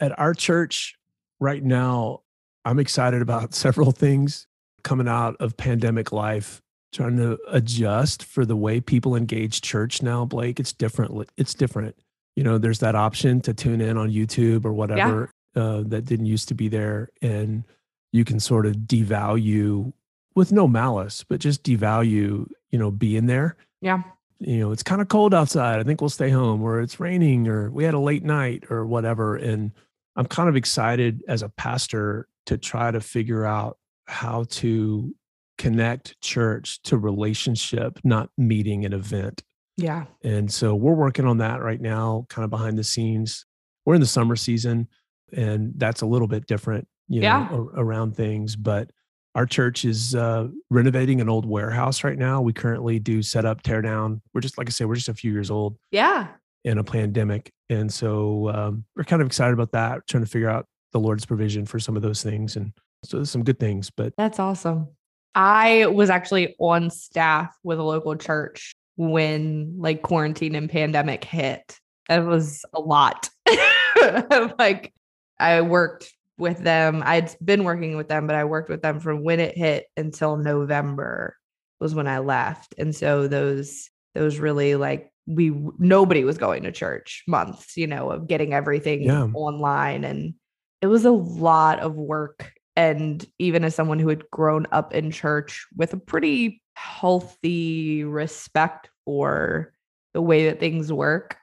at 0.00 0.18
our 0.18 0.34
church 0.34 0.96
right 1.40 1.62
now, 1.62 2.20
I'm 2.64 2.78
excited 2.78 3.22
about 3.22 3.54
several 3.64 3.92
things 3.92 4.46
coming 4.82 5.08
out 5.08 5.36
of 5.40 5.56
pandemic 5.56 6.12
life, 6.12 6.60
trying 6.92 7.16
to 7.16 7.38
adjust 7.48 8.24
for 8.24 8.44
the 8.44 8.56
way 8.56 8.80
people 8.80 9.16
engage 9.16 9.60
church 9.60 10.02
now, 10.02 10.24
Blake. 10.24 10.60
It's 10.60 10.72
different. 10.72 11.28
It's 11.36 11.54
different. 11.54 11.96
You 12.36 12.44
know, 12.44 12.58
there's 12.58 12.80
that 12.80 12.94
option 12.94 13.40
to 13.42 13.54
tune 13.54 13.80
in 13.80 13.96
on 13.96 14.10
YouTube 14.10 14.64
or 14.64 14.72
whatever 14.72 15.30
uh, 15.56 15.82
that 15.86 16.04
didn't 16.04 16.26
used 16.26 16.48
to 16.48 16.54
be 16.54 16.68
there. 16.68 17.08
And 17.22 17.64
you 18.12 18.24
can 18.24 18.38
sort 18.38 18.66
of 18.66 18.74
devalue 18.76 19.92
with 20.34 20.52
no 20.52 20.68
malice, 20.68 21.24
but 21.26 21.40
just 21.40 21.62
devalue, 21.62 22.46
you 22.70 22.78
know, 22.78 22.90
being 22.90 23.26
there 23.26 23.56
Yeah. 23.80 24.02
You 24.38 24.58
know, 24.58 24.72
it's 24.72 24.82
kind 24.82 25.00
of 25.00 25.08
cold 25.08 25.32
outside. 25.34 25.78
I 25.80 25.82
think 25.82 26.00
we'll 26.00 26.10
stay 26.10 26.30
home, 26.30 26.62
or 26.62 26.80
it's 26.80 27.00
raining, 27.00 27.48
or 27.48 27.70
we 27.70 27.84
had 27.84 27.94
a 27.94 27.98
late 27.98 28.24
night, 28.24 28.64
or 28.70 28.86
whatever. 28.86 29.36
And 29.36 29.72
I'm 30.16 30.26
kind 30.26 30.48
of 30.48 30.56
excited 30.56 31.22
as 31.28 31.42
a 31.42 31.48
pastor 31.48 32.28
to 32.46 32.58
try 32.58 32.90
to 32.90 33.00
figure 33.00 33.44
out 33.44 33.78
how 34.06 34.44
to 34.50 35.14
connect 35.58 36.20
church 36.20 36.82
to 36.82 36.98
relationship, 36.98 37.98
not 38.04 38.30
meeting 38.36 38.84
an 38.84 38.92
event. 38.92 39.42
Yeah. 39.78 40.04
And 40.22 40.50
so 40.52 40.74
we're 40.74 40.94
working 40.94 41.26
on 41.26 41.38
that 41.38 41.62
right 41.62 41.80
now, 41.80 42.26
kind 42.28 42.44
of 42.44 42.50
behind 42.50 42.78
the 42.78 42.84
scenes. 42.84 43.44
We're 43.84 43.94
in 43.94 44.00
the 44.00 44.06
summer 44.06 44.36
season, 44.36 44.88
and 45.32 45.72
that's 45.76 46.02
a 46.02 46.06
little 46.06 46.28
bit 46.28 46.46
different, 46.46 46.86
you 47.08 47.22
Yeah. 47.22 47.48
know, 47.50 47.70
a- 47.74 47.80
around 47.82 48.16
things. 48.16 48.54
But 48.56 48.90
our 49.36 49.44
church 49.44 49.84
is 49.84 50.14
uh, 50.14 50.48
renovating 50.70 51.20
an 51.20 51.28
old 51.28 51.44
warehouse 51.44 52.02
right 52.02 52.16
now. 52.16 52.40
We 52.40 52.54
currently 52.54 52.98
do 52.98 53.22
set 53.22 53.44
up, 53.44 53.60
tear 53.62 53.82
down. 53.82 54.22
We're 54.32 54.40
just, 54.40 54.56
like 54.56 54.66
I 54.66 54.70
said, 54.70 54.88
we're 54.88 54.94
just 54.94 55.10
a 55.10 55.14
few 55.14 55.30
years 55.30 55.50
old 55.50 55.76
Yeah. 55.90 56.28
in 56.64 56.78
a 56.78 56.82
pandemic. 56.84 57.52
And 57.68 57.92
so 57.92 58.48
um, 58.48 58.84
we're 58.96 59.04
kind 59.04 59.20
of 59.20 59.26
excited 59.26 59.52
about 59.52 59.72
that, 59.72 60.06
trying 60.08 60.24
to 60.24 60.30
figure 60.30 60.48
out 60.48 60.64
the 60.92 61.00
Lord's 61.00 61.26
provision 61.26 61.66
for 61.66 61.78
some 61.78 61.96
of 61.96 62.02
those 62.02 62.22
things. 62.22 62.56
And 62.56 62.72
so 63.04 63.18
there's 63.18 63.30
some 63.30 63.44
good 63.44 63.60
things, 63.60 63.90
but 63.90 64.14
That's 64.16 64.38
awesome. 64.38 64.88
I 65.34 65.84
was 65.84 66.08
actually 66.08 66.56
on 66.58 66.88
staff 66.88 67.54
with 67.62 67.78
a 67.78 67.82
local 67.82 68.16
church 68.16 68.72
when 68.96 69.74
like 69.76 70.00
quarantine 70.00 70.54
and 70.54 70.70
pandemic 70.70 71.24
hit. 71.24 71.78
It 72.08 72.24
was 72.24 72.64
a 72.72 72.80
lot. 72.80 73.28
like 74.58 74.94
I 75.38 75.60
worked 75.60 76.10
with 76.38 76.58
them. 76.58 77.02
I'd 77.04 77.34
been 77.44 77.64
working 77.64 77.96
with 77.96 78.08
them, 78.08 78.26
but 78.26 78.36
I 78.36 78.44
worked 78.44 78.68
with 78.68 78.82
them 78.82 79.00
from 79.00 79.22
when 79.22 79.40
it 79.40 79.56
hit 79.56 79.86
until 79.96 80.36
November 80.36 81.36
was 81.80 81.94
when 81.94 82.06
I 82.06 82.18
left. 82.18 82.74
And 82.78 82.94
so 82.94 83.28
those 83.28 83.90
those 84.14 84.38
really 84.38 84.76
like 84.76 85.10
we 85.26 85.52
nobody 85.78 86.24
was 86.24 86.38
going 86.38 86.62
to 86.62 86.72
church 86.72 87.24
months, 87.26 87.76
you 87.76 87.86
know, 87.86 88.10
of 88.10 88.28
getting 88.28 88.54
everything 88.54 89.02
Yeah. 89.02 89.28
online 89.34 90.04
and 90.04 90.34
it 90.82 90.86
was 90.86 91.04
a 91.04 91.10
lot 91.10 91.80
of 91.80 91.94
work 91.94 92.52
and 92.76 93.26
even 93.38 93.64
as 93.64 93.74
someone 93.74 93.98
who 93.98 94.08
had 94.08 94.30
grown 94.30 94.66
up 94.70 94.92
in 94.92 95.10
church 95.10 95.66
with 95.74 95.94
a 95.94 95.98
pretty 95.98 96.62
healthy 96.74 98.04
respect 98.04 98.90
for 99.06 99.72
the 100.12 100.20
way 100.20 100.46
that 100.46 100.60
things 100.60 100.92
work, 100.92 101.36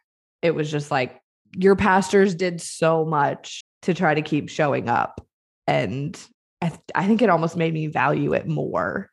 it 0.44 0.54
was 0.54 0.70
just 0.70 0.92
like 0.92 1.20
your 1.56 1.76
pastors 1.76 2.36
did 2.36 2.62
so 2.62 3.04
much 3.04 3.63
to 3.84 3.94
try 3.94 4.14
to 4.14 4.22
keep 4.22 4.50
showing 4.50 4.90
up. 4.90 5.26
And 5.68 6.20
I, 6.62 6.70
th- 6.70 6.82
I 6.96 7.08
think 7.08 7.22
it 7.22 7.30
almost 7.30 7.56
made 7.56 7.74
me 7.74 7.88
value 7.88 8.34
it 8.34 8.48
more, 8.48 9.10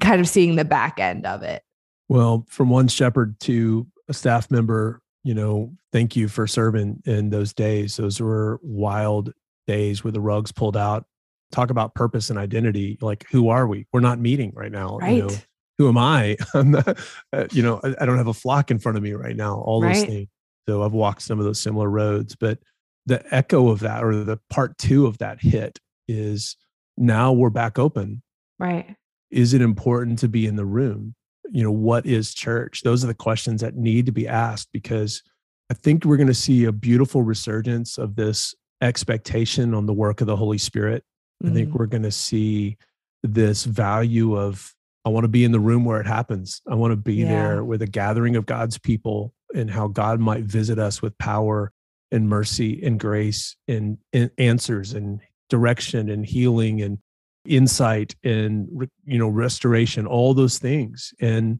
kind 0.00 0.20
of 0.20 0.28
seeing 0.28 0.56
the 0.56 0.64
back 0.64 0.98
end 0.98 1.26
of 1.26 1.42
it. 1.42 1.62
Well, 2.08 2.44
from 2.48 2.70
one 2.70 2.88
shepherd 2.88 3.38
to 3.40 3.86
a 4.08 4.14
staff 4.14 4.50
member, 4.50 5.00
you 5.24 5.34
know, 5.34 5.72
thank 5.92 6.16
you 6.16 6.28
for 6.28 6.46
serving 6.46 7.02
in 7.06 7.30
those 7.30 7.52
days. 7.52 7.96
Those 7.96 8.20
were 8.20 8.58
wild 8.62 9.32
days 9.66 10.02
with 10.02 10.14
the 10.14 10.20
rugs 10.20 10.52
pulled 10.52 10.76
out. 10.76 11.06
Talk 11.52 11.70
about 11.70 11.94
purpose 11.94 12.30
and 12.30 12.38
identity. 12.38 12.98
Like, 13.00 13.26
who 13.30 13.48
are 13.48 13.66
we? 13.66 13.86
We're 13.92 14.00
not 14.00 14.18
meeting 14.18 14.52
right 14.54 14.72
now. 14.72 14.98
Right. 14.98 15.16
You 15.16 15.22
know, 15.22 15.34
who 15.78 15.88
am 15.88 15.98
I? 15.98 16.36
I'm 16.54 16.72
not, 16.72 16.98
uh, 17.32 17.46
you 17.52 17.62
know, 17.62 17.80
I, 17.82 17.94
I 18.00 18.06
don't 18.06 18.18
have 18.18 18.26
a 18.26 18.34
flock 18.34 18.70
in 18.70 18.78
front 18.78 18.96
of 18.98 19.04
me 19.04 19.12
right 19.12 19.36
now. 19.36 19.56
All 19.60 19.80
those 19.80 20.04
things. 20.04 20.28
So 20.68 20.82
I've 20.82 20.92
walked 20.92 21.22
some 21.22 21.38
of 21.38 21.44
those 21.44 21.60
similar 21.60 21.88
roads, 21.88 22.36
but 22.36 22.58
the 23.06 23.22
echo 23.34 23.68
of 23.68 23.80
that 23.80 24.02
or 24.04 24.24
the 24.24 24.38
part 24.50 24.76
two 24.78 25.06
of 25.06 25.18
that 25.18 25.40
hit 25.40 25.78
is 26.08 26.56
now 26.96 27.32
we're 27.32 27.50
back 27.50 27.78
open 27.78 28.22
right. 28.58 28.94
is 29.30 29.54
it 29.54 29.62
important 29.62 30.18
to 30.18 30.28
be 30.28 30.46
in 30.46 30.56
the 30.56 30.64
room 30.64 31.14
you 31.50 31.62
know 31.62 31.70
what 31.72 32.06
is 32.06 32.34
church 32.34 32.82
those 32.82 33.02
are 33.02 33.08
the 33.08 33.14
questions 33.14 33.60
that 33.60 33.74
need 33.76 34.06
to 34.06 34.12
be 34.12 34.26
asked 34.28 34.68
because 34.72 35.22
i 35.70 35.74
think 35.74 36.04
we're 36.04 36.16
going 36.16 36.26
to 36.26 36.34
see 36.34 36.64
a 36.64 36.72
beautiful 36.72 37.22
resurgence 37.22 37.98
of 37.98 38.14
this 38.16 38.54
expectation 38.80 39.74
on 39.74 39.86
the 39.86 39.92
work 39.92 40.20
of 40.20 40.26
the 40.26 40.36
holy 40.36 40.58
spirit 40.58 41.02
i 41.44 41.50
think 41.50 41.70
Mhm. 41.70 41.72
we're 41.78 41.86
going 41.86 42.02
to 42.04 42.10
see 42.12 42.76
this 43.22 43.64
value 43.64 44.36
of 44.36 44.74
i 45.04 45.08
want 45.08 45.24
to 45.24 45.28
be 45.28 45.44
in 45.44 45.52
the 45.52 45.60
room 45.60 45.84
where 45.84 46.00
it 46.00 46.06
happens 46.06 46.60
i 46.70 46.74
want 46.74 46.92
to 46.92 46.96
be 46.96 47.14
Yeah. 47.16 47.28
there 47.28 47.64
with 47.64 47.82
a 47.82 47.86
gathering 47.86 48.36
of 48.36 48.46
god's 48.46 48.78
people 48.78 49.32
and 49.54 49.70
how 49.70 49.88
god 49.88 50.20
might 50.20 50.44
visit 50.44 50.78
us 50.78 51.00
with 51.02 51.16
power 51.18 51.72
and 52.12 52.28
mercy 52.28 52.80
and 52.84 53.00
grace 53.00 53.56
and, 53.66 53.98
and 54.12 54.30
answers 54.38 54.92
and 54.92 55.20
direction 55.48 56.08
and 56.10 56.24
healing 56.24 56.80
and 56.80 56.98
insight 57.44 58.14
and 58.22 58.88
you 59.04 59.18
know 59.18 59.28
restoration 59.28 60.06
all 60.06 60.34
those 60.34 60.58
things. 60.58 61.12
And 61.20 61.58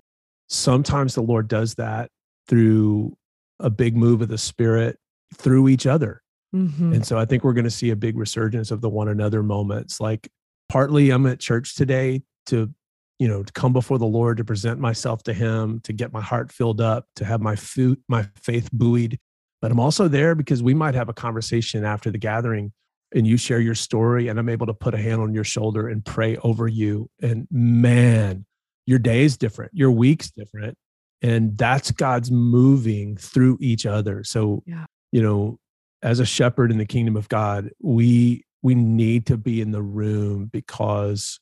sometimes 0.48 1.14
the 1.14 1.22
lord 1.22 1.48
does 1.48 1.74
that 1.74 2.10
through 2.46 3.16
a 3.58 3.70
big 3.70 3.96
move 3.96 4.22
of 4.22 4.28
the 4.28 4.38
spirit 4.38 4.98
through 5.34 5.68
each 5.68 5.86
other. 5.86 6.22
Mm-hmm. 6.54 6.92
and 6.92 7.06
so 7.06 7.18
i 7.18 7.24
think 7.24 7.44
we're 7.44 7.54
going 7.54 7.64
to 7.64 7.70
see 7.70 7.88
a 7.90 7.96
big 7.96 8.18
resurgence 8.18 8.70
of 8.70 8.82
the 8.82 8.90
one 8.90 9.08
another 9.08 9.42
moments. 9.42 10.00
Like 10.00 10.30
partly 10.68 11.10
i'm 11.10 11.26
at 11.26 11.40
church 11.40 11.74
today 11.74 12.22
to 12.46 12.70
you 13.18 13.28
know 13.28 13.42
to 13.42 13.52
come 13.52 13.72
before 13.72 13.98
the 13.98 14.06
lord 14.06 14.36
to 14.36 14.44
present 14.44 14.80
myself 14.80 15.22
to 15.22 15.32
him 15.32 15.80
to 15.80 15.92
get 15.92 16.12
my 16.12 16.20
heart 16.20 16.50
filled 16.50 16.80
up 16.80 17.06
to 17.16 17.24
have 17.24 17.40
my 17.40 17.56
food 17.56 17.98
my 18.08 18.26
faith 18.36 18.68
buoyed 18.72 19.18
but 19.62 19.70
i'm 19.70 19.80
also 19.80 20.08
there 20.08 20.34
because 20.34 20.62
we 20.62 20.74
might 20.74 20.94
have 20.94 21.08
a 21.08 21.14
conversation 21.14 21.84
after 21.84 22.10
the 22.10 22.18
gathering 22.18 22.72
and 23.14 23.26
you 23.26 23.36
share 23.36 23.60
your 23.60 23.74
story 23.74 24.28
and 24.28 24.38
i'm 24.38 24.48
able 24.50 24.66
to 24.66 24.74
put 24.74 24.92
a 24.94 24.98
hand 24.98 25.20
on 25.22 25.32
your 25.32 25.44
shoulder 25.44 25.88
and 25.88 26.04
pray 26.04 26.36
over 26.38 26.66
you. 26.68 27.08
And 27.22 27.46
man 27.50 28.44
your 28.84 28.98
day 28.98 29.22
is 29.22 29.36
different. 29.36 29.70
Your 29.74 29.92
week's 29.92 30.30
different. 30.32 30.76
And 31.22 31.56
that's 31.56 31.90
god's 31.92 32.30
moving 32.32 33.16
through 33.16 33.58
each 33.60 33.86
other. 33.86 34.24
So 34.24 34.62
Yeah. 34.66 34.86
you 35.12 35.22
know 35.22 35.58
as 36.02 36.18
a 36.18 36.26
shepherd 36.26 36.72
in 36.72 36.78
the 36.78 36.86
kingdom 36.86 37.16
of 37.16 37.28
god 37.28 37.70
we 37.80 38.44
we 38.62 38.74
need 38.74 39.26
to 39.26 39.36
be 39.36 39.60
in 39.60 39.70
the 39.70 39.82
room 39.82 40.46
because 40.52 41.38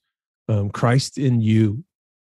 um, 0.48 0.68
christ 0.70 1.16
in 1.16 1.40
you 1.40 1.82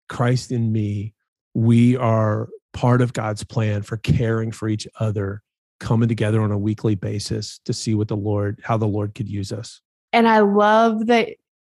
christ 0.09 0.51
in 0.51 0.72
me 0.72 1.12
we 1.55 1.97
are 1.97 2.49
part 2.72 3.03
of 3.03 3.12
god's 3.12 3.45
plan 3.45 3.82
for 3.82 3.99
caring 3.99 4.51
for 4.53 4.68
each 4.68 4.86
other 4.99 5.43
coming 5.82 6.08
together 6.08 6.40
on 6.40 6.50
a 6.50 6.58
weekly 6.58 6.94
basis 6.94 7.60
to 7.66 7.72
see 7.72 7.94
what 7.94 8.08
the 8.08 8.16
lord 8.16 8.60
how 8.62 8.76
the 8.78 8.86
lord 8.86 9.14
could 9.14 9.28
use 9.28 9.52
us 9.52 9.80
And 10.12 10.28
I 10.28 10.40
love 10.40 11.06
that 11.06 11.28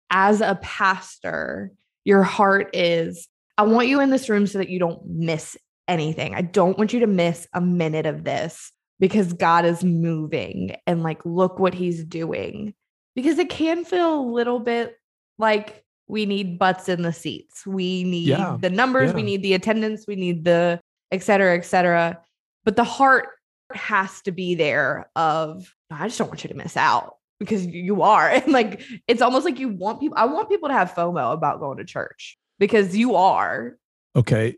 as 0.09 0.41
a 0.41 0.57
pastor, 0.61 1.71
your 2.05 2.23
heart 2.23 2.69
is 2.73 3.27
I 3.57 3.63
want 3.63 3.89
you 3.89 3.99
in 3.99 4.09
this 4.09 4.29
room 4.29 4.47
so 4.47 4.57
that 4.57 4.69
you 4.69 4.79
don't 4.79 5.05
miss 5.05 5.57
anything. 5.87 6.33
I 6.33 6.41
don't 6.41 6.77
want 6.77 6.93
you 6.93 7.01
to 7.01 7.07
miss 7.07 7.45
a 7.53 7.59
minute 7.59 8.05
of 8.05 8.23
this 8.23 8.71
because 8.99 9.33
God 9.33 9.65
is 9.65 9.83
moving 9.83 10.75
and 10.87 11.03
like, 11.03 11.23
look 11.25 11.59
what 11.59 11.73
he's 11.73 12.03
doing. 12.05 12.73
Because 13.15 13.37
it 13.37 13.49
can 13.49 13.83
feel 13.83 14.19
a 14.19 14.31
little 14.31 14.59
bit 14.59 14.95
like 15.37 15.83
we 16.07 16.25
need 16.25 16.57
butts 16.57 16.87
in 16.87 17.01
the 17.01 17.11
seats. 17.11 17.67
We 17.67 18.05
need 18.05 18.29
Yeah, 18.29 18.57
the 18.59 18.69
numbers, 18.69 19.13
we 19.13 19.23
need 19.23 19.43
the 19.43 19.53
attendance, 19.53 20.05
we 20.07 20.15
need 20.15 20.45
the 20.45 20.79
et 21.11 21.21
cetera, 21.21 21.57
et 21.57 21.65
cetera. 21.65 22.17
But 22.63 22.77
the 22.77 22.85
heart 22.85 23.27
has 23.73 24.21
to 24.23 24.31
be 24.31 24.55
there 24.55 25.09
of 25.15 25.73
I 25.91 26.07
just 26.07 26.17
don't 26.17 26.27
want 26.27 26.43
you 26.43 26.49
to 26.49 26.55
miss 26.55 26.77
out 26.77 27.15
because 27.39 27.65
you 27.65 28.01
are. 28.01 28.29
And 28.33 28.51
like 28.53 28.81
it's 29.07 29.21
almost 29.21 29.45
like 29.45 29.59
you 29.59 29.69
want 29.69 29.99
people 29.99 30.17
I 30.17 30.25
want 30.25 30.49
people 30.49 30.69
to 30.69 30.73
have 30.73 30.93
FOMO 30.93 31.33
about 31.33 31.59
going 31.59 31.77
to 31.77 31.85
church 31.85 32.37
because 32.59 32.95
you 32.95 33.15
are. 33.15 33.77
okay 34.15 34.55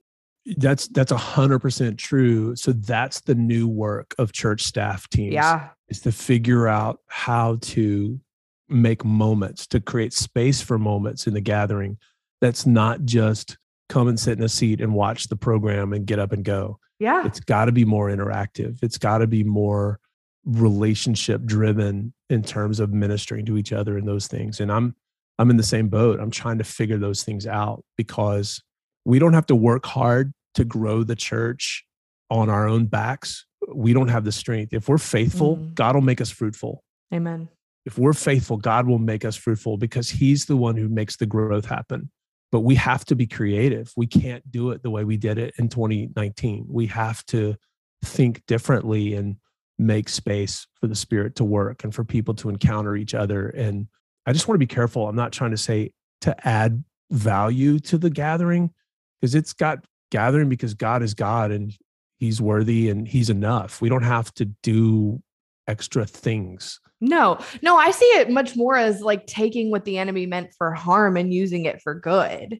that's 0.57 0.87
that's 0.87 1.11
a 1.11 1.17
hundred 1.17 1.59
percent 1.59 1.99
true 1.99 2.55
so 2.55 2.71
that's 2.73 3.21
the 3.21 3.35
new 3.35 3.67
work 3.67 4.15
of 4.17 4.31
church 4.33 4.63
staff 4.63 5.07
teams 5.09 5.33
Yeah. 5.35 5.69
is 5.89 6.01
to 6.01 6.11
figure 6.11 6.67
out 6.67 6.99
how 7.07 7.57
to 7.61 8.19
make 8.67 9.05
moments 9.05 9.67
to 9.67 9.79
create 9.79 10.13
space 10.13 10.59
for 10.59 10.79
moments 10.79 11.27
in 11.27 11.35
the 11.35 11.41
gathering 11.41 11.97
that's 12.39 12.65
not 12.65 13.03
just 13.05 13.57
come 13.87 14.07
and 14.07 14.19
sit 14.19 14.35
in 14.39 14.43
a 14.43 14.49
seat 14.49 14.81
and 14.81 14.95
watch 14.95 15.27
the 15.27 15.35
program 15.35 15.93
and 15.93 16.07
get 16.07 16.17
up 16.17 16.31
and 16.31 16.43
go 16.43 16.79
Yeah. 17.01 17.25
it's 17.25 17.39
got 17.39 17.65
to 17.65 17.71
be 17.71 17.83
more 17.85 18.09
interactive. 18.09 18.77
It's 18.83 18.97
got 18.97 19.17
to 19.19 19.27
be 19.27 19.43
more 19.43 19.99
relationship 20.45 21.43
driven 21.45 22.13
in 22.29 22.43
terms 22.43 22.79
of 22.79 22.91
ministering 22.93 23.45
to 23.45 23.57
each 23.57 23.71
other 23.73 23.97
and 23.97 24.07
those 24.07 24.27
things. 24.27 24.59
And 24.59 24.71
i'm 24.71 24.95
i'm 25.39 25.49
in 25.49 25.57
the 25.57 25.63
same 25.63 25.87
boat. 25.89 26.19
I'm 26.19 26.31
trying 26.31 26.57
to 26.59 26.63
figure 26.63 26.97
those 26.97 27.23
things 27.23 27.47
out 27.47 27.83
because 27.97 28.61
we 29.05 29.17
don't 29.19 29.33
have 29.33 29.47
to 29.47 29.55
work 29.55 29.85
hard 29.85 30.33
to 30.55 30.63
grow 30.65 31.03
the 31.03 31.15
church 31.15 31.85
on 32.29 32.49
our 32.49 32.67
own 32.67 32.85
backs. 32.85 33.45
We 33.73 33.93
don't 33.93 34.09
have 34.09 34.23
the 34.25 34.31
strength. 34.31 34.73
If 34.73 34.87
we're 34.89 34.97
faithful 34.99 35.57
Mhm. 35.57 35.73
god 35.75 35.95
will 35.95 36.01
make 36.11 36.21
us 36.21 36.29
fruitful. 36.29 36.83
Amen. 37.13 37.49
if 37.85 37.97
we're 37.97 38.13
faithful 38.13 38.57
god 38.57 38.85
will 38.87 38.99
make 38.99 39.25
us 39.25 39.35
fruitful 39.35 39.75
because 39.77 40.09
he's 40.11 40.45
the 40.45 40.55
one 40.57 40.77
who 40.77 40.87
makes 40.87 41.15
the 41.17 41.25
growth 41.25 41.65
happen 41.65 42.11
but 42.51 42.61
we 42.61 42.75
have 42.75 43.05
to 43.05 43.15
be 43.15 43.25
creative. 43.25 43.91
We 43.95 44.07
can't 44.07 44.49
do 44.51 44.71
it 44.71 44.83
the 44.83 44.89
way 44.89 45.03
we 45.03 45.17
did 45.17 45.37
it 45.37 45.53
in 45.57 45.69
2019 45.69 46.65
we 46.67 46.87
have 46.87 47.25
to 47.27 47.55
think 48.03 48.45
differently 48.45 49.15
and 49.15 49.37
make 49.77 50.09
space 50.09 50.67
for 50.79 50.87
the 50.87 50.95
spirit 50.95 51.35
to 51.35 51.43
work 51.43 51.83
and 51.83 51.93
for 51.93 52.03
people 52.03 52.33
to 52.35 52.49
encounter 52.49 52.95
each 52.95 53.15
other. 53.15 53.49
And 53.49 53.87
i 54.25 54.33
just 54.33 54.47
want 54.47 54.55
to 54.55 54.65
be 54.65 54.67
careful. 54.67 55.07
I'm 55.07 55.15
not 55.15 55.31
trying 55.31 55.51
to 55.51 55.57
say 55.57 55.91
to 56.21 56.47
add 56.47 56.83
value 57.09 57.79
to 57.79 57.97
the 57.97 58.09
gathering 58.09 58.71
because 59.19 59.35
it's 59.35 59.53
got 59.53 59.83
gathering 60.11 60.49
because 60.49 60.73
god 60.73 61.01
is 61.01 61.13
god 61.13 61.51
and 61.51 61.75
he's 62.19 62.41
worthy 62.41 62.89
and 62.89 63.07
he's 63.07 63.29
enough. 63.29 63.81
We 63.81 63.89
don't 63.89 64.03
have 64.03 64.33
to 64.35 64.45
do 64.45 65.21
extra 65.67 66.05
things 66.05 66.79
No, 67.01 67.39
no, 67.61 67.77
I 67.77 67.91
see 67.91 68.05
it 68.05 68.29
much 68.29 68.55
more 68.55 68.77
as 68.77 69.01
like 69.01 69.25
taking 69.27 69.71
what 69.71 69.85
the 69.85 69.97
enemy 69.97 70.25
meant 70.25 70.53
for 70.57 70.71
harm 70.71 71.17
and 71.17 71.33
using 71.33 71.65
it 71.65 71.81
for 71.81 71.95
good. 71.95 72.59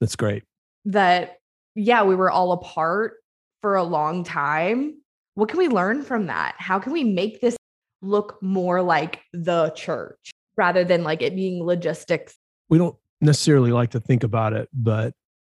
that's 0.00 0.16
great 0.16 0.44
That, 0.84 1.38
yeah, 1.74 2.04
we 2.04 2.14
were 2.14 2.30
all 2.30 2.52
apart 2.52 3.14
for 3.62 3.74
a 3.74 3.82
long 3.82 4.24
time. 4.24 4.96
What 5.34 5.48
can 5.48 5.58
we 5.58 5.68
learn 5.68 6.02
from 6.02 6.26
that? 6.26 6.54
How 6.58 6.78
can 6.78 6.92
we 6.92 7.04
make 7.04 7.40
this 7.40 7.56
look 8.00 8.40
more 8.42 8.80
like 8.80 9.20
the 9.32 9.70
church 9.70 10.30
rather 10.56 10.84
than 10.84 11.02
like 11.02 11.20
it 11.20 11.34
being 11.34 11.64
logistics? 11.64 12.36
we 12.70 12.78
don't 12.78 12.96
necessarily 13.20 13.72
like 13.72 13.90
to 13.90 14.00
think 14.00 14.22
about 14.22 14.54
it, 14.54 14.68
but 14.72 15.12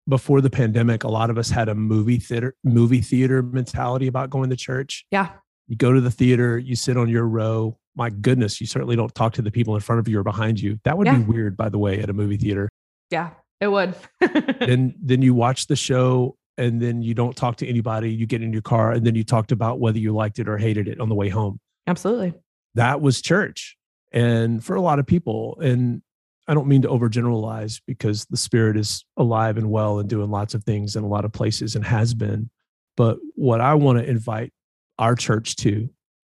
before 0.06 0.42
the 0.42 0.50
pandemic, 0.50 1.04
a 1.04 1.08
lot 1.08 1.30
of 1.30 1.38
us 1.38 1.48
had 1.48 1.70
a 1.70 1.74
movie 1.74 2.18
theater 2.18 2.54
movie 2.62 3.00
theater 3.00 3.42
mentality 3.42 4.06
about 4.06 4.28
going 4.28 4.50
to 4.50 4.56
church. 4.56 5.06
Yeah. 5.10 5.30
You 5.66 5.76
go 5.76 5.92
to 5.92 6.00
the 6.00 6.10
theater, 6.10 6.58
you 6.58 6.76
sit 6.76 6.98
on 6.98 7.08
your 7.08 7.26
row. 7.26 7.78
My 7.96 8.10
goodness, 8.10 8.60
you 8.60 8.66
certainly 8.66 8.96
don't 8.96 9.14
talk 9.14 9.34
to 9.34 9.42
the 9.42 9.50
people 9.50 9.74
in 9.74 9.80
front 9.80 10.00
of 10.00 10.08
you 10.08 10.18
or 10.18 10.22
behind 10.24 10.60
you. 10.60 10.78
That 10.84 10.98
would 10.98 11.06
Yeah. 11.06 11.18
be 11.18 11.24
weird, 11.24 11.56
by 11.56 11.68
the 11.68 11.78
way, 11.78 12.00
at 12.00 12.10
a 12.10 12.12
movie 12.12 12.36
theater. 12.36 12.68
Yeah, 13.10 13.30
it 13.60 13.68
would. 13.68 13.94
then 14.60 14.94
then 15.00 15.22
you 15.22 15.34
watch 15.34 15.66
the 15.68 15.76
show 15.76 16.36
and 16.58 16.80
then 16.80 17.02
you 17.02 17.14
don't 17.14 17.36
talk 17.36 17.56
to 17.56 17.66
anybody. 17.68 18.12
You 18.12 18.26
get 18.26 18.42
in 18.42 18.52
your 18.52 18.62
car 18.62 18.92
and 18.92 19.06
then 19.06 19.14
you 19.14 19.24
talked 19.24 19.52
about 19.52 19.78
whether 19.80 19.98
you 19.98 20.12
liked 20.12 20.38
it 20.38 20.48
or 20.48 20.58
hated 20.58 20.88
it 20.88 21.00
on 21.00 21.08
the 21.08 21.14
way 21.14 21.28
home. 21.28 21.60
Absolutely. 21.86 22.34
that 22.74 23.00
was 23.00 23.20
church 23.20 23.76
and 24.12 24.64
for 24.64 24.74
a 24.74 24.80
lot 24.80 24.98
of 24.98 25.06
people 25.06 25.58
and 25.60 26.00
i 26.48 26.54
don't 26.54 26.66
mean 26.66 26.80
to 26.82 26.88
overgeneralize 26.88 27.80
because 27.86 28.24
the 28.30 28.36
spirit 28.38 28.76
is 28.76 29.04
alive 29.18 29.58
and 29.58 29.70
well 29.70 29.98
and 29.98 30.08
doing 30.08 30.30
lots 30.30 30.54
of 30.54 30.64
things 30.64 30.96
in 30.96 31.04
a 31.04 31.06
lot 31.06 31.24
of 31.26 31.32
places 31.32 31.76
and 31.76 31.84
has 31.84 32.14
been 32.14 32.48
but 32.96 33.18
what 33.34 33.60
i 33.60 33.74
want 33.74 33.98
to 33.98 34.04
invite 34.08 34.50
our 34.98 35.14
church 35.14 35.56
to 35.56 35.88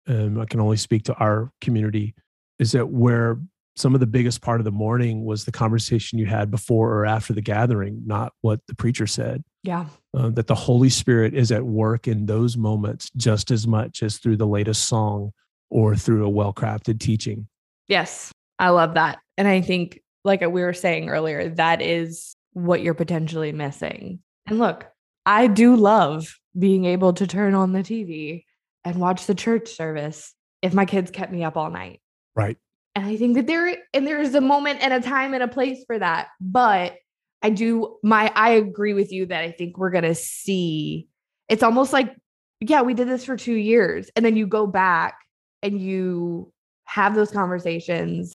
and 0.06 0.40
i 0.40 0.44
can 0.44 0.60
only 0.60 0.76
speak 0.76 1.04
to 1.04 1.14
our 1.14 1.50
community 1.60 2.14
is 2.58 2.72
that 2.72 2.88
where 2.88 3.38
some 3.76 3.94
of 3.94 4.00
the 4.00 4.06
biggest 4.06 4.42
part 4.42 4.60
of 4.60 4.64
the 4.64 4.70
morning 4.70 5.24
was 5.24 5.44
the 5.44 5.52
conversation 5.52 6.18
you 6.18 6.26
had 6.26 6.50
before 6.50 6.92
or 6.92 7.06
after 7.06 7.32
the 7.32 7.40
gathering 7.40 8.02
not 8.04 8.32
what 8.42 8.60
the 8.66 8.74
preacher 8.74 9.06
said 9.06 9.42
Yeah. 9.62 9.86
uh, 10.14 10.28
that 10.30 10.46
the 10.48 10.54
Holy 10.54 10.90
Spirit 10.90 11.32
is 11.34 11.50
at 11.52 11.64
work 11.64 12.06
in 12.08 12.26
those 12.26 12.56
moments 12.56 13.10
just 13.16 13.50
as 13.50 13.66
much 13.66 14.02
as 14.02 14.18
through 14.18 14.36
the 14.36 14.46
latest 14.46 14.86
song 14.88 15.32
or 15.70 15.94
through 15.96 16.24
a 16.24 16.28
well 16.28 16.52
crafted 16.52 16.98
teaching. 16.98 17.46
Yes, 17.88 18.32
I 18.58 18.70
love 18.70 18.94
that. 18.94 19.18
And 19.38 19.46
I 19.48 19.60
think, 19.62 20.00
like 20.24 20.40
we 20.40 20.62
were 20.62 20.72
saying 20.74 21.08
earlier, 21.08 21.48
that 21.50 21.80
is 21.80 22.34
what 22.52 22.82
you're 22.82 22.94
potentially 22.94 23.52
missing. 23.52 24.18
And 24.46 24.58
look, 24.58 24.86
I 25.24 25.46
do 25.46 25.76
love 25.76 26.38
being 26.58 26.84
able 26.84 27.12
to 27.14 27.26
turn 27.26 27.54
on 27.54 27.72
the 27.72 27.80
TV 27.84 28.44
and 28.84 28.96
watch 28.96 29.26
the 29.26 29.34
church 29.34 29.68
service 29.68 30.34
if 30.62 30.74
my 30.74 30.84
kids 30.84 31.10
kept 31.10 31.32
me 31.32 31.44
up 31.44 31.56
all 31.56 31.70
night. 31.70 32.00
Right. 32.34 32.56
And 32.94 33.06
I 33.06 33.16
think 33.16 33.36
that 33.36 33.46
there 33.46 33.76
and 33.94 34.06
there 34.06 34.20
is 34.20 34.34
a 34.34 34.40
moment 34.40 34.80
and 34.82 34.92
a 34.92 35.00
time 35.00 35.34
and 35.34 35.42
a 35.42 35.48
place 35.48 35.84
for 35.86 35.98
that. 35.98 36.28
But 36.40 36.96
I 37.42 37.50
do 37.50 37.98
my 38.02 38.32
I 38.34 38.50
agree 38.50 38.94
with 38.94 39.12
you 39.12 39.26
that 39.26 39.42
I 39.42 39.52
think 39.52 39.78
we're 39.78 39.90
gonna 39.90 40.14
see 40.14 41.08
it's 41.48 41.62
almost 41.62 41.92
like, 41.92 42.14
yeah, 42.60 42.82
we 42.82 42.94
did 42.94 43.08
this 43.08 43.24
for 43.24 43.36
two 43.36 43.54
years. 43.54 44.08
And 44.14 44.24
then 44.24 44.36
you 44.36 44.46
go 44.46 44.66
back 44.66 45.18
and 45.62 45.80
you 45.80 46.52
have 46.84 47.14
those 47.14 47.30
conversations 47.30 48.34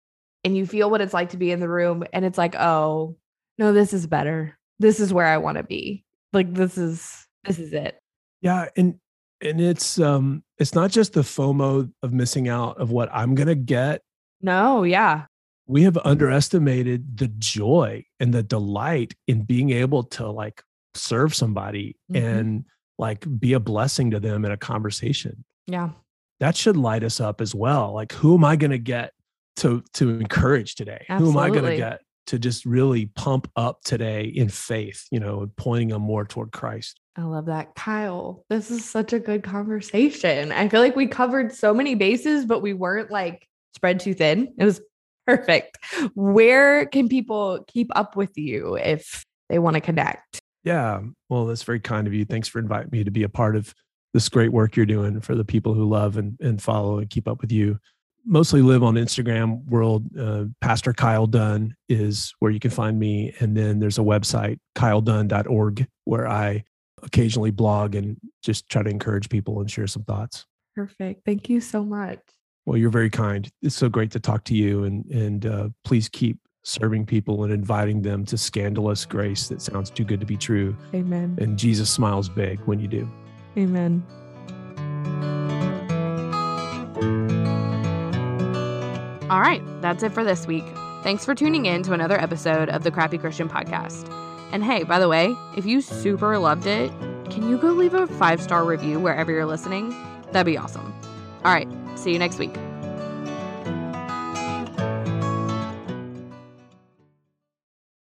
and 0.44 0.56
you 0.56 0.66
feel 0.66 0.90
what 0.90 1.00
it's 1.00 1.14
like 1.14 1.30
to 1.30 1.36
be 1.36 1.50
in 1.50 1.60
the 1.60 1.68
room. 1.68 2.04
And 2.12 2.24
it's 2.24 2.38
like, 2.38 2.54
oh, 2.54 3.16
no, 3.58 3.72
this 3.72 3.92
is 3.92 4.06
better. 4.06 4.56
This 4.78 5.00
is 5.00 5.12
where 5.12 5.26
I 5.26 5.38
want 5.38 5.58
to 5.58 5.64
be. 5.64 6.04
Like 6.32 6.54
this 6.54 6.78
is 6.78 7.26
this 7.44 7.58
is 7.58 7.72
it. 7.72 7.98
Yeah. 8.40 8.68
And 8.76 8.98
and 9.42 9.60
it's 9.60 9.98
um 9.98 10.42
it's 10.58 10.74
not 10.74 10.90
just 10.90 11.12
the 11.12 11.22
FOMO 11.22 11.90
of 12.02 12.12
missing 12.12 12.48
out 12.48 12.78
of 12.78 12.90
what 12.90 13.08
I'm 13.12 13.34
gonna 13.34 13.54
get. 13.54 14.02
No, 14.40 14.82
yeah. 14.84 15.26
We 15.66 15.82
have 15.84 15.96
underestimated 16.04 17.16
the 17.18 17.28
joy 17.28 18.04
and 18.18 18.34
the 18.34 18.42
delight 18.42 19.14
in 19.28 19.42
being 19.44 19.70
able 19.70 20.02
to 20.04 20.28
like 20.28 20.62
serve 20.94 21.34
somebody 21.34 21.96
Mhm. 22.10 22.22
and 22.38 22.64
like 22.98 23.24
be 23.38 23.52
a 23.52 23.60
blessing 23.60 24.10
to 24.10 24.20
them 24.20 24.44
in 24.44 24.50
a 24.52 24.56
conversation. 24.56 25.44
Yeah. 25.66 25.90
that 26.40 26.56
should 26.56 26.76
light 26.76 27.04
us 27.04 27.20
up 27.20 27.40
as 27.42 27.54
well. 27.54 27.92
Like, 27.92 28.12
who 28.12 28.34
am 28.34 28.44
I 28.44 28.56
going 28.56 28.70
to 28.70 28.78
get 28.78 29.12
to 29.56 29.82
to 29.94 30.08
encourage 30.10 30.74
today? 30.74 31.04
Who 31.08 31.30
am 31.30 31.36
I 31.36 31.48
going 31.50 31.64
to 31.64 31.76
get 31.76 32.00
to 32.28 32.38
just 32.38 32.64
really 32.64 33.06
pump 33.06 33.50
up 33.56 33.80
today 33.84 34.24
in 34.24 34.48
faith, 34.48 35.06
you 35.10 35.18
know, 35.20 35.50
pointing 35.56 35.88
them 35.88 36.00
more 36.02 36.24
toward 36.24 36.52
Christ. 36.52 36.99
I 37.16 37.22
love 37.22 37.46
that. 37.46 37.74
Kyle, 37.74 38.44
this 38.48 38.70
is 38.70 38.84
such 38.84 39.12
a 39.12 39.18
good 39.18 39.42
conversation. 39.42 40.52
I 40.52 40.68
feel 40.68 40.80
like 40.80 40.96
we 40.96 41.06
covered 41.06 41.52
so 41.52 41.74
many 41.74 41.94
bases, 41.94 42.46
but 42.46 42.62
we 42.62 42.72
weren't 42.72 43.10
like 43.10 43.48
spread 43.74 44.00
too 44.00 44.14
thin. 44.14 44.54
It 44.58 44.64
was 44.64 44.80
perfect. 45.26 45.78
Where 46.14 46.86
can 46.86 47.08
people 47.08 47.64
keep 47.68 47.90
up 47.94 48.16
with 48.16 48.36
you 48.38 48.76
if 48.76 49.24
they 49.48 49.58
want 49.58 49.74
to 49.74 49.80
connect? 49.80 50.40
Yeah. 50.64 51.00
Well, 51.28 51.46
that's 51.46 51.62
very 51.62 51.80
kind 51.80 52.06
of 52.06 52.14
you. 52.14 52.24
Thanks 52.24 52.48
for 52.48 52.58
inviting 52.58 52.90
me 52.90 53.04
to 53.04 53.10
be 53.10 53.22
a 53.22 53.28
part 53.28 53.56
of 53.56 53.74
this 54.12 54.28
great 54.28 54.52
work 54.52 54.76
you're 54.76 54.86
doing 54.86 55.20
for 55.20 55.34
the 55.34 55.44
people 55.44 55.74
who 55.74 55.88
love 55.88 56.16
and, 56.16 56.36
and 56.40 56.60
follow 56.60 56.98
and 56.98 57.08
keep 57.08 57.28
up 57.28 57.40
with 57.40 57.52
you. 57.52 57.78
Mostly 58.26 58.60
live 58.60 58.82
on 58.82 58.94
Instagram 58.94 59.64
world. 59.64 60.04
Uh, 60.18 60.44
Pastor 60.60 60.92
Kyle 60.92 61.26
Dunn 61.26 61.74
is 61.88 62.34
where 62.38 62.50
you 62.50 62.60
can 62.60 62.70
find 62.70 62.98
me. 62.98 63.34
And 63.40 63.56
then 63.56 63.78
there's 63.78 63.98
a 63.98 64.02
website, 64.02 64.58
kyledunn.org, 64.76 65.86
where 66.04 66.28
I 66.28 66.64
occasionally 67.02 67.50
blog 67.50 67.94
and 67.94 68.16
just 68.42 68.68
try 68.68 68.82
to 68.82 68.90
encourage 68.90 69.28
people 69.28 69.60
and 69.60 69.70
share 69.70 69.86
some 69.86 70.04
thoughts. 70.04 70.46
Perfect. 70.74 71.24
Thank 71.24 71.48
you 71.48 71.60
so 71.60 71.84
much. 71.84 72.20
Well, 72.66 72.76
you're 72.76 72.90
very 72.90 73.10
kind. 73.10 73.50
It's 73.62 73.74
so 73.74 73.88
great 73.88 74.10
to 74.12 74.20
talk 74.20 74.44
to 74.44 74.54
you, 74.54 74.84
and 74.84 75.04
and 75.06 75.46
uh, 75.46 75.68
please 75.84 76.08
keep 76.08 76.38
serving 76.62 77.06
people 77.06 77.44
and 77.44 77.52
inviting 77.52 78.02
them 78.02 78.24
to 78.26 78.36
scandalous 78.36 79.06
grace 79.06 79.48
that 79.48 79.62
sounds 79.62 79.90
too 79.90 80.04
good 80.04 80.20
to 80.20 80.26
be 80.26 80.36
true. 80.36 80.76
Amen. 80.94 81.38
And 81.40 81.58
Jesus 81.58 81.90
smiles 81.90 82.28
big 82.28 82.60
when 82.60 82.78
you 82.78 82.86
do. 82.86 83.10
Amen. 83.56 84.04
All 89.30 89.40
right, 89.40 89.62
that's 89.80 90.02
it 90.02 90.12
for 90.12 90.24
this 90.24 90.46
week. 90.46 90.64
Thanks 91.02 91.24
for 91.24 91.34
tuning 91.34 91.66
in 91.66 91.82
to 91.84 91.92
another 91.92 92.20
episode 92.20 92.68
of 92.68 92.84
the 92.84 92.90
Crappy 92.90 93.16
Christian 93.16 93.48
Podcast. 93.48 94.10
And 94.52 94.64
hey, 94.64 94.82
by 94.82 94.98
the 94.98 95.08
way, 95.08 95.34
if 95.56 95.64
you 95.66 95.80
super 95.80 96.38
loved 96.38 96.66
it, 96.66 96.90
can 97.30 97.48
you 97.48 97.58
go 97.58 97.68
leave 97.68 97.94
a 97.94 98.06
five 98.06 98.42
star 98.42 98.64
review 98.64 98.98
wherever 98.98 99.30
you're 99.30 99.46
listening? 99.46 99.94
That'd 100.32 100.46
be 100.46 100.58
awesome. 100.58 100.92
All 101.44 101.54
right, 101.54 101.68
see 101.96 102.12
you 102.12 102.18
next 102.18 102.38
week. 102.38 102.54